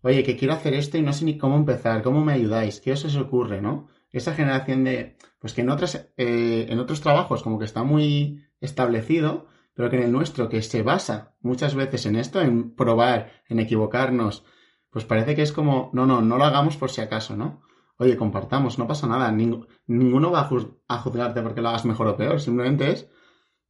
Oye, 0.03 0.23
que 0.23 0.37
quiero 0.37 0.55
hacer 0.55 0.75
esto 0.75 0.99
y 0.99 1.03
no 1.03 1.13
sé 1.13 1.25
ni 1.25 1.39
cómo 1.39 1.57
empezar, 1.57 2.03
cómo 2.03 2.25
me 2.25 2.35
ayudáis, 2.35 2.81
qué 2.81 2.93
os, 2.93 3.17
ocurre, 3.17 3.61
¿no? 3.61 3.89
Esa 4.13 4.35
generación 4.35 4.85
de, 4.85 5.17
pues 5.41 5.53
que 5.53 5.63
en 5.63 5.71
otras, 5.71 6.13
eh, 6.17 6.67
en 6.69 6.79
otros 6.79 7.01
trabajos 7.01 7.43
como 7.43 7.59
que 7.59 7.65
está 7.65 7.83
muy 7.83 8.45
establecido, 8.61 9.49
pero 9.75 9.91
que 9.91 9.97
en 9.97 10.05
el 10.05 10.13
nuestro, 10.13 10.49
que 10.49 10.63
se 10.63 10.83
basa 10.83 11.35
muchas 11.41 11.75
veces 11.75 12.07
en 12.07 12.17
esto, 12.17 12.41
en 12.41 12.75
probar, 12.75 13.33
en 13.49 13.59
equivocarnos, 13.59 14.45
pues 14.97 15.05
parece 15.05 15.35
que 15.35 15.43
es 15.43 15.53
como, 15.53 15.91
no, 15.93 16.07
no, 16.07 16.23
no 16.23 16.39
lo 16.39 16.45
hagamos 16.45 16.79
por 16.79 16.91
si 16.91 17.03
acaso, 17.03 17.37
¿no? 17.37 17.61
Oye, 17.99 18.17
compartamos, 18.17 18.79
no 18.79 18.87
pasa 18.87 19.07
nada, 19.07 19.31
ninguno 19.31 20.31
va 20.31 20.49
a, 20.89 20.99
juzgarte 21.01 21.43
porque 21.43 21.61
lo 21.61 21.69
hagas 21.69 21.85
mejor 21.85 22.07
o 22.07 22.17
peor, 22.17 22.41
simplemente 22.41 22.91
es, 22.91 23.11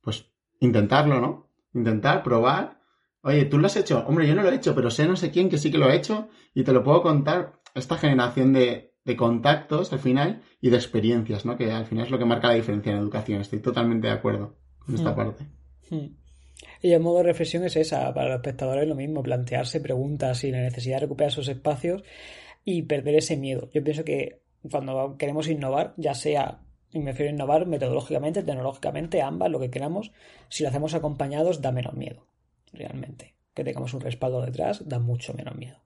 pues, 0.03 0.31
intentarlo, 0.61 1.21
¿no? 1.21 1.51
Intentar, 1.75 2.23
probar. 2.23 2.81
Oye, 3.23 3.45
tú 3.47 3.59
lo 3.59 3.67
has 3.67 3.75
hecho, 3.75 4.05
hombre, 4.07 4.29
yo 4.29 4.37
no 4.37 4.43
lo 4.45 4.51
he 4.51 4.55
hecho, 4.55 4.73
pero 4.73 4.89
sé 4.89 5.09
no 5.09 5.17
sé 5.17 5.33
quién 5.33 5.49
que 5.49 5.59
sí 5.59 5.73
que 5.73 5.79
lo 5.79 5.87
ha 5.87 5.97
hecho 5.97 6.29
y 6.55 6.63
te 6.63 6.73
lo 6.73 6.85
puedo 6.85 7.03
contar. 7.03 7.61
Esta 7.75 7.99
generación 7.99 8.53
de, 8.53 8.95
de 9.05 9.17
contactos 9.17 9.93
al 9.93 9.99
final 9.99 10.43
y 10.61 10.71
de 10.71 10.77
experiencias, 10.77 11.45
¿no? 11.45 11.57
Que 11.57 11.73
al 11.73 11.87
final 11.87 12.05
es 12.05 12.13
lo 12.13 12.21
que 12.21 12.25
marca 12.25 12.47
la 12.47 12.55
diferencia 12.55 12.93
en 12.93 12.99
educación. 12.99 13.41
Estoy 13.41 13.59
totalmente 13.59 14.07
de 14.07 14.13
acuerdo 14.13 14.61
con 14.79 14.95
esta 14.95 15.11
hmm. 15.11 15.17
parte. 15.17 15.49
Hmm. 15.91 16.26
Y 16.81 16.93
el 16.93 17.01
modo 17.01 17.19
de 17.19 17.25
reflexión 17.25 17.65
es 17.65 17.77
esa, 17.77 18.13
para 18.15 18.29
los 18.29 18.37
espectadores 18.37 18.89
lo 18.89 18.95
mismo, 18.95 19.23
plantearse 19.23 19.81
preguntas 19.81 20.45
y 20.45 20.51
la 20.51 20.61
necesidad 20.61 20.97
de 20.97 21.01
recuperar 21.01 21.31
esos 21.31 21.49
espacios 21.49 22.03
y 22.65 22.83
perder 22.83 23.17
ese 23.17 23.37
miedo. 23.37 23.69
Yo 23.73 23.83
pienso 23.83 24.05
que 24.05 24.43
cuando 24.71 25.17
queremos 25.19 25.49
innovar, 25.49 25.95
ya 25.97 26.15
sea, 26.15 26.61
y 26.91 26.99
me 26.99 27.13
refiero 27.13 27.31
a 27.31 27.35
innovar 27.35 27.67
metodológicamente, 27.67 28.43
tecnológicamente, 28.43 29.23
ambas, 29.23 29.51
lo 29.51 29.61
que 29.61 29.71
queramos, 29.71 30.13
si 30.49 30.63
lo 30.63 30.71
hacemos 30.71 30.95
acompañados 30.95 31.61
da 31.61 31.73
menos 31.73 31.95
miedo, 31.95 32.27
realmente. 32.73 33.35
Que 33.55 33.65
tengamos 33.65 33.95
un 33.95 34.01
respaldo 34.01 34.43
detrás 34.43 34.87
da 34.87 34.99
mucho 34.99 35.33
menos 35.35 35.57
miedo. 35.57 35.79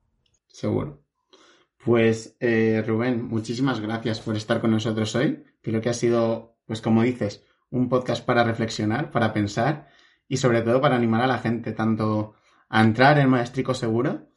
Seguro. 0.48 1.04
Pues 1.84 2.36
eh, 2.40 2.82
Rubén, 2.86 3.24
muchísimas 3.24 3.80
gracias 3.80 4.20
por 4.20 4.36
estar 4.36 4.60
con 4.60 4.70
nosotros 4.70 5.14
hoy. 5.14 5.44
Creo 5.62 5.80
que 5.80 5.88
ha 5.88 5.94
sido, 5.94 6.56
pues 6.66 6.82
como 6.82 7.02
dices, 7.02 7.44
un 7.70 7.88
podcast 7.88 8.24
para 8.24 8.44
reflexionar, 8.44 9.10
para 9.10 9.32
pensar 9.32 9.88
y 10.30 10.36
sobre 10.36 10.62
todo 10.62 10.80
para 10.80 10.94
animar 10.94 11.20
a 11.22 11.26
la 11.26 11.38
gente 11.38 11.72
tanto 11.72 12.34
a 12.68 12.80
entrar 12.80 13.18
en 13.18 13.28
Maestrico 13.28 13.74
Seguro 13.74 14.28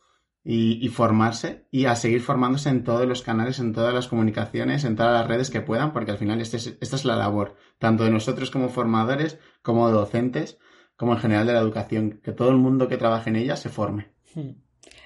y, 0.44 0.86
formarse 0.90 1.68
y 1.70 1.86
a 1.86 1.96
seguir 1.96 2.22
formándose 2.22 2.70
en 2.70 2.84
todos 2.84 3.08
los 3.08 3.22
canales, 3.22 3.60
en 3.60 3.74
todas 3.74 3.94
las 3.94 4.08
comunicaciones, 4.08 4.86
en 4.86 4.96
todas 4.96 5.14
las 5.14 5.28
redes 5.28 5.52
que 5.52 5.62
puedan, 5.62 5.94
porque 5.94 6.10
al 6.10 6.18
final 6.18 6.42
este 6.42 6.58
esta 6.58 6.96
es 6.96 7.06
la 7.06 7.16
labor, 7.16 7.56
tanto 7.78 8.04
de 8.04 8.10
nosotros 8.10 8.50
como 8.50 8.70
formadores, 8.70 9.38
como 9.62 9.90
docentes, 9.92 10.58
como 10.98 11.14
en 11.14 11.20
general 11.20 11.46
de 11.46 11.54
la 11.54 11.60
educación, 11.60 12.20
que 12.24 12.32
todo 12.32 12.50
el 12.50 12.58
mundo 12.58 12.88
que 12.88 12.98
trabaje 12.98 13.30
en 13.30 13.36
ella 13.36 13.56
se 13.56 13.70
forme. 13.70 14.12
Hmm. 14.34 14.64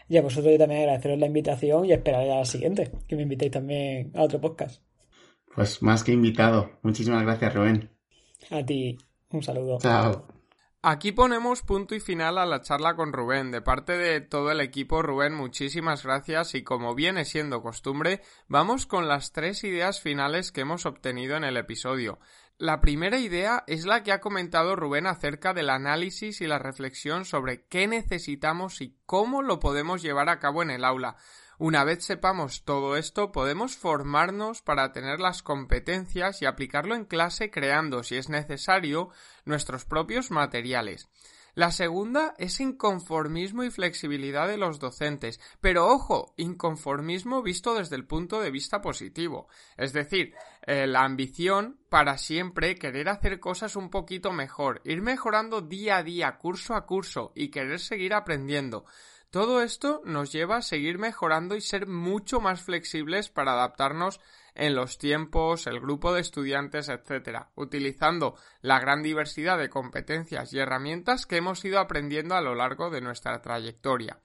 Y 0.08 0.16
a 0.16 0.22
vosotros 0.22 0.54
yo 0.54 0.58
también 0.58 0.84
agradeceros 0.84 1.20
la 1.20 1.28
invitación 1.28 1.84
y 1.86 1.92
esperar 1.92 2.22
a 2.22 2.38
la 2.38 2.46
siguiente, 2.46 2.92
que 3.10 3.18
me 3.18 3.24
invitéis 3.24 3.52
también 3.52 4.14
a 4.16 4.24
otro 4.24 4.40
podcast. 4.40 4.82
Pues 5.54 5.82
más 5.82 6.06
que 6.06 6.14
invitado. 6.14 6.80
Muchísimas 6.82 7.24
gracias, 7.24 7.54
Rubén. 7.54 7.90
A 8.50 8.66
ti, 8.66 8.98
un 9.32 9.44
saludo. 9.44 9.80
Chao. 9.80 10.37
Aquí 10.84 11.12
ponemos 11.12 11.64
punto 11.64 11.96
y 11.96 12.00
final 12.00 12.38
a 12.38 12.46
la 12.46 12.62
charla 12.62 12.96
con 12.96 13.12
Rubén. 13.12 13.50
De 13.52 13.62
parte 13.62 13.98
de 13.98 14.22
todo 14.22 14.52
el 14.52 14.62
equipo, 14.62 15.02
Rubén, 15.02 15.34
muchísimas 15.34 16.04
gracias 16.04 16.54
y 16.54 16.64
como 16.64 16.94
viene 16.94 17.26
siendo 17.26 17.64
costumbre, 17.64 18.22
vamos 18.48 18.86
con 18.86 19.08
las 19.08 19.32
tres 19.32 19.64
ideas 19.64 20.02
finales 20.02 20.52
que 20.52 20.62
hemos 20.62 20.86
obtenido 20.86 21.36
en 21.36 21.44
el 21.44 21.58
episodio. 21.58 22.20
La 22.60 22.80
primera 22.80 23.18
idea 23.18 23.64
es 23.68 23.86
la 23.86 24.04
que 24.04 24.12
ha 24.12 24.22
comentado 24.22 24.76
Rubén 24.76 25.08
acerca 25.08 25.54
del 25.54 25.70
análisis 25.72 26.42
y 26.42 26.48
la 26.48 26.60
reflexión 26.60 27.26
sobre 27.26 27.66
qué 27.66 27.88
necesitamos 27.88 28.82
y 28.82 28.96
cómo 29.06 29.42
lo 29.42 29.60
podemos 29.60 30.04
llevar 30.04 30.30
a 30.30 30.40
cabo 30.40 30.62
en 30.62 30.70
el 30.70 30.86
aula. 30.86 31.18
Una 31.60 31.84
vez 31.84 32.06
sepamos 32.06 32.64
todo 32.66 32.98
esto, 32.98 33.32
podemos 33.32 33.78
formarnos 33.78 34.62
para 34.62 34.92
tener 34.92 35.20
las 35.20 35.42
competencias 35.42 36.44
y 36.44 36.46
aplicarlo 36.46 36.94
en 36.94 37.06
clase 37.06 37.50
creando, 37.50 38.04
si 38.04 38.16
es 38.16 38.30
necesario, 38.30 39.10
nuestros 39.44 39.84
propios 39.84 40.30
materiales. 40.30 41.10
La 41.56 41.72
segunda 41.72 42.36
es 42.38 42.60
inconformismo 42.60 43.64
y 43.64 43.72
flexibilidad 43.72 44.48
de 44.48 44.58
los 44.58 44.78
docentes, 44.78 45.40
pero 45.60 45.88
ojo, 45.88 46.36
inconformismo 46.38 47.42
visto 47.42 47.74
desde 47.74 47.96
el 47.96 48.06
punto 48.06 48.40
de 48.40 48.52
vista 48.52 48.80
positivo, 48.80 49.48
es 49.78 49.92
decir, 49.92 50.36
eh, 50.68 50.86
la 50.86 51.04
ambición 51.04 51.80
para 51.90 52.20
siempre 52.20 52.76
querer 52.76 53.10
hacer 53.10 53.40
cosas 53.40 53.76
un 53.76 53.90
poquito 53.90 54.32
mejor, 54.32 54.82
ir 54.86 55.02
mejorando 55.02 55.62
día 55.62 55.98
a 55.98 56.04
día, 56.04 56.38
curso 56.38 56.76
a 56.76 56.86
curso 56.86 57.32
y 57.34 57.48
querer 57.48 57.80
seguir 57.80 58.14
aprendiendo. 58.14 58.86
Todo 59.30 59.62
esto 59.62 60.02
nos 60.06 60.32
lleva 60.32 60.58
a 60.58 60.62
seguir 60.62 61.00
mejorando 61.00 61.56
y 61.56 61.62
ser 61.62 61.86
mucho 61.86 62.40
más 62.40 62.62
flexibles 62.62 63.30
para 63.30 63.52
adaptarnos 63.52 64.22
en 64.56 64.74
los 64.74 64.98
tiempos, 64.98 65.68
el 65.68 65.80
grupo 65.80 66.14
de 66.14 66.22
estudiantes, 66.22 66.90
etc., 66.90 67.48
utilizando 67.56 68.36
la 68.62 68.80
gran 68.80 69.04
diversidad 69.04 69.58
de 69.58 69.70
competencias 69.70 70.54
y 70.54 70.60
herramientas 70.60 71.26
que 71.26 71.38
hemos 71.38 71.64
ido 71.66 71.80
aprendiendo 71.80 72.36
a 72.36 72.42
lo 72.42 72.56
largo 72.56 72.90
de 72.90 73.02
nuestra 73.02 73.42
trayectoria. 73.42 74.20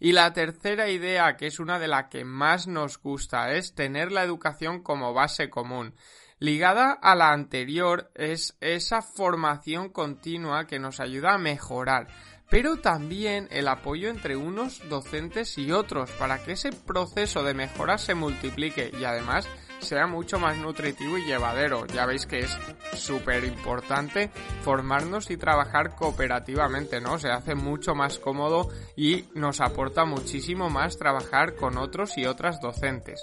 Y 0.00 0.12
la 0.12 0.32
tercera 0.32 0.88
idea, 0.88 1.36
que 1.36 1.46
es 1.46 1.60
una 1.60 1.78
de 1.78 1.88
las 1.88 2.08
que 2.08 2.24
más 2.24 2.66
nos 2.66 2.98
gusta, 2.98 3.52
es 3.52 3.74
tener 3.74 4.10
la 4.10 4.24
educación 4.24 4.82
como 4.82 5.14
base 5.14 5.48
común. 5.50 5.94
Ligada 6.38 6.92
a 6.92 7.14
la 7.14 7.32
anterior 7.32 8.10
es 8.14 8.58
esa 8.60 9.00
formación 9.00 9.88
continua 9.88 10.66
que 10.66 10.78
nos 10.78 11.00
ayuda 11.00 11.32
a 11.32 11.38
mejorar, 11.38 12.08
pero 12.48 12.76
también 12.76 13.48
el 13.50 13.68
apoyo 13.68 14.08
entre 14.08 14.36
unos 14.36 14.88
docentes 14.88 15.58
y 15.58 15.72
otros 15.72 16.10
para 16.12 16.42
que 16.42 16.52
ese 16.52 16.70
proceso 16.72 17.42
de 17.42 17.54
mejora 17.54 17.98
se 17.98 18.14
multiplique 18.14 18.92
y 18.98 19.04
además 19.04 19.48
sea 19.80 20.06
mucho 20.06 20.38
más 20.38 20.56
nutritivo 20.56 21.18
y 21.18 21.24
llevadero. 21.24 21.86
Ya 21.86 22.06
veis 22.06 22.26
que 22.26 22.40
es 22.40 22.58
súper 22.94 23.44
importante 23.44 24.30
formarnos 24.62 25.30
y 25.30 25.36
trabajar 25.36 25.94
cooperativamente, 25.94 27.00
¿no? 27.00 27.18
Se 27.18 27.28
hace 27.28 27.54
mucho 27.54 27.94
más 27.94 28.18
cómodo 28.18 28.70
y 28.96 29.24
nos 29.34 29.60
aporta 29.60 30.04
muchísimo 30.04 30.70
más 30.70 30.96
trabajar 30.98 31.56
con 31.56 31.76
otros 31.78 32.16
y 32.16 32.26
otras 32.26 32.60
docentes. 32.60 33.22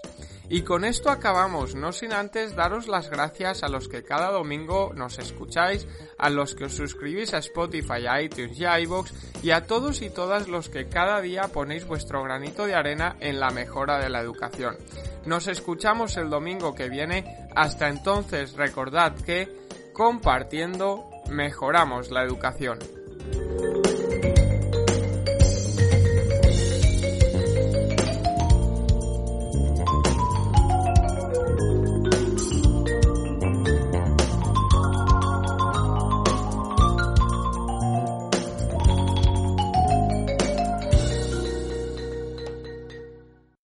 Y 0.49 0.61
con 0.61 0.85
esto 0.85 1.09
acabamos, 1.09 1.75
no 1.75 1.91
sin 1.91 2.13
antes 2.13 2.55
daros 2.55 2.87
las 2.87 3.09
gracias 3.09 3.63
a 3.63 3.69
los 3.69 3.87
que 3.87 4.03
cada 4.03 4.31
domingo 4.31 4.91
nos 4.93 5.17
escucháis, 5.19 5.87
a 6.17 6.29
los 6.29 6.53
que 6.53 6.65
os 6.65 6.73
suscribís 6.73 7.33
a 7.33 7.37
Spotify, 7.39 8.05
a 8.07 8.21
iTunes 8.21 8.59
y 8.59 8.65
a 8.65 8.79
iVoox, 8.79 9.11
y 9.41 9.51
a 9.51 9.65
todos 9.65 10.01
y 10.01 10.09
todas 10.09 10.47
los 10.47 10.69
que 10.69 10.89
cada 10.89 11.21
día 11.21 11.47
ponéis 11.47 11.85
vuestro 11.85 12.23
granito 12.23 12.65
de 12.65 12.75
arena 12.75 13.15
en 13.19 13.39
la 13.39 13.49
mejora 13.51 13.99
de 13.99 14.09
la 14.09 14.21
educación. 14.21 14.77
Nos 15.25 15.47
escuchamos 15.47 16.17
el 16.17 16.29
domingo 16.29 16.75
que 16.75 16.89
viene. 16.89 17.47
Hasta 17.55 17.87
entonces 17.87 18.53
recordad 18.53 19.15
que 19.15 19.47
compartiendo 19.93 21.09
mejoramos 21.29 22.11
la 22.11 22.23
educación. 22.23 22.79